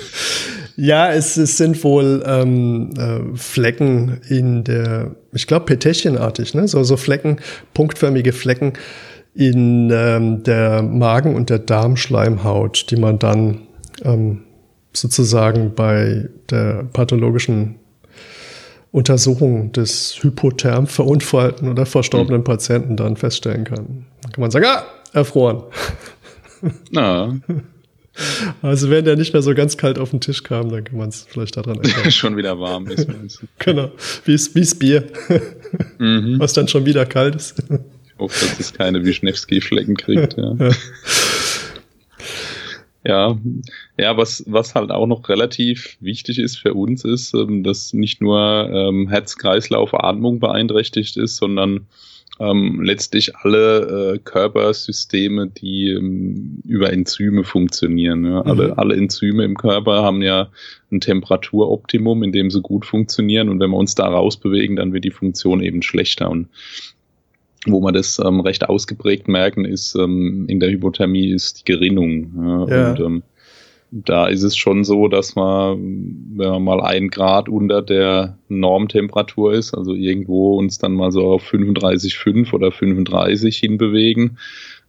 Ja, 0.76 1.12
es, 1.12 1.36
es 1.36 1.56
sind 1.56 1.84
wohl 1.84 2.24
ähm, 2.26 2.90
äh, 2.98 3.36
Flecken 3.36 4.20
in 4.28 4.64
der, 4.64 5.14
ich 5.32 5.46
glaube, 5.46 5.66
Petäschenartig, 5.66 6.52
ne? 6.54 6.66
So, 6.66 6.82
so 6.82 6.96
Flecken, 6.96 7.36
punktförmige 7.74 8.32
Flecken 8.32 8.72
in 9.36 9.88
ähm, 9.94 10.42
der 10.42 10.82
Magen- 10.82 11.36
und 11.36 11.48
der 11.48 11.60
Darmschleimhaut, 11.60 12.90
die 12.90 12.96
man 12.96 13.20
dann 13.20 13.60
ähm, 14.04 14.42
sozusagen 14.92 15.74
bei 15.74 16.28
der 16.50 16.84
pathologischen 16.92 17.76
Untersuchung 18.92 19.72
des 19.72 20.22
hypotherm 20.22 20.86
verunfallten 20.86 21.68
oder 21.68 21.84
verstorbenen 21.84 22.42
mhm. 22.42 22.44
Patienten 22.44 22.96
dann 22.96 23.16
feststellen 23.16 23.64
kann. 23.64 24.06
Dann 24.22 24.32
kann 24.32 24.40
man 24.40 24.50
sagen, 24.52 24.66
ah, 24.66 24.84
erfroren. 25.12 25.64
Na. 26.90 27.38
Also 28.62 28.90
wenn 28.90 29.04
der 29.04 29.16
nicht 29.16 29.32
mehr 29.32 29.42
so 29.42 29.54
ganz 29.54 29.76
kalt 29.76 29.98
auf 29.98 30.10
den 30.10 30.20
Tisch 30.20 30.44
kam, 30.44 30.70
dann 30.70 30.84
kann 30.84 30.96
man 30.96 31.08
es 31.08 31.26
vielleicht 31.28 31.56
daran 31.56 31.80
erkennen. 31.82 32.12
schon 32.12 32.36
wieder 32.36 32.60
warm 32.60 32.86
ist. 32.86 33.08
genau, 33.58 33.90
wie 34.24 34.34
es 34.34 34.78
Bier, 34.78 35.04
mhm. 35.98 36.36
was 36.38 36.52
dann 36.52 36.68
schon 36.68 36.86
wieder 36.86 37.06
kalt 37.06 37.34
ist. 37.34 37.58
Ich 37.58 38.18
hoffe, 38.20 38.46
dass 38.46 38.60
es 38.60 38.72
keine 38.72 39.04
Wischnewski-Flecken 39.04 39.96
kriegt. 39.96 40.36
Ja. 40.36 40.54
ja. 40.56 40.70
Ja, 43.06 43.38
ja, 43.98 44.16
was, 44.16 44.44
was 44.46 44.74
halt 44.74 44.90
auch 44.90 45.06
noch 45.06 45.28
relativ 45.28 45.98
wichtig 46.00 46.38
ist 46.38 46.56
für 46.56 46.72
uns 46.72 47.04
ist, 47.04 47.34
ähm, 47.34 47.62
dass 47.62 47.92
nicht 47.92 48.22
nur 48.22 48.70
ähm, 48.72 49.08
Herz-Kreislauf, 49.08 49.92
Atmung 49.92 50.40
beeinträchtigt 50.40 51.18
ist, 51.18 51.36
sondern 51.36 51.86
ähm, 52.40 52.80
letztlich 52.82 53.36
alle 53.36 54.14
äh, 54.14 54.18
Körpersysteme, 54.18 55.48
die 55.48 55.90
ähm, 55.90 56.62
über 56.64 56.92
Enzyme 56.92 57.44
funktionieren. 57.44 58.24
Ja. 58.24 58.40
Alle, 58.40 58.68
mhm. 58.68 58.74
alle 58.76 58.96
Enzyme 58.96 59.44
im 59.44 59.56
Körper 59.56 60.02
haben 60.02 60.22
ja 60.22 60.48
ein 60.90 61.00
Temperaturoptimum, 61.00 62.22
in 62.22 62.32
dem 62.32 62.50
sie 62.50 62.60
gut 62.60 62.86
funktionieren. 62.86 63.48
Und 63.48 63.60
wenn 63.60 63.70
wir 63.70 63.76
uns 63.76 63.94
da 63.94 64.08
rausbewegen, 64.08 64.76
dann 64.76 64.92
wird 64.92 65.04
die 65.04 65.10
Funktion 65.10 65.62
eben 65.62 65.82
schlechter. 65.82 66.28
Und 66.30 66.48
wo 67.66 67.80
man 67.80 67.94
das 67.94 68.18
ähm, 68.18 68.40
recht 68.40 68.68
ausgeprägt 68.68 69.28
merken, 69.28 69.64
ist 69.64 69.94
ähm, 69.96 70.46
in 70.48 70.60
der 70.60 70.70
Hypothermie 70.70 71.30
ist 71.30 71.60
die 71.60 71.72
Gerinnung. 71.72 72.32
Ja, 72.36 72.68
ja. 72.68 72.90
Und 72.90 73.00
ähm, 73.00 73.22
da 73.94 74.26
ist 74.26 74.42
es 74.42 74.56
schon 74.56 74.82
so, 74.82 75.06
dass 75.06 75.36
man, 75.36 75.78
wenn 76.36 76.48
man 76.48 76.64
mal 76.64 76.80
ein 76.80 77.10
Grad 77.10 77.48
unter 77.48 77.80
der 77.80 78.38
Normtemperatur 78.48 79.52
ist, 79.52 79.72
also 79.72 79.94
irgendwo 79.94 80.58
uns 80.58 80.78
dann 80.78 80.94
mal 80.94 81.12
so 81.12 81.22
auf 81.30 81.44
35,5 81.52 82.52
oder 82.52 82.72
35 82.72 83.56
hinbewegen, 83.56 84.38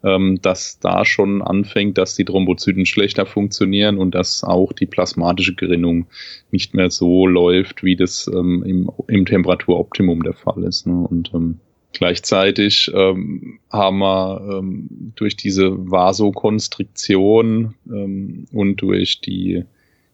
ähm, 0.04 0.40
dass 0.42 0.80
da 0.80 1.06
schon 1.06 1.44
anfängt, 1.44 2.00
dass 2.00 2.16
die 2.16 2.26
Thrombozyten 2.26 2.88
schlechter 2.88 3.28
funktionieren 3.28 4.00
und 4.00 4.16
dass 4.16 4.44
auch 4.44 4.74
die 4.74 4.88
plasmatische 4.88 5.54
Gerinnung 5.54 6.08
nicht 6.50 6.74
mehr 6.74 6.90
so 6.90 7.28
läuft, 7.28 7.84
wie 7.84 7.96
das 7.96 8.30
ähm, 8.34 8.64
im, 8.66 8.90
im 9.08 9.26
Temperaturoptimum 9.28 10.24
der 10.24 10.34
Fall 10.34 10.64
ist. 10.64 10.88
Ne? 10.88 11.06
Und 11.08 11.32
ähm, 11.36 11.60
Gleichzeitig 11.98 12.92
ähm, 12.94 13.60
haben 13.72 14.00
wir 14.00 14.60
ähm, 14.60 15.14
durch 15.16 15.38
diese 15.38 15.72
Vasokonstriktion 15.90 17.76
ähm, 17.90 18.46
und 18.52 18.82
durch 18.82 19.22
die, 19.22 19.64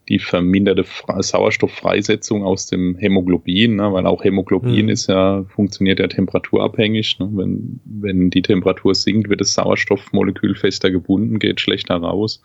die 0.07 0.19
verminderte 0.19 0.83
Fra 0.83 1.23
Sauerstofffreisetzung 1.23 2.43
aus 2.43 2.67
dem 2.67 2.97
Hämoglobin, 2.97 3.77
ne, 3.77 3.91
weil 3.91 4.05
auch 4.05 4.23
Hämoglobin 4.23 4.85
mhm. 4.85 4.89
ist 4.89 5.07
ja, 5.07 5.43
funktioniert 5.55 5.99
ja 5.99 6.07
temperaturabhängig. 6.07 7.17
Ne, 7.17 7.29
wenn, 7.33 7.79
wenn 7.85 8.29
die 8.29 8.43
Temperatur 8.43 8.93
sinkt, 8.93 9.29
wird 9.29 9.41
das 9.41 9.55
Sauerstoffmolekül 9.55 10.53
fester 10.53 10.91
gebunden, 10.91 11.39
geht 11.39 11.59
schlechter 11.59 11.95
raus. 11.95 12.43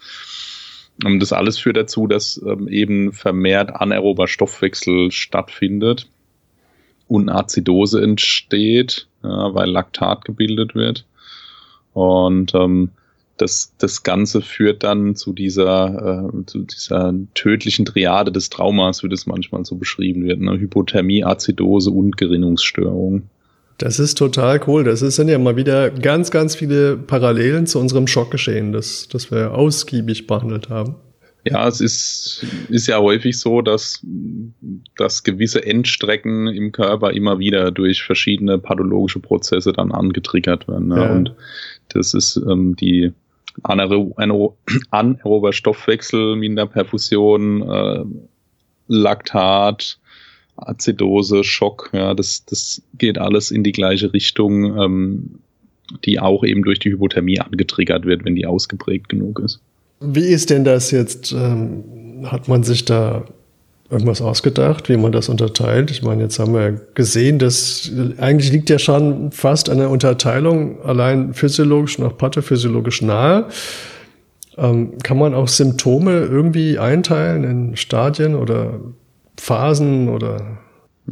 Und 1.05 1.21
das 1.21 1.35
alles 1.35 1.59
führt 1.59 1.77
dazu, 1.77 2.07
dass 2.07 2.41
ähm, 2.47 2.69
eben 2.69 3.13
vermehrt 3.13 3.69
anaerober 3.77 4.29
Stoffwechsel 4.29 5.11
stattfindet 5.13 6.09
und 7.07 7.29
Azidose 7.29 8.03
entsteht 8.03 9.09
ja, 9.27 9.55
weil 9.55 9.69
Laktat 9.71 10.25
gebildet 10.25 10.75
wird. 10.75 11.05
Und 11.93 12.55
ähm, 12.55 12.91
das, 13.37 13.73
das 13.79 14.03
Ganze 14.03 14.41
führt 14.41 14.83
dann 14.83 15.15
zu 15.15 15.33
dieser, 15.33 16.31
äh, 16.33 16.47
zu 16.47 16.61
dieser 16.61 17.15
tödlichen 17.35 17.85
Triade 17.85 18.33
des 18.33 18.51
Traumas, 18.51 19.03
wie 19.03 19.09
das 19.09 19.27
manchmal 19.27 19.65
so 19.65 19.77
beschrieben 19.77 20.25
wird. 20.25 20.41
Ne? 20.41 20.59
Hypothermie, 20.59 21.25
Azidose 21.25 21.91
und 21.91 22.17
Gerinnungsstörung. 22.17 23.25
Das 23.79 23.99
ist 23.99 24.17
total 24.17 24.61
cool. 24.67 24.85
Das 24.85 25.01
sind 25.01 25.29
ja 25.29 25.39
mal 25.39 25.57
wieder 25.57 25.91
ganz, 25.91 26.31
ganz 26.31 26.55
viele 26.55 26.97
Parallelen 26.97 27.67
zu 27.67 27.79
unserem 27.79 28.07
Schockgeschehen, 28.07 28.73
das, 28.73 29.09
das 29.09 29.31
wir 29.31 29.53
ausgiebig 29.53 30.27
behandelt 30.27 30.71
haben. 30.71 30.97
Ja, 31.49 31.69
es 31.69 31.81
ist, 31.81 32.45
ist 32.71 32.89
ja 32.89 32.99
häufig 32.99 33.39
so, 33.39 33.63
dass, 33.63 34.05
dass 34.97 35.23
gewisse 35.23 35.65
Endstrecken 35.65 36.49
im 36.49 36.73
Körper 36.73 37.13
immer 37.13 37.39
wieder 37.39 37.71
durch 37.71 38.03
verschiedene 38.03 38.59
pathologische 38.59 39.21
Prozesse 39.21 39.73
dann 39.73 39.93
angetriggert 39.93 40.67
werden. 40.67 40.89
Ne? 40.89 40.97
Ja. 40.97 41.13
Und 41.13 41.35
das 41.91 42.15
ist 42.15 42.37
ähm, 42.51 42.75
die 42.75 43.13
anaerober 43.63 45.53
Stoffwechsel, 45.53 46.35
Minderperfusion, 46.35 47.63
äh, 47.63 48.05
Laktat, 48.89 50.01
Azidose, 50.57 51.45
Schock, 51.45 51.91
ja, 51.93 52.15
das, 52.15 52.45
das 52.47 52.83
geht 52.99 53.19
alles 53.19 53.53
in 53.53 53.63
die 53.63 53.73
gleiche 53.73 54.13
Richtung, 54.13 54.77
ähm, 54.79 55.39
die 56.05 56.19
auch 56.19 56.43
eben 56.43 56.65
durch 56.65 56.81
die 56.81 56.91
Hypothermie 56.91 57.39
angetriggert 57.39 58.05
wird, 58.05 58.25
wenn 58.25 58.35
die 58.35 58.47
ausgeprägt 58.47 59.09
genug 59.09 59.39
ist. 59.39 59.61
Wie 60.01 60.27
ist 60.27 60.51
denn 60.51 60.65
das 60.65 60.91
jetzt? 60.91 61.33
Ähm, 61.33 61.85
hat 62.25 62.49
man 62.49 62.63
sich 62.63 62.85
da 62.85 63.25
irgendwas 63.91 64.21
ausgedacht, 64.21 64.89
wie 64.89 64.97
man 64.97 65.13
das 65.13 65.29
unterteilt? 65.29 65.91
Ich 65.91 66.03
meine, 66.03 66.25
jetzt 66.25 66.39
haben 66.39 66.55
wir 66.55 66.73
gesehen, 66.95 67.39
dass 67.39 67.91
eigentlich 68.19 68.51
liegt 68.51 68.69
ja 68.69 68.79
schon 68.79 69.31
fast 69.31 69.71
eine 69.71 69.89
Unterteilung 69.89 70.83
allein 70.83 71.35
physiologisch 71.35 71.99
nach 71.99 72.17
pathophysiologisch 72.17 73.03
nahe. 73.03 73.47
Ähm, 74.59 74.99
kann 75.03 75.19
man 75.19 75.35
auch 75.35 75.49
Symptome 75.49 76.21
irgendwie 76.21 76.79
einteilen 76.79 77.45
in 77.45 77.77
Stadien 77.77 78.35
oder 78.35 78.81
Phasen 79.39 80.09
oder? 80.09 80.59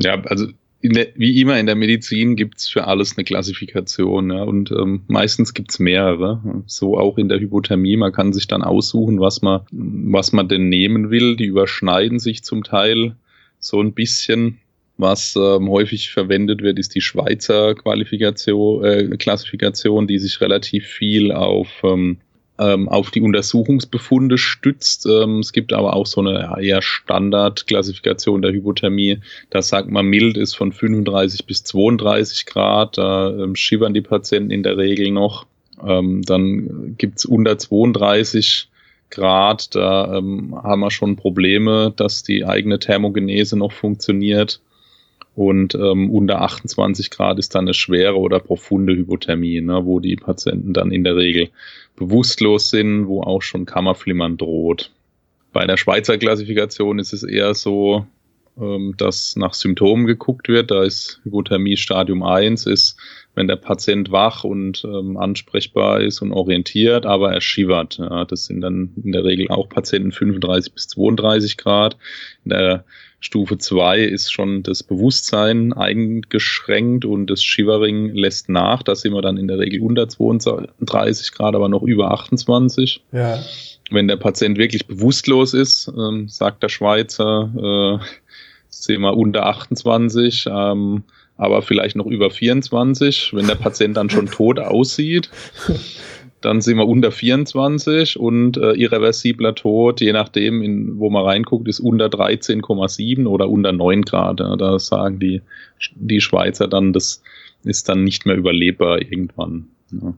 Ja, 0.01 0.21
also 0.25 0.47
der, 0.93 1.09
wie 1.15 1.41
immer 1.41 1.59
in 1.59 1.67
der 1.67 1.77
Medizin 1.77 2.37
gibt's 2.37 2.69
für 2.69 2.87
alles 2.87 3.17
eine 3.17 3.25
Klassifikation 3.25 4.31
ja, 4.31 4.43
und 4.43 4.71
ähm, 4.71 5.03
meistens 5.07 5.55
gibt's 5.55 5.79
mehrere. 5.79 6.43
So 6.67 6.99
auch 6.99 7.17
in 7.17 7.29
der 7.29 7.41
Hypothermie. 7.41 7.97
Man 7.97 8.13
kann 8.13 8.33
sich 8.33 8.47
dann 8.47 8.63
aussuchen, 8.63 9.19
was 9.19 9.41
man, 9.41 9.63
was 9.71 10.33
man 10.33 10.49
denn 10.49 10.69
nehmen 10.69 11.11
will. 11.11 11.37
Die 11.37 11.47
überschneiden 11.47 12.19
sich 12.19 12.45
zum 12.45 12.65
Teil 12.65 13.17
so 13.59 13.81
ein 13.81 13.95
bisschen. 13.95 14.59
Was 14.97 15.35
ähm, 15.35 15.71
häufig 15.71 16.11
verwendet 16.11 16.63
wird, 16.63 16.79
ist 16.79 16.95
die 16.95 17.01
Schweizer 17.01 17.75
Qualifikation, 17.75 18.85
äh, 18.85 19.17
Klassifikation, 19.17 20.07
die 20.07 20.19
sich 20.19 20.41
relativ 20.41 20.87
viel 20.87 21.33
auf 21.33 21.69
ähm, 21.83 22.19
ähm, 22.59 22.89
auf 22.89 23.11
die 23.11 23.21
Untersuchungsbefunde 23.21 24.39
stützt. 24.39 25.07
Ähm, 25.07 25.41
es 25.41 25.53
gibt 25.53 25.73
aber 25.73 25.95
auch 25.95 26.07
so 26.07 26.21
eine 26.21 26.57
eher 26.61 26.83
Standardklassifikation 26.83 28.43
der 28.43 28.53
Hypothermie. 28.53 29.21
Da 29.51 29.63
sagt 29.63 29.91
man, 29.91 30.07
mild 30.07 30.37
ist 30.37 30.55
von 30.55 30.73
35 30.73 31.47
bis 31.47 31.65
32 31.65 32.47
Grad. 32.47 32.99
Da 32.99 33.31
ähm, 33.31 33.57
schibbern 33.57 33.95
die 33.95 34.03
Patienten 34.03 34.51
in 34.51 34.63
der 34.63 34.77
Regel 34.77 35.11
noch. 35.11 35.47
Ähm, 35.85 36.23
dann 36.23 36.95
gibt's 36.97 37.25
unter 37.25 37.59
32 37.59 38.69
Grad. 39.11 39.75
Da 39.75 40.19
ähm, 40.19 40.55
haben 40.63 40.81
wir 40.81 40.91
schon 40.91 41.17
Probleme, 41.17 41.93
dass 41.97 42.23
die 42.23 42.45
eigene 42.45 42.79
Thermogenese 42.79 43.57
noch 43.57 43.73
funktioniert. 43.73 44.61
Und 45.35 45.75
ähm, 45.75 46.11
unter 46.11 46.43
28 46.43 47.11
Grad 47.11 47.39
ist 47.39 47.55
dann 47.55 47.65
eine 47.65 47.75
schwere 47.75 48.19
oder 48.19 48.39
profunde 48.39 48.95
Hypothermie, 48.95 49.61
ne, 49.61 49.85
wo 49.85 49.99
die 49.99 50.17
Patienten 50.17 50.73
dann 50.73 50.93
in 50.93 51.03
der 51.03 51.17
Regel 51.17 51.51
bewusstlos 51.97 52.71
sind, 52.71 53.09
wo 53.09 53.23
auch 53.23 53.43
schon 53.43 53.67
Kammerflimmern 53.67 54.37
droht. 54.37 54.93
Bei 55.53 55.67
der 55.67 55.77
Schweizer 55.77 56.19
Klassifikation 56.19 56.99
ist 56.99 57.13
es 57.13 57.25
eher 57.25 57.55
so, 57.55 58.07
ähm, 58.61 58.95
dass 58.97 59.35
nach 59.35 59.55
Symptomen 59.55 60.07
geguckt 60.07 60.49
wird. 60.49 60.71
Da 60.71 60.85
ist 60.85 61.21
Hypothermie 61.25 61.77
Stadium 61.77 62.23
1, 62.23 62.67
ist, 62.67 62.97
wenn 63.35 63.49
der 63.49 63.57
Patient 63.57 64.13
wach 64.13 64.45
und 64.45 64.85
ähm, 64.85 65.17
ansprechbar 65.17 66.01
ist 66.01 66.23
und 66.23 66.33
orientiert, 66.33 67.05
aber 67.07 67.33
er 67.33 67.41
schievert. 67.41 67.99
Ja, 67.99 68.25
das 68.25 68.47
sind 68.47 68.61
dann 68.61 68.93
in 69.03 69.13
der 69.13 69.25
Regel 69.25 69.49
auch 69.49 69.69
Patienten 69.69 70.13
35 70.13 70.73
bis 70.73 70.89
32 70.89 71.57
Grad. 71.57 71.97
In 72.45 72.51
der 72.51 72.85
Stufe 73.25 73.57
2 73.57 74.01
ist 74.01 74.31
schon 74.33 74.63
das 74.63 74.83
Bewusstsein 74.83 75.73
eingeschränkt 75.73 77.07
und 77.07 77.29
das 77.29 77.43
Shivering 77.43 78.11
lässt 78.11 78.51
nach. 78.51 78.83
Da 78.83 78.95
sind 78.95 79.15
wir 79.15 79.23
dann 79.23 79.39
in 79.39 79.49
der 79.49 79.59
Regel 79.59 79.81
unter 79.81 80.09
32 80.09 81.33
Grad, 81.33 81.55
aber 81.55 81.69
noch 81.69 81.83
über 81.83 82.11
28. 82.13 83.03
Ja. 83.13 83.39
Wenn 83.91 84.09
der 84.09 84.17
Patient 84.17 84.59
wirklich 84.59 84.87
bewusstlos 84.87 85.55
ist, 85.55 85.91
ähm, 85.97 86.29
sagt 86.29 86.63
der 86.63 86.69
Schweizer, 86.69 88.01
äh, 88.01 88.05
sind 88.69 89.01
wir 89.01 89.17
unter 89.17 89.47
28, 89.47 90.47
ähm, 90.51 91.05
aber 91.37 91.63
vielleicht 91.63 91.97
noch 91.97 92.07
über 92.07 92.31
24. 92.31 93.33
Wenn 93.35 93.47
der 93.47 93.55
Patient 93.57 93.97
dann 93.97 94.11
schon 94.11 94.27
tot 94.27 94.59
aussieht, 94.59 95.31
dann 96.41 96.61
sind 96.61 96.77
wir 96.77 96.87
unter 96.87 97.11
24 97.11 98.19
und 98.19 98.57
äh, 98.57 98.73
irreversibler 98.73 99.55
Tod, 99.55 100.01
je 100.01 100.13
nachdem, 100.13 100.63
in, 100.63 100.99
wo 100.99 101.09
man 101.09 101.25
reinguckt, 101.25 101.69
ist 101.69 101.81
unter 101.81 102.07
13,7 102.07 103.27
oder 103.27 103.49
unter 103.49 103.73
9 103.73 104.03
Grad. 104.03 104.41
Ja, 104.41 104.55
da 104.57 104.79
sagen 104.79 105.19
die, 105.19 105.41
die 105.95 106.21
Schweizer 106.21 106.69
dann, 106.69 106.93
das 106.93 107.23
ist 107.65 107.89
dann 107.89 108.05
nicht 108.05 108.27
mehr 108.27 108.37
überlebbar 108.37 109.01
irgendwann. 109.01 109.69
Ja. 109.91 110.15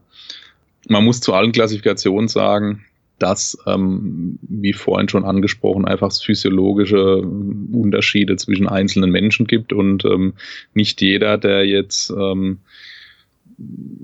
Man 0.89 1.05
muss 1.05 1.21
zu 1.21 1.33
allen 1.33 1.51
Klassifikationen 1.51 2.27
sagen, 2.27 2.85
dass, 3.19 3.57
ähm, 3.65 4.37
wie 4.41 4.73
vorhin 4.73 5.09
schon 5.09 5.25
angesprochen, 5.25 5.85
einfach 5.85 6.13
physiologische 6.13 7.17
Unterschiede 7.17 8.35
zwischen 8.35 8.67
einzelnen 8.67 9.11
Menschen 9.11 9.47
gibt 9.47 9.73
und 9.73 10.05
ähm, 10.05 10.33
nicht 10.73 11.01
jeder, 11.01 11.37
der 11.37 11.65
jetzt 11.65 12.11
ähm, 12.11 12.59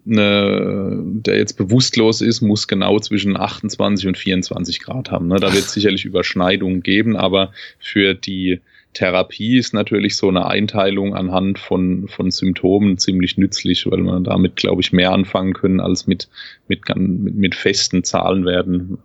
eine, 0.05 1.01
der 1.03 1.37
jetzt 1.37 1.57
bewusstlos 1.57 2.21
ist, 2.21 2.41
muss 2.41 2.67
genau 2.67 2.99
zwischen 2.99 3.37
28 3.37 4.07
und 4.07 4.17
24 4.17 4.79
Grad 4.79 5.11
haben. 5.11 5.27
Ne? 5.27 5.35
Da 5.39 5.53
wird 5.53 5.65
es 5.65 5.73
sicherlich 5.73 6.05
Überschneidungen 6.05 6.81
geben, 6.81 7.15
aber 7.15 7.51
für 7.79 8.15
die 8.15 8.61
Therapie 8.93 9.57
ist 9.57 9.73
natürlich 9.73 10.15
so 10.15 10.29
eine 10.29 10.45
Einteilung 10.45 11.15
anhand 11.15 11.59
von, 11.59 12.07
von 12.07 12.31
Symptomen 12.31 12.97
ziemlich 12.97 13.37
nützlich, 13.37 13.89
weil 13.89 13.99
man 13.99 14.23
damit, 14.23 14.55
glaube 14.55 14.81
ich, 14.81 14.93
mehr 14.93 15.11
anfangen 15.11 15.53
können 15.53 15.79
als 15.79 16.07
mit, 16.07 16.29
mit, 16.67 16.81
mit, 16.95 17.35
mit 17.35 17.55
festen 17.55 18.03
Zahlenwerten. 18.03 18.97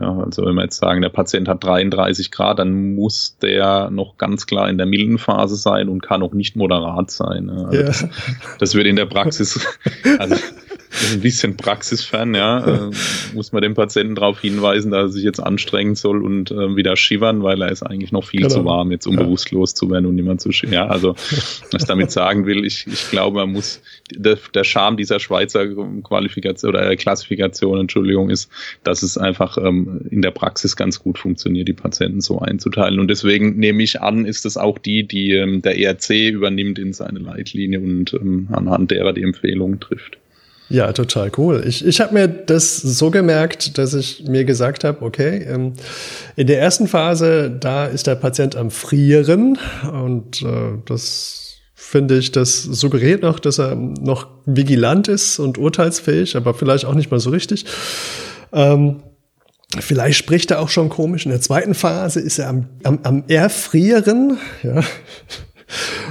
Ja, 0.00 0.18
also 0.18 0.46
wenn 0.46 0.54
wir 0.54 0.62
jetzt 0.62 0.78
sagen, 0.78 1.02
der 1.02 1.10
Patient 1.10 1.48
hat 1.48 1.62
33 1.64 2.30
Grad, 2.30 2.58
dann 2.58 2.94
muss 2.94 3.36
der 3.42 3.90
noch 3.90 4.16
ganz 4.16 4.46
klar 4.46 4.70
in 4.70 4.78
der 4.78 4.86
milden 4.86 5.18
Phase 5.18 5.56
sein 5.56 5.88
und 5.88 6.02
kann 6.02 6.22
auch 6.22 6.32
nicht 6.32 6.56
moderat 6.56 7.10
sein. 7.10 7.50
Also 7.50 7.76
ja. 7.76 7.82
das, 7.82 8.08
das 8.58 8.74
wird 8.74 8.86
in 8.86 8.96
der 8.96 9.06
Praxis, 9.06 9.66
also 10.18 10.36
ein 11.12 11.20
bisschen 11.20 11.56
praxisfern, 11.56 12.34
ja, 12.34 12.88
äh, 12.88 12.90
muss 13.34 13.52
man 13.52 13.62
dem 13.62 13.74
Patienten 13.74 14.14
darauf 14.14 14.40
hinweisen, 14.40 14.90
dass 14.90 15.02
er 15.02 15.08
sich 15.08 15.24
jetzt 15.24 15.40
anstrengen 15.40 15.94
soll 15.94 16.22
und 16.22 16.50
äh, 16.50 16.76
wieder 16.76 16.96
schiwern, 16.96 17.42
weil 17.42 17.62
er 17.62 17.70
ist 17.70 17.82
eigentlich 17.82 18.12
noch 18.12 18.24
viel 18.24 18.42
genau. 18.42 18.54
zu 18.54 18.64
warm, 18.64 18.92
jetzt 18.92 19.06
um 19.06 19.14
ja. 19.14 19.22
bewusstlos 19.22 19.74
zu 19.74 19.90
werden 19.90 20.06
und 20.06 20.14
niemand 20.14 20.40
zu 20.40 20.50
Ja, 20.70 20.86
also 20.86 21.14
was 21.70 21.82
ich 21.82 21.84
damit 21.84 22.10
sagen 22.10 22.46
will, 22.46 22.64
ich, 22.64 22.86
ich 22.86 23.10
glaube, 23.10 23.36
man 23.36 23.52
muss 23.52 23.80
der, 24.10 24.38
der 24.54 24.64
Charme 24.64 24.96
dieser 24.96 25.18
Schweizer 25.18 25.66
Qualifikation 26.02 26.70
oder 26.70 26.94
Klassifikation, 26.96 27.80
Entschuldigung, 27.80 28.30
ist, 28.30 28.50
dass 28.84 29.02
es 29.02 29.16
einfach 29.16 29.58
ähm, 29.58 30.02
in 30.10 30.22
der 30.22 30.30
Praxis 30.30 30.76
ganz 30.76 31.00
gut 31.00 31.18
funktioniert, 31.18 31.68
die 31.68 31.72
Patienten 31.72 32.20
so 32.20 32.38
einzuteilen. 32.38 33.00
Und 33.00 33.08
deswegen 33.08 33.56
nehme 33.56 33.82
ich 33.82 34.00
an, 34.00 34.24
ist 34.24 34.44
das 34.44 34.56
auch 34.56 34.78
die, 34.78 35.06
die 35.06 35.32
ähm, 35.32 35.62
der 35.62 35.78
ERC 35.78 36.10
übernimmt 36.30 36.78
in 36.78 36.92
seine 36.92 37.18
Leitlinie 37.18 37.80
und 37.80 38.14
ähm, 38.14 38.48
anhand 38.52 38.90
derer 38.90 39.12
die 39.12 39.22
Empfehlungen 39.22 39.80
trifft. 39.80 40.18
Ja, 40.72 40.90
total 40.92 41.30
cool. 41.36 41.64
Ich, 41.66 41.84
ich 41.84 42.00
habe 42.00 42.14
mir 42.14 42.28
das 42.28 42.78
so 42.78 43.10
gemerkt, 43.10 43.76
dass 43.76 43.92
ich 43.92 44.24
mir 44.26 44.46
gesagt 44.46 44.84
habe, 44.84 45.04
okay, 45.04 45.44
ähm, 45.46 45.74
in 46.34 46.46
der 46.46 46.60
ersten 46.62 46.88
Phase, 46.88 47.50
da 47.50 47.84
ist 47.84 48.06
der 48.06 48.14
Patient 48.14 48.56
am 48.56 48.70
Frieren 48.70 49.58
und 49.92 50.40
äh, 50.40 50.78
das 50.86 51.58
finde 51.74 52.16
ich, 52.16 52.32
das 52.32 52.62
suggeriert 52.62 53.20
noch, 53.20 53.38
dass 53.38 53.58
er 53.58 53.74
noch 53.74 54.28
vigilant 54.46 55.08
ist 55.08 55.38
und 55.38 55.58
urteilsfähig, 55.58 56.38
aber 56.38 56.54
vielleicht 56.54 56.86
auch 56.86 56.94
nicht 56.94 57.10
mal 57.10 57.20
so 57.20 57.28
richtig. 57.28 57.66
Ähm, 58.50 59.02
vielleicht 59.78 60.16
spricht 60.16 60.52
er 60.52 60.60
auch 60.60 60.70
schon 60.70 60.88
komisch. 60.88 61.26
In 61.26 61.32
der 61.32 61.42
zweiten 61.42 61.74
Phase 61.74 62.18
ist 62.18 62.38
er 62.38 62.48
am, 62.48 62.66
am, 62.82 63.00
am 63.02 63.24
Erfrieren, 63.28 64.38
ja. 64.62 64.82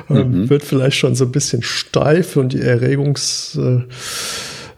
Mhm. 0.08 0.50
wird 0.50 0.64
vielleicht 0.64 0.98
schon 0.98 1.16
so 1.16 1.26
ein 1.26 1.32
bisschen 1.32 1.64
steif 1.64 2.36
und 2.36 2.54
die 2.54 2.62
Erregungs, 2.62 3.58
äh, 3.58 3.82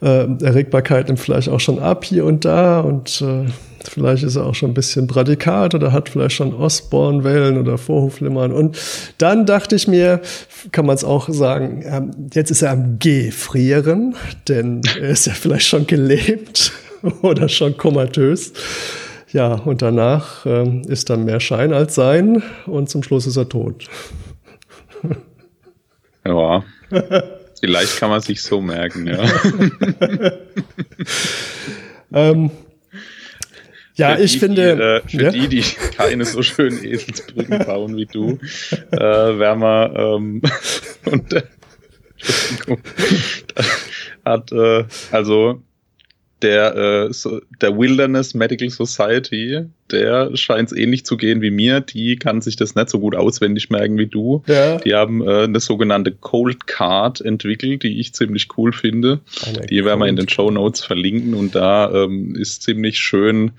äh, 0.03 0.27
Erregbarkeit 0.43 1.07
nimmt 1.07 1.19
vielleicht 1.19 1.49
auch 1.49 1.59
schon 1.59 1.79
ab 1.79 2.03
hier 2.03 2.25
und 2.25 2.43
da 2.43 2.81
und 2.81 3.21
äh, 3.21 3.45
vielleicht 3.89 4.23
ist 4.23 4.35
er 4.35 4.45
auch 4.45 4.55
schon 4.55 4.71
ein 4.71 4.73
bisschen 4.73 5.07
Bradikat 5.07 5.75
oder 5.75 5.91
hat 5.91 6.09
vielleicht 6.09 6.35
schon 6.35 6.53
Osborne-Wellen 6.53 7.57
oder 7.57 7.77
Vorhofflimmern. 7.77 8.51
Und 8.51 8.77
dann 9.17 9.45
dachte 9.45 9.75
ich 9.75 9.87
mir, 9.87 10.21
kann 10.71 10.85
man 10.85 10.95
es 10.95 11.03
auch 11.03 11.29
sagen, 11.29 11.83
ähm, 11.85 12.11
jetzt 12.33 12.51
ist 12.51 12.61
er 12.61 12.71
am 12.71 12.99
Gefrieren, 12.99 14.15
denn 14.47 14.81
er 14.99 15.09
ist 15.09 15.25
ja 15.25 15.33
vielleicht 15.33 15.67
schon 15.67 15.87
gelebt 15.87 16.73
oder 17.21 17.47
schon 17.47 17.77
komatös. 17.77 18.53
Ja, 19.31 19.53
und 19.53 19.81
danach 19.81 20.45
ähm, 20.45 20.83
ist 20.87 21.09
dann 21.09 21.25
mehr 21.25 21.39
Schein 21.39 21.73
als 21.73 21.95
Sein 21.95 22.43
und 22.65 22.89
zum 22.89 23.03
Schluss 23.03 23.25
ist 23.25 23.37
er 23.37 23.49
tot. 23.49 23.85
ja. 26.25 26.63
Vielleicht 27.63 27.97
kann 27.97 28.09
man 28.09 28.19
sich 28.19 28.41
so 28.41 28.59
merken, 28.59 29.07
ja. 29.07 29.23
ähm, 32.13 32.51
ja, 33.95 34.17
für 34.17 34.21
ich 34.21 34.33
die, 34.33 34.39
finde. 34.39 34.75
Die, 34.75 34.81
äh, 34.81 35.01
für 35.07 35.23
ja? 35.23 35.31
die, 35.31 35.47
die 35.47 35.61
keine 35.95 36.25
so 36.25 36.43
schönen 36.43 36.83
Eselsbrücken 36.83 37.59
bauen 37.59 37.95
wie 37.95 38.05
du, 38.05 38.37
äh, 38.91 38.99
wir 38.99 39.93
ähm, 39.95 40.41
und 41.05 41.31
äh, 41.31 41.43
hat 44.25 44.51
äh, 44.51 44.83
also 45.11 45.63
der, 46.43 46.75
äh, 46.75 47.13
so, 47.13 47.41
der 47.61 47.77
Wilderness 47.77 48.33
Medical 48.33 48.69
Society, 48.69 49.65
der 49.91 50.35
scheint 50.35 50.71
es 50.71 50.77
ähnlich 50.77 51.05
zu 51.05 51.17
gehen 51.17 51.41
wie 51.41 51.51
mir. 51.51 51.81
Die 51.81 52.17
kann 52.17 52.41
sich 52.41 52.55
das 52.55 52.75
nicht 52.75 52.89
so 52.89 52.99
gut 52.99 53.15
auswendig 53.15 53.69
merken 53.69 53.97
wie 53.97 54.07
du. 54.07 54.43
Ja. 54.47 54.77
Die 54.77 54.93
haben 54.93 55.25
äh, 55.25 55.43
eine 55.43 55.59
sogenannte 55.59 56.11
Cold 56.11 56.67
Card 56.67 57.21
entwickelt, 57.21 57.83
die 57.83 57.99
ich 57.99 58.13
ziemlich 58.13 58.49
cool 58.57 58.73
finde. 58.73 59.21
Eine 59.45 59.65
die 59.65 59.85
werden 59.85 59.99
wir 59.99 60.07
in 60.07 60.15
den 60.15 60.29
Show 60.29 60.51
Notes 60.51 60.83
verlinken 60.83 61.33
und 61.33 61.55
da 61.55 61.91
ähm, 61.91 62.35
ist 62.35 62.63
ziemlich 62.63 62.99
schön 62.99 63.51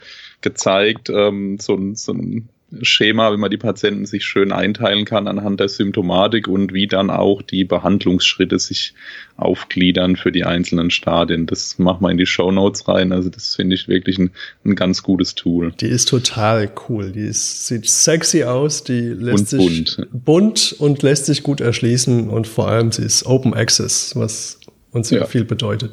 gezeigt, 0.43 1.09
ähm, 1.09 1.59
so, 1.59 1.79
so 1.95 2.13
ein 2.13 2.49
Schema, 2.83 3.33
wie 3.33 3.37
man 3.37 3.51
die 3.51 3.57
Patienten 3.57 4.07
sich 4.07 4.25
schön 4.25 4.53
einteilen 4.53 5.05
kann 5.05 5.29
anhand 5.29 5.61
der 5.61 5.69
Symptomatik 5.69 6.49
und 6.49 6.73
wie 6.73 6.87
dann 6.87 7.11
auch 7.11 7.43
die 7.43 7.65
Behandlungsschritte 7.65 8.59
sich 8.59 8.95
aufgliedern 9.37 10.17
für 10.17 10.33
die 10.33 10.45
einzelnen 10.45 10.91
Stadien. 10.91 11.47
Das 11.47 11.79
machen 11.79 12.03
wir 12.03 12.11
in 12.11 12.19
die 12.19 12.27
Show 12.27 12.51
Notes 12.51 12.87
rein. 12.89 13.13
Also 13.13 13.29
das 13.29 13.57
finde 13.57 13.75
ich 13.75 13.89
wirklich 13.89 14.19
ein, 14.19 14.31
ein 14.65 14.75
ganz 14.75 15.03
gutes 15.03 15.35
Tool. 15.35 15.73
Die 15.81 15.87
ist 15.87 16.09
total 16.09 16.71
cool. 16.89 17.13
Die 17.13 17.27
ist, 17.27 17.67
sieht 17.67 17.89
sexy 17.89 18.45
aus, 18.45 18.85
die 18.85 19.01
lässt 19.01 19.39
und 19.39 19.49
sich 19.49 19.97
bunt. 19.97 20.09
bunt 20.13 20.77
und 20.79 21.03
lässt 21.03 21.27
sich 21.27 21.43
gut 21.43 21.61
erschließen 21.61 22.29
und 22.29 22.47
vor 22.47 22.69
allem 22.69 22.93
sie 22.93 23.03
ist 23.03 23.27
Open 23.27 23.55
Access, 23.55 24.15
was 24.17 24.61
uns 24.93 25.11
ja. 25.11 25.25
viel 25.27 25.45
bedeutet. 25.45 25.93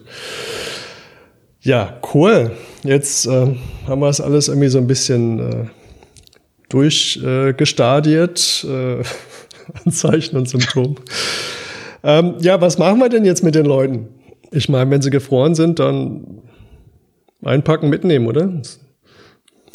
Ja, 1.62 2.00
cool. 2.14 2.52
Jetzt 2.84 3.28
äh, 3.28 3.56
haben 3.88 4.02
wir 4.02 4.10
es 4.10 4.20
alles 4.20 4.48
irgendwie 4.48 4.70
so 4.70 4.80
ein 4.80 4.88
bisschen 4.88 5.40
äh, 5.40 5.66
durchgestadiert, 6.74 8.66
äh, 8.70 9.04
Anzeichen 9.86 10.38
und 10.38 10.50
Symptom. 10.50 10.96
ähm, 12.04 12.36
ja, 12.40 12.60
was 12.62 12.78
machen 12.78 13.00
wir 13.00 13.10
denn 13.10 13.26
jetzt 13.26 13.44
mit 13.44 13.56
den 13.56 13.66
Leuten? 13.66 14.08
Ich 14.52 14.70
meine, 14.70 14.90
wenn 14.92 15.02
sie 15.02 15.10
gefroren 15.10 15.56
sind, 15.56 15.80
dann 15.80 16.42
einpacken, 17.44 17.90
mitnehmen, 17.90 18.28
oder? 18.28 18.62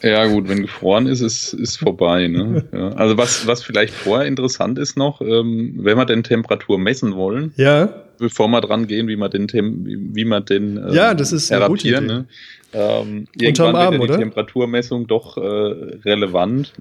Ja, 0.02 0.26
gut, 0.26 0.48
wenn 0.48 0.62
gefroren 0.62 1.06
ist, 1.06 1.20
ist, 1.20 1.54
ist 1.54 1.78
vorbei. 1.78 2.28
Ne? 2.28 2.64
Ja. 2.72 2.90
Also 2.90 3.16
was, 3.16 3.46
was 3.46 3.62
vielleicht 3.62 3.94
vorher 3.94 4.26
interessant 4.26 4.78
ist 4.78 4.96
noch, 4.96 5.20
ähm, 5.20 5.74
wenn 5.78 5.96
wir 5.96 6.04
denn 6.04 6.22
Temperatur 6.22 6.78
messen 6.78 7.14
wollen, 7.14 7.52
ja. 7.56 7.88
bevor 8.18 8.48
wir 8.48 8.60
dran 8.60 8.86
gehen, 8.86 9.08
wie 9.08 9.16
wir 9.16 9.28
den 9.28 9.48
Tem 9.48 9.84
wie 9.86 10.24
wir 10.24 10.40
den 10.40 10.76
ähm, 10.76 10.92
ja, 10.92 11.14
das 11.14 11.32
ist 11.32 11.48
therapieren. 11.48 12.06
Ne? 12.06 12.26
Ähm, 12.74 13.26
irgendwann 13.34 13.76
Arm, 13.76 13.92
wird 13.92 14.02
ja 14.02 14.06
die 14.06 14.12
oder? 14.12 14.18
Temperaturmessung 14.18 15.06
doch 15.06 15.38
äh, 15.38 15.40
relevant. 15.40 16.74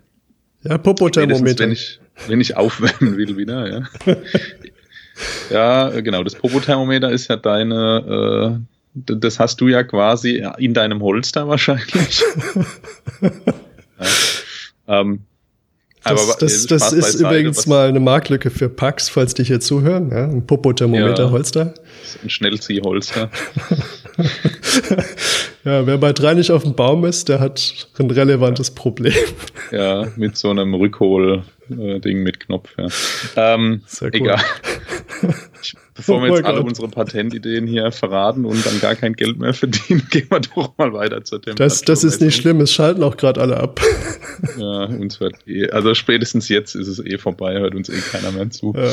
Ja, 0.63 0.77
Popothermometer. 0.77 1.65
Wenn 1.65 1.71
ich, 1.71 1.99
wenn 2.27 2.41
ich 2.41 2.57
aufwärmen 2.57 3.17
will 3.17 3.37
wieder, 3.37 3.69
ja. 3.69 4.15
ja, 5.51 6.01
genau. 6.01 6.23
Das 6.23 6.35
Popothermometer 6.35 7.11
ist 7.11 7.29
ja 7.29 7.37
deine, 7.37 8.59
äh, 8.59 8.74
das 8.95 9.39
hast 9.39 9.59
du 9.61 9.67
ja 9.67 9.83
quasi 9.83 10.43
in 10.57 10.73
deinem 10.73 11.01
Holster 11.01 11.47
wahrscheinlich. 11.47 12.23
ja. 14.87 15.01
ähm, 15.01 15.19
das, 16.03 16.21
aber 16.21 16.35
das, 16.39 16.67
das 16.67 16.93
ist 16.93 17.01
beiseite, 17.01 17.23
übrigens 17.23 17.65
mal 17.65 17.87
eine 17.87 17.99
Marktlücke 17.99 18.51
für 18.51 18.69
Pax, 18.69 19.09
falls 19.09 19.33
die 19.33 19.43
hier 19.43 19.59
zuhören. 19.59 20.11
Ja? 20.11 20.25
Ein 20.25 20.45
Popothermometer-Holster. 20.45 21.65
Ja, 21.65 21.73
ein 22.23 22.29
Schnellziehholster. 22.29 23.31
ja, 25.65 25.87
wer 25.87 25.97
bei 25.97 26.13
drei 26.13 26.35
nicht 26.35 26.51
auf 26.51 26.61
dem 26.61 26.75
Baum 26.75 27.05
ist, 27.05 27.27
der 27.27 27.39
hat 27.39 27.89
ein 27.97 28.11
relevantes 28.11 28.69
Problem. 28.69 29.15
Ja, 29.71 30.07
mit 30.15 30.37
so 30.37 30.51
einem 30.51 30.75
Rückhol-Ding 31.69 32.23
mit 32.23 32.39
Knopf. 32.41 32.75
Ja. 32.77 33.55
Ähm, 33.55 33.81
Sehr 33.85 34.09
cool. 34.09 34.21
Egal. 34.21 34.39
Ich, 35.61 35.73
bevor 35.95 36.19
oh 36.19 36.21
wir 36.21 36.35
jetzt 36.35 36.45
alle 36.45 36.57
Gott. 36.57 36.67
unsere 36.67 36.87
Patentideen 36.89 37.65
hier 37.65 37.91
verraten 37.91 38.45
und 38.45 38.63
dann 38.65 38.79
gar 38.81 38.95
kein 38.95 39.13
Geld 39.13 39.39
mehr 39.39 39.53
verdienen, 39.53 40.05
gehen 40.11 40.27
wir 40.29 40.41
doch 40.41 40.77
mal 40.77 40.93
weiter 40.93 41.23
zur 41.23 41.41
Temperatur. 41.41 41.65
Das, 41.65 41.81
das 41.81 42.03
ist 42.03 42.21
nicht 42.21 42.35
schlimm, 42.35 42.61
es 42.61 42.73
schalten 42.73 43.01
auch 43.01 43.17
gerade 43.17 43.41
alle 43.41 43.57
ab. 43.57 43.79
Ja, 44.57 44.83
uns 44.83 45.21
hört 45.21 45.47
eh, 45.47 45.69
also 45.69 45.95
spätestens 45.95 46.49
jetzt 46.49 46.75
ist 46.75 46.89
es 46.89 46.99
eh 46.99 47.17
vorbei, 47.17 47.57
hört 47.57 47.73
uns 47.73 47.87
eh 47.87 47.99
keiner 48.11 48.33
mehr 48.33 48.49
zu. 48.49 48.73
Ja. 48.75 48.91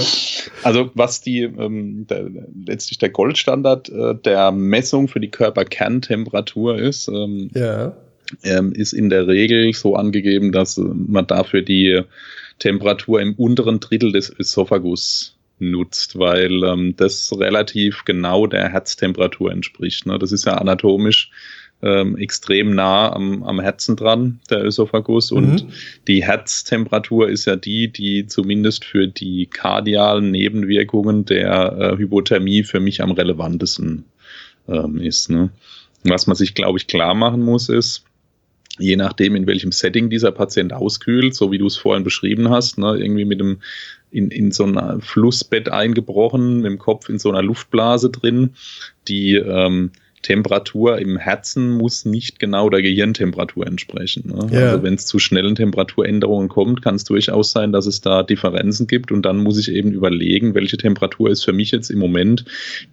Also 0.63 0.91
was 0.95 1.21
die, 1.21 1.43
ähm, 1.43 2.07
der, 2.07 2.31
letztlich 2.65 2.99
der 2.99 3.11
Goldstandard 3.11 3.89
äh, 3.89 4.15
der 4.15 4.53
Messung 4.53 5.09
für 5.09 5.19
die 5.19 5.31
Körperkerntemperatur 5.31 6.79
ist, 6.79 7.09
ähm, 7.09 7.51
ja. 7.55 7.97
ähm, 8.45 8.73
ist 8.73 8.93
in 8.93 9.11
der 9.11 9.27
Regel 9.27 9.73
so 9.73 9.97
angegeben, 9.97 10.53
dass 10.53 10.77
man 10.79 11.27
dafür 11.27 11.63
die 11.63 12.03
Temperatur 12.63 13.21
im 13.21 13.35
unteren 13.35 13.81
Drittel 13.81 14.13
des 14.13 14.31
Esophagus 14.31 15.37
nutzt, 15.59 16.17
weil 16.17 16.63
ähm, 16.63 16.95
das 16.97 17.33
relativ 17.37 18.05
genau 18.05 18.47
der 18.47 18.69
Herztemperatur 18.69 19.51
entspricht. 19.51 20.07
Ne? 20.07 20.17
Das 20.21 20.31
ist 20.31 20.45
ja 20.45 20.55
anatomisch 20.55 21.33
ähm, 21.83 22.17
extrem 22.17 22.73
nah 22.77 23.13
am, 23.13 23.43
am 23.43 23.59
Herzen 23.59 23.97
dran, 23.97 24.39
der 24.49 24.65
Ösophagus. 24.65 25.33
Und 25.33 25.65
mhm. 25.65 25.73
die 26.07 26.23
Herztemperatur 26.23 27.29
ist 27.29 27.47
ja 27.47 27.57
die, 27.57 27.93
die 27.93 28.29
zumindest 28.29 28.85
für 28.85 29.09
die 29.09 29.47
kardialen 29.47 30.31
Nebenwirkungen 30.31 31.25
der 31.25 31.73
äh, 31.73 31.97
Hypothermie 31.99 32.63
für 32.63 32.79
mich 32.79 33.03
am 33.03 33.11
relevantesten 33.11 34.05
ähm, 34.69 35.01
ist. 35.01 35.31
Ne? 35.31 35.51
Was 36.05 36.29
man 36.29 36.37
sich, 36.37 36.55
glaube 36.55 36.79
ich, 36.79 36.87
klar 36.87 37.15
machen 37.15 37.43
muss, 37.43 37.69
ist, 37.69 38.05
je 38.83 38.97
nachdem, 38.97 39.37
in 39.37 39.47
welchem 39.47 39.73
Setting 39.73 40.11
dieser 40.11 40.33
Patient 40.33 40.73
auskühlt, 40.73 41.35
so 41.35 41.53
wie 41.53 41.59
du 41.59 41.67
es 41.67 41.77
vorhin 41.77 42.05
beschrieben 42.05 42.51
hast, 42.51 42.79
ne, 42.79 42.97
irgendwie 42.99 43.25
mit 43.25 43.41
dem 43.41 43.59
in, 44.11 44.31
in 44.31 44.53
so 44.53 44.65
ein 44.65 45.01
Flussbett 45.01 45.71
eingebrochen, 45.71 46.57
mit 46.57 46.67
dem 46.67 46.79
Kopf 46.79 47.09
in 47.09 47.19
so 47.19 47.31
einer 47.31 47.43
Luftblase 47.43 48.11
drin, 48.11 48.51
die 49.09 49.37
ähm, 49.37 49.91
Temperatur 50.23 50.99
im 50.99 51.17
Herzen 51.17 51.71
muss 51.71 52.05
nicht 52.05 52.39
genau 52.39 52.71
der 52.71 52.83
Gehirntemperatur 52.83 53.67
entsprechen. 53.67 54.29
Ne? 54.29 54.49
Ja. 54.53 54.71
Also 54.71 54.83
wenn 54.83 54.95
es 54.95 55.07
zu 55.07 55.19
schnellen 55.19 55.57
Temperaturänderungen 55.57 56.49
kommt, 56.49 56.83
kann 56.83 56.95
es 56.95 57.05
durchaus 57.05 57.51
sein, 57.51 57.73
dass 57.73 57.87
es 57.87 58.01
da 58.01 58.23
Differenzen 58.23 58.87
gibt 58.87 59.13
und 59.13 59.23
dann 59.23 59.39
muss 59.39 59.59
ich 59.59 59.73
eben 59.73 59.93
überlegen, 59.93 60.55
welche 60.55 60.77
Temperatur 60.77 61.31
ist 61.31 61.45
für 61.45 61.53
mich 61.53 61.73
jetzt 61.73 61.91
im 61.91 61.99
Moment 61.99 62.45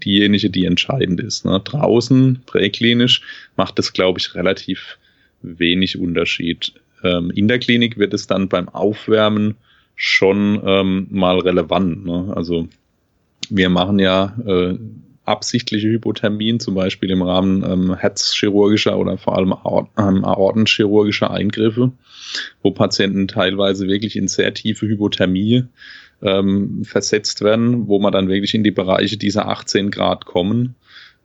diejenige, 0.03 0.49
die 0.49 0.65
entscheidend 0.65 1.19
ist. 1.19 1.45
Ne? 1.45 1.61
Draußen, 1.63 2.41
präklinisch, 2.45 3.21
macht 3.55 3.77
das, 3.77 3.93
glaube 3.93 4.19
ich, 4.19 4.33
relativ 4.35 4.97
wenig 5.41 5.99
Unterschied. 5.99 6.73
Ähm, 7.03 7.31
in 7.31 7.47
der 7.47 7.59
Klinik 7.59 7.97
wird 7.97 8.13
es 8.13 8.27
dann 8.27 8.49
beim 8.49 8.69
Aufwärmen 8.69 9.55
schon 9.95 10.61
ähm, 10.65 11.07
mal 11.09 11.39
relevant. 11.39 12.05
Ne? 12.05 12.33
Also 12.35 12.67
wir 13.49 13.69
machen 13.69 13.99
ja 13.99 14.37
äh, 14.45 14.77
absichtliche 15.25 15.87
Hypothermien, 15.89 16.59
zum 16.59 16.73
Beispiel 16.73 17.11
im 17.11 17.21
Rahmen 17.21 17.63
ähm, 17.63 17.95
herzchirurgischer 17.95 18.97
oder 18.97 19.17
vor 19.17 19.37
allem 19.37 19.53
ähm, 19.97 20.25
aortenchirurgischer 20.25 21.29
Eingriffe, 21.29 21.91
wo 22.63 22.71
Patienten 22.71 23.27
teilweise 23.27 23.87
wirklich 23.87 24.15
in 24.15 24.27
sehr 24.27 24.53
tiefe 24.53 24.87
Hypothermie 24.87 25.65
ähm, 26.21 26.83
versetzt 26.83 27.41
werden, 27.41 27.87
wo 27.87 27.99
man 27.99 28.11
dann 28.11 28.27
wirklich 28.27 28.55
in 28.55 28.63
die 28.63 28.71
Bereiche 28.71 29.17
dieser 29.17 29.47
18 29.47 29.91
Grad 29.91 30.25
kommen, 30.25 30.75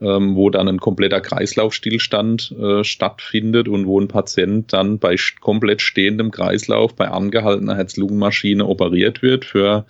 ähm, 0.01 0.35
wo 0.37 0.51
dann 0.51 0.69
ein 0.69 0.81
kompletter 0.81 1.21
Kreislaufstillstand 1.21 2.55
äh, 2.61 2.85
stattfindet 2.85 3.69
und 3.69 3.87
wo 3.87 4.01
ein 4.01 4.09
Patient 4.09 4.73
dann 4.73 4.99
bei 4.99 5.17
komplett 5.41 5.83
stehendem 5.83 6.31
Kreislauf 6.31 6.95
bei 6.95 7.09
angehaltener 7.09 7.77
Herz-Lungen-Maschine 7.77 8.67
operiert 8.67 9.23
wird 9.23 9.45
für 9.45 9.87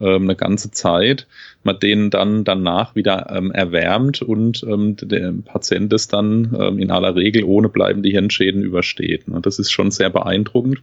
ähm, 0.00 0.24
eine 0.24 0.36
ganze 0.36 0.70
Zeit, 0.70 1.26
man 1.62 1.78
den 1.78 2.10
dann 2.10 2.44
danach 2.44 2.96
wieder 2.96 3.30
ähm, 3.30 3.52
erwärmt 3.52 4.20
und 4.20 4.64
ähm, 4.64 4.96
der 4.96 5.32
Patient 5.44 5.92
es 5.92 6.08
dann 6.08 6.56
ähm, 6.58 6.78
in 6.78 6.90
aller 6.90 7.14
Regel 7.14 7.44
ohne 7.44 7.68
bleibende 7.68 8.08
Hirnschäden 8.08 8.62
übersteht. 8.62 9.28
Ne? 9.28 9.40
Das 9.40 9.58
ist 9.58 9.70
schon 9.70 9.90
sehr 9.90 10.10
beeindruckend. 10.10 10.80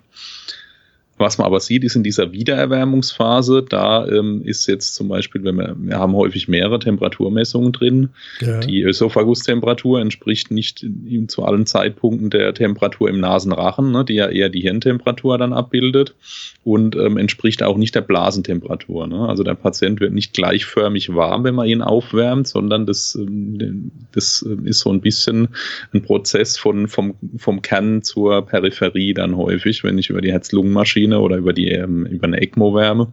Was 1.20 1.38
man 1.38 1.48
aber 1.48 1.60
sieht, 1.60 1.84
ist 1.84 1.98
in 1.98 2.04
dieser 2.04 2.32
Wiedererwärmungsphase, 2.32 3.66
da 3.68 4.08
ähm, 4.08 4.42
ist 4.46 4.68
jetzt 4.68 4.96
zum 4.96 5.10
Beispiel, 5.10 5.44
wenn 5.44 5.58
wir, 5.58 5.76
wir 5.78 6.00
haben 6.00 6.16
häufig 6.16 6.48
mehrere 6.48 6.80
Temperaturmessungen 6.80 7.74
drin. 7.74 8.10
Ja. 8.40 8.62
Die 8.62 8.82
Ösophagustemperatur 8.84 10.00
entspricht 10.00 10.50
nicht 10.50 10.82
in, 10.82 11.28
zu 11.28 11.44
allen 11.44 11.66
Zeitpunkten 11.66 12.30
der 12.30 12.54
Temperatur 12.54 13.10
im 13.10 13.20
Nasenrachen, 13.20 13.92
ne, 13.92 14.06
die 14.06 14.14
ja 14.14 14.30
eher 14.30 14.48
die 14.48 14.62
Hirntemperatur 14.62 15.38
dann 15.38 15.52
abbildet 15.52 16.16
und 16.64 16.96
ähm, 16.96 17.18
entspricht 17.18 17.64
auch 17.64 17.76
nicht 17.76 17.96
der 17.96 18.02
Blasentemperatur. 18.02 19.06
Ne? 19.08 19.28
Also 19.28 19.44
der 19.44 19.56
Patient 19.56 20.00
wird 20.00 20.14
nicht 20.14 20.34
gleichförmig 20.34 21.14
warm, 21.14 21.44
wenn 21.44 21.56
man 21.56 21.68
ihn 21.68 21.82
aufwärmt, 21.82 22.48
sondern 22.48 22.86
das, 22.86 23.16
ähm, 23.20 23.92
das 24.14 24.46
ähm, 24.48 24.66
ist 24.66 24.80
so 24.80 24.90
ein 24.90 25.02
bisschen 25.02 25.50
ein 25.94 26.02
Prozess 26.02 26.58
von, 26.58 26.88
vom, 26.88 27.16
vom 27.36 27.62
Kern 27.62 28.04
zur 28.04 28.46
Peripherie 28.46 29.14
dann 29.14 29.36
häufig, 29.36 29.84
wenn 29.84 29.98
ich 29.98 30.10
über 30.10 30.22
die 30.22 30.32
Herz-Lungen-Maschine 30.32 31.09
Maschine 31.10 31.20
oder 31.20 31.38
über 31.38 31.54
die 31.54 31.70
ähm, 31.70 32.06
über 32.06 32.28
eine 32.28 32.42
ECMO-Wärme. 32.42 33.12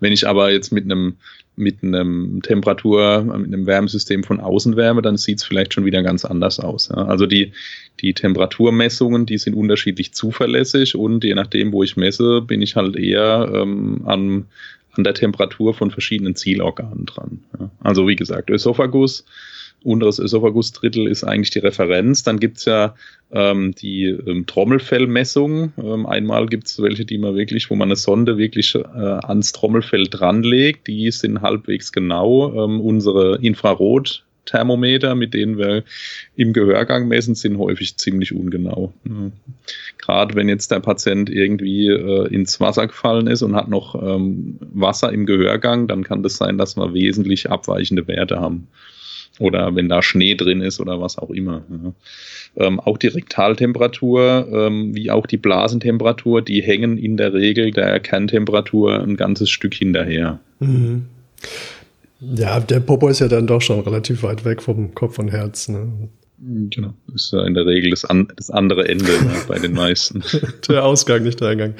Wenn 0.00 0.12
ich 0.12 0.26
aber 0.26 0.50
jetzt 0.50 0.72
mit 0.72 0.84
einem 0.84 1.16
mit 1.54 1.82
einem 1.82 2.40
Temperatur, 2.42 3.22
mit 3.24 3.52
einem 3.52 3.66
Wärmesystem 3.66 4.24
von 4.24 4.40
außen 4.40 4.74
wärme, 4.74 5.02
dann 5.02 5.18
sieht 5.18 5.38
es 5.38 5.44
vielleicht 5.44 5.74
schon 5.74 5.84
wieder 5.84 6.02
ganz 6.02 6.24
anders 6.24 6.58
aus. 6.58 6.88
Ja. 6.88 7.04
Also 7.04 7.26
die, 7.26 7.52
die 8.00 8.14
Temperaturmessungen, 8.14 9.26
die 9.26 9.36
sind 9.36 9.54
unterschiedlich 9.54 10.14
zuverlässig 10.14 10.96
und 10.96 11.24
je 11.24 11.34
nachdem, 11.34 11.72
wo 11.72 11.82
ich 11.82 11.98
messe, 11.98 12.40
bin 12.40 12.62
ich 12.62 12.74
halt 12.74 12.96
eher 12.96 13.52
ähm, 13.54 14.00
an, 14.06 14.46
an 14.92 15.04
der 15.04 15.12
Temperatur 15.12 15.74
von 15.74 15.90
verschiedenen 15.90 16.36
Zielorganen 16.36 17.04
dran. 17.04 17.44
Ja. 17.60 17.70
Also 17.80 18.08
wie 18.08 18.16
gesagt, 18.16 18.48
Ösophagus 18.48 19.26
unteres 19.84 20.18
Ösophagusdrittel 20.18 21.06
ist 21.06 21.24
eigentlich 21.24 21.50
die 21.50 21.58
Referenz. 21.60 22.22
Dann 22.22 22.38
gibt's 22.38 22.64
ja 22.64 22.94
ähm, 23.32 23.74
die 23.74 24.04
ähm, 24.04 24.46
Trommelfellmessung. 24.46 25.72
Ähm, 25.78 26.06
einmal 26.06 26.46
gibt's 26.46 26.80
welche, 26.80 27.04
die 27.04 27.18
man 27.18 27.34
wirklich, 27.34 27.70
wo 27.70 27.74
man 27.74 27.88
eine 27.88 27.96
Sonde 27.96 28.38
wirklich 28.38 28.74
äh, 28.74 28.78
ans 28.78 29.52
Trommelfell 29.52 30.04
dranlegt. 30.04 30.86
Die 30.86 31.10
sind 31.10 31.42
halbwegs 31.42 31.92
genau. 31.92 32.64
Ähm, 32.64 32.80
unsere 32.80 33.36
Infrarot 33.36 34.24
Thermometer, 34.44 35.14
mit 35.14 35.34
denen 35.34 35.56
wir 35.56 35.84
im 36.34 36.52
Gehörgang 36.52 37.08
messen, 37.08 37.34
sind 37.34 37.58
häufig 37.58 37.96
ziemlich 37.96 38.34
ungenau. 38.34 38.92
Ja. 39.04 39.30
Gerade 39.98 40.34
wenn 40.34 40.48
jetzt 40.48 40.70
der 40.70 40.80
Patient 40.80 41.30
irgendwie 41.30 41.86
äh, 41.88 42.26
ins 42.28 42.58
Wasser 42.58 42.86
gefallen 42.88 43.28
ist 43.28 43.42
und 43.42 43.54
hat 43.54 43.68
noch 43.68 43.94
ähm, 43.94 44.58
Wasser 44.72 45.12
im 45.12 45.26
Gehörgang, 45.26 45.86
dann 45.86 46.02
kann 46.02 46.22
das 46.22 46.36
sein, 46.36 46.58
dass 46.58 46.76
wir 46.76 46.92
wesentlich 46.92 47.50
abweichende 47.50 48.08
Werte 48.08 48.40
haben 48.40 48.66
oder 49.38 49.74
wenn 49.74 49.88
da 49.88 50.02
Schnee 50.02 50.34
drin 50.34 50.60
ist 50.60 50.80
oder 50.80 51.00
was 51.00 51.18
auch 51.18 51.30
immer. 51.30 51.62
Ja. 51.70 52.66
Ähm, 52.66 52.80
auch 52.80 52.98
die 52.98 53.08
Rektaltemperatur 53.08 54.48
ähm, 54.52 54.94
wie 54.94 55.10
auch 55.10 55.26
die 55.26 55.38
Blasentemperatur, 55.38 56.42
die 56.42 56.62
hängen 56.62 56.98
in 56.98 57.16
der 57.16 57.32
Regel 57.32 57.70
der 57.70 57.98
Kerntemperatur 58.00 59.00
ein 59.00 59.16
ganzes 59.16 59.50
Stück 59.50 59.74
hinterher. 59.74 60.38
Mhm. 60.60 61.06
Ja, 62.20 62.60
der 62.60 62.80
Popo 62.80 63.08
ist 63.08 63.20
ja 63.20 63.28
dann 63.28 63.46
doch 63.46 63.60
schon 63.60 63.80
relativ 63.80 64.22
weit 64.22 64.44
weg 64.44 64.62
vom 64.62 64.94
Kopf 64.94 65.18
und 65.18 65.28
Herz. 65.28 65.68
Ne? 65.68 66.08
Genau, 66.38 66.94
ist 67.14 67.32
ja 67.32 67.44
in 67.44 67.54
der 67.54 67.66
Regel 67.66 67.90
das, 67.90 68.04
an, 68.04 68.28
das 68.36 68.50
andere 68.50 68.88
Ende 68.88 69.04
ne, 69.04 69.32
bei 69.48 69.58
den 69.58 69.72
meisten. 69.72 70.22
der 70.68 70.84
Ausgang, 70.84 71.22
nicht 71.22 71.40
der 71.40 71.48
Eingang. 71.48 71.74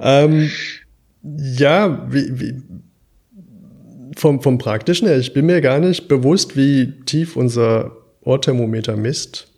ähm, 0.00 0.50
ja, 1.22 2.06
wie, 2.10 2.40
wie, 2.40 2.62
vom, 4.16 4.40
vom 4.40 4.58
Praktischen 4.58 5.08
her, 5.08 5.18
ich 5.18 5.32
bin 5.32 5.46
mir 5.46 5.60
gar 5.60 5.78
nicht 5.78 6.08
bewusst, 6.08 6.56
wie 6.56 6.92
tief 7.06 7.36
unser 7.36 7.96
Ohrthermometer 8.22 8.96
misst. 8.96 9.48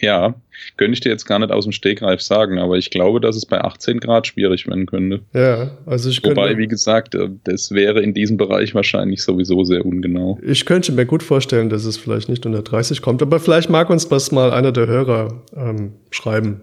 Ja, 0.00 0.34
könnte 0.76 0.94
ich 0.94 1.00
dir 1.00 1.10
jetzt 1.10 1.24
gar 1.24 1.38
nicht 1.38 1.52
aus 1.52 1.64
dem 1.64 1.72
Stegreif 1.72 2.20
sagen, 2.20 2.58
aber 2.58 2.76
ich 2.76 2.90
glaube, 2.90 3.20
dass 3.20 3.36
es 3.36 3.46
bei 3.46 3.60
18 3.60 4.00
Grad 4.00 4.26
schwierig 4.26 4.66
werden 4.66 4.86
könnte. 4.86 5.20
Ja, 5.32 5.78
also 5.86 6.10
ich 6.10 6.20
könnte. 6.20 6.36
Wobei, 6.36 6.58
wie 6.58 6.66
gesagt, 6.66 7.14
äh, 7.14 7.28
das 7.44 7.70
wäre 7.70 8.02
in 8.02 8.12
diesem 8.12 8.36
Bereich 8.36 8.74
wahrscheinlich 8.74 9.22
sowieso 9.22 9.64
sehr 9.64 9.86
ungenau. 9.86 10.38
Ich 10.42 10.66
könnte 10.66 10.92
mir 10.92 11.06
gut 11.06 11.22
vorstellen, 11.22 11.70
dass 11.70 11.84
es 11.84 11.96
vielleicht 11.96 12.28
nicht 12.28 12.44
unter 12.44 12.62
30 12.62 13.02
kommt, 13.02 13.22
aber 13.22 13.38
vielleicht 13.38 13.70
mag 13.70 13.88
uns 13.88 14.08
das 14.08 14.32
mal 14.32 14.52
einer 14.52 14.72
der 14.72 14.86
Hörer 14.88 15.42
ähm, 15.56 15.92
schreiben. 16.10 16.62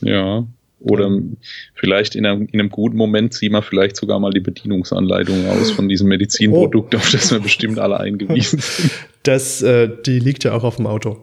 Ja, 0.00 0.46
oder 0.86 1.10
vielleicht 1.74 2.14
in 2.14 2.26
einem, 2.26 2.48
in 2.52 2.60
einem, 2.60 2.70
guten 2.70 2.96
Moment 2.96 3.34
ziehen 3.34 3.52
wir 3.52 3.62
vielleicht 3.62 3.96
sogar 3.96 4.20
mal 4.20 4.30
die 4.30 4.40
Bedienungsanleitung 4.40 5.46
aus 5.48 5.70
von 5.70 5.88
diesem 5.88 6.08
Medizinprodukt, 6.08 6.94
oh. 6.94 6.98
auf 6.98 7.10
das 7.10 7.32
wir 7.32 7.40
bestimmt 7.40 7.78
alle 7.78 7.98
eingewiesen 7.98 8.60
sind. 8.60 8.90
Das, 9.22 9.62
äh, 9.62 9.90
die 10.06 10.18
liegt 10.18 10.44
ja 10.44 10.52
auch 10.52 10.64
auf 10.64 10.76
dem 10.76 10.86
Auto. 10.86 11.22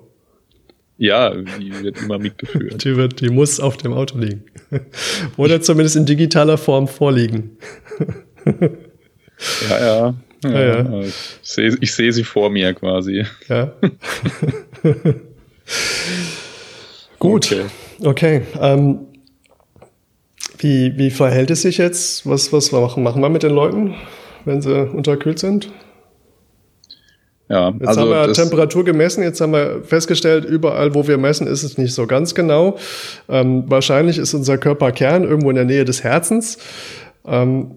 Ja, 0.97 1.34
die 1.34 1.84
wird 1.84 2.01
immer 2.01 2.20
mitgeführt. 2.20 2.84
Die, 2.84 2.95
wird, 2.95 3.20
die 3.22 3.30
muss 3.30 3.59
auf 3.59 3.78
dem 3.78 3.93
Auto 3.93 4.18
liegen. 4.18 4.43
Oder 5.38 5.61
zumindest 5.61 5.95
in 5.95 6.05
digitaler 6.05 6.57
Form 6.57 6.88
vorliegen. 6.88 7.57
ja, 9.70 9.80
ja. 9.80 10.14
ja, 10.43 10.51
ja, 10.51 10.82
ja. 10.82 11.01
Ich 11.01 11.14
sehe 11.41 11.72
seh 11.82 12.11
sie 12.11 12.24
vor 12.24 12.49
mir 12.49 12.74
quasi. 12.74 13.26
Ja. 13.47 13.74
Gut. 17.20 17.51
Okay. 17.51 17.66
okay. 18.01 18.41
Ähm, 18.59 19.07
wie, 20.64 20.97
wie 20.97 21.11
verhält 21.11 21.51
es 21.51 21.61
sich 21.61 21.78
jetzt? 21.78 22.28
Was, 22.28 22.51
was 22.53 22.72
machen, 22.72 23.03
machen 23.03 23.22
wir 23.22 23.30
mit 23.30 23.43
den 23.43 23.53
Leuten, 23.53 23.95
wenn 24.45 24.61
sie 24.61 24.89
unterkühlt 24.89 25.39
sind? 25.39 25.72
Ja, 27.49 27.70
jetzt 27.70 27.88
also 27.88 28.01
haben 28.01 28.09
wir 28.09 28.34
Temperatur 28.34 28.86
gemessen, 28.86 29.22
jetzt 29.22 29.41
haben 29.41 29.51
wir 29.51 29.84
festgestellt, 29.84 30.45
überall, 30.45 30.95
wo 30.95 31.07
wir 31.07 31.18
messen, 31.18 31.45
ist 31.45 31.64
es 31.64 31.78
nicht 31.78 31.93
so 31.93 32.07
ganz 32.07 32.34
genau. 32.34 32.78
Ähm, 33.30 33.66
wahrscheinlich 33.68 34.18
ist 34.18 34.34
unser 34.34 34.57
Körperkern 34.57 35.24
irgendwo 35.24 35.49
in 35.49 35.57
der 35.57 35.66
Nähe 35.66 35.86
des 35.86 36.03
Herzens. 36.03 36.57
Ähm, 37.26 37.76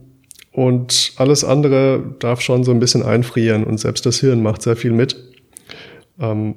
und 0.52 1.12
alles 1.16 1.44
andere 1.44 2.14
darf 2.20 2.40
schon 2.40 2.64
so 2.64 2.70
ein 2.70 2.80
bisschen 2.80 3.02
einfrieren 3.02 3.64
und 3.64 3.78
selbst 3.78 4.06
das 4.06 4.20
Hirn 4.20 4.42
macht 4.42 4.62
sehr 4.62 4.76
viel 4.76 4.92
mit. 4.92 5.16
Ähm, 6.18 6.54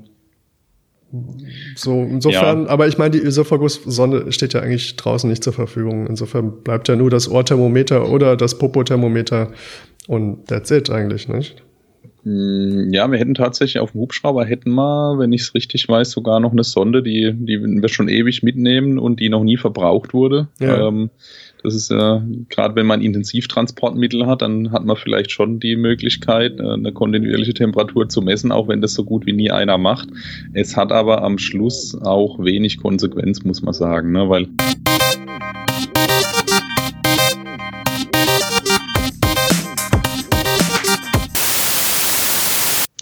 so, 1.75 2.03
insofern, 2.03 2.65
ja. 2.65 2.69
aber 2.69 2.87
ich 2.87 2.97
meine, 2.97 3.11
die 3.11 3.19
Ösophagus-Sonde 3.19 4.31
steht 4.31 4.53
ja 4.53 4.61
eigentlich 4.61 4.95
draußen 4.95 5.29
nicht 5.29 5.43
zur 5.43 5.53
Verfügung. 5.53 6.05
Insofern 6.07 6.63
bleibt 6.63 6.87
ja 6.87 6.95
nur 6.95 7.09
das 7.09 7.29
Ohrthermometer 7.29 8.09
oder 8.09 8.37
das 8.37 8.57
Popothermometer 8.57 9.51
und 10.07 10.47
that's 10.47 10.69
it 10.69 10.89
eigentlich, 10.89 11.27
nicht? 11.27 11.63
Hm, 12.23 12.89
ja, 12.91 13.09
wir 13.09 13.17
hätten 13.17 13.33
tatsächlich 13.33 13.79
auf 13.79 13.93
dem 13.93 14.01
Hubschrauber 14.01 14.45
hätten 14.45 14.71
wir, 14.71 15.17
wenn 15.17 15.33
ich 15.33 15.41
es 15.41 15.55
richtig 15.55 15.87
weiß, 15.87 16.11
sogar 16.11 16.39
noch 16.39 16.51
eine 16.51 16.63
Sonde, 16.63 17.01
die, 17.01 17.33
die 17.33 17.59
wir 17.59 17.89
schon 17.89 18.09
ewig 18.09 18.43
mitnehmen 18.43 18.99
und 18.99 19.19
die 19.19 19.29
noch 19.29 19.43
nie 19.43 19.57
verbraucht 19.57 20.13
wurde. 20.13 20.47
Ja. 20.59 20.87
Ähm, 20.87 21.09
das 21.63 21.75
ist 21.75 21.91
ja, 21.91 22.17
äh, 22.17 22.21
gerade 22.49 22.75
wenn 22.75 22.85
man 22.85 23.01
Intensivtransportmittel 23.01 24.25
hat, 24.25 24.41
dann 24.41 24.71
hat 24.71 24.85
man 24.85 24.95
vielleicht 24.95 25.31
schon 25.31 25.59
die 25.59 25.75
Möglichkeit, 25.75 26.59
äh, 26.59 26.63
eine 26.63 26.93
kontinuierliche 26.93 27.53
Temperatur 27.53 28.07
zu 28.07 28.21
messen, 28.21 28.51
auch 28.51 28.67
wenn 28.67 28.81
das 28.81 28.93
so 28.93 29.03
gut 29.03 29.25
wie 29.25 29.33
nie 29.33 29.51
einer 29.51 29.77
macht. 29.77 30.09
Es 30.53 30.77
hat 30.77 30.91
aber 30.91 31.21
am 31.23 31.37
Schluss 31.37 31.99
auch 32.01 32.39
wenig 32.39 32.77
Konsequenz, 32.77 33.43
muss 33.43 33.61
man 33.61 33.73
sagen, 33.73 34.11
ne? 34.11 34.29
weil 34.29 34.47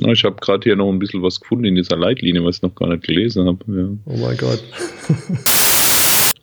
Ich 0.09 0.23
habe 0.23 0.37
gerade 0.39 0.63
hier 0.63 0.75
noch 0.77 0.89
ein 0.89 0.99
bisschen 0.99 1.21
was 1.21 1.41
gefunden 1.41 1.65
in 1.65 1.75
dieser 1.75 1.97
Leitlinie, 1.97 2.43
was 2.43 2.57
ich 2.57 2.61
noch 2.61 2.75
gar 2.75 2.87
nicht 2.87 3.03
gelesen 3.03 3.45
habe. 3.45 3.59
Ja. 3.67 3.87
Oh 4.05 4.17
mein 4.17 4.37
Gott. 4.37 4.63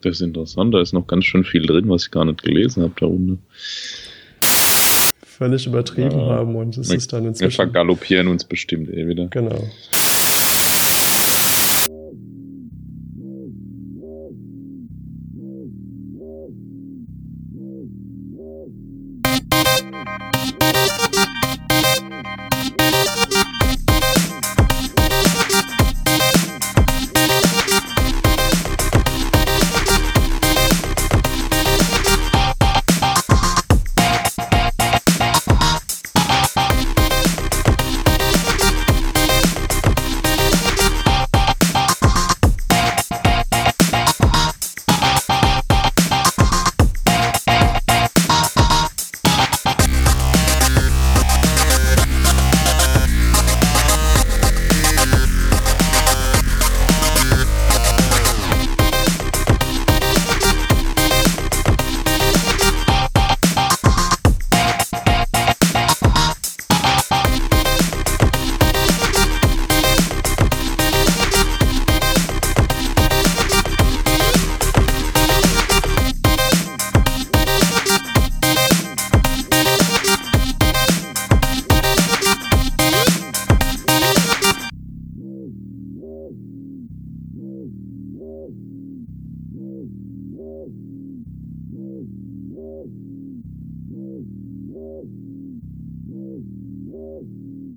das 0.05 0.17
ist 0.17 0.21
interessant, 0.21 0.75
da 0.75 0.81
ist 0.81 0.93
noch 0.93 1.07
ganz 1.07 1.25
schön 1.25 1.45
viel 1.45 1.67
drin, 1.67 1.89
was 1.89 2.05
ich 2.05 2.11
gar 2.11 2.25
nicht 2.25 2.43
gelesen 2.43 2.83
habe 2.83 2.95
da 2.99 3.07
unten. 3.07 3.43
Völlig 5.25 5.67
übertrieben 5.67 6.19
ja. 6.19 6.27
haben 6.27 6.55
und 6.55 6.79
es 6.79 6.91
ist 6.91 7.13
dann 7.13 7.27
inzwischen. 7.27 7.51
Wir 7.51 7.55
vergaloppieren 7.55 8.29
uns 8.29 8.45
bestimmt 8.45 8.89
eh 8.89 9.09
wieder. 9.09 9.27
Genau. 9.27 9.69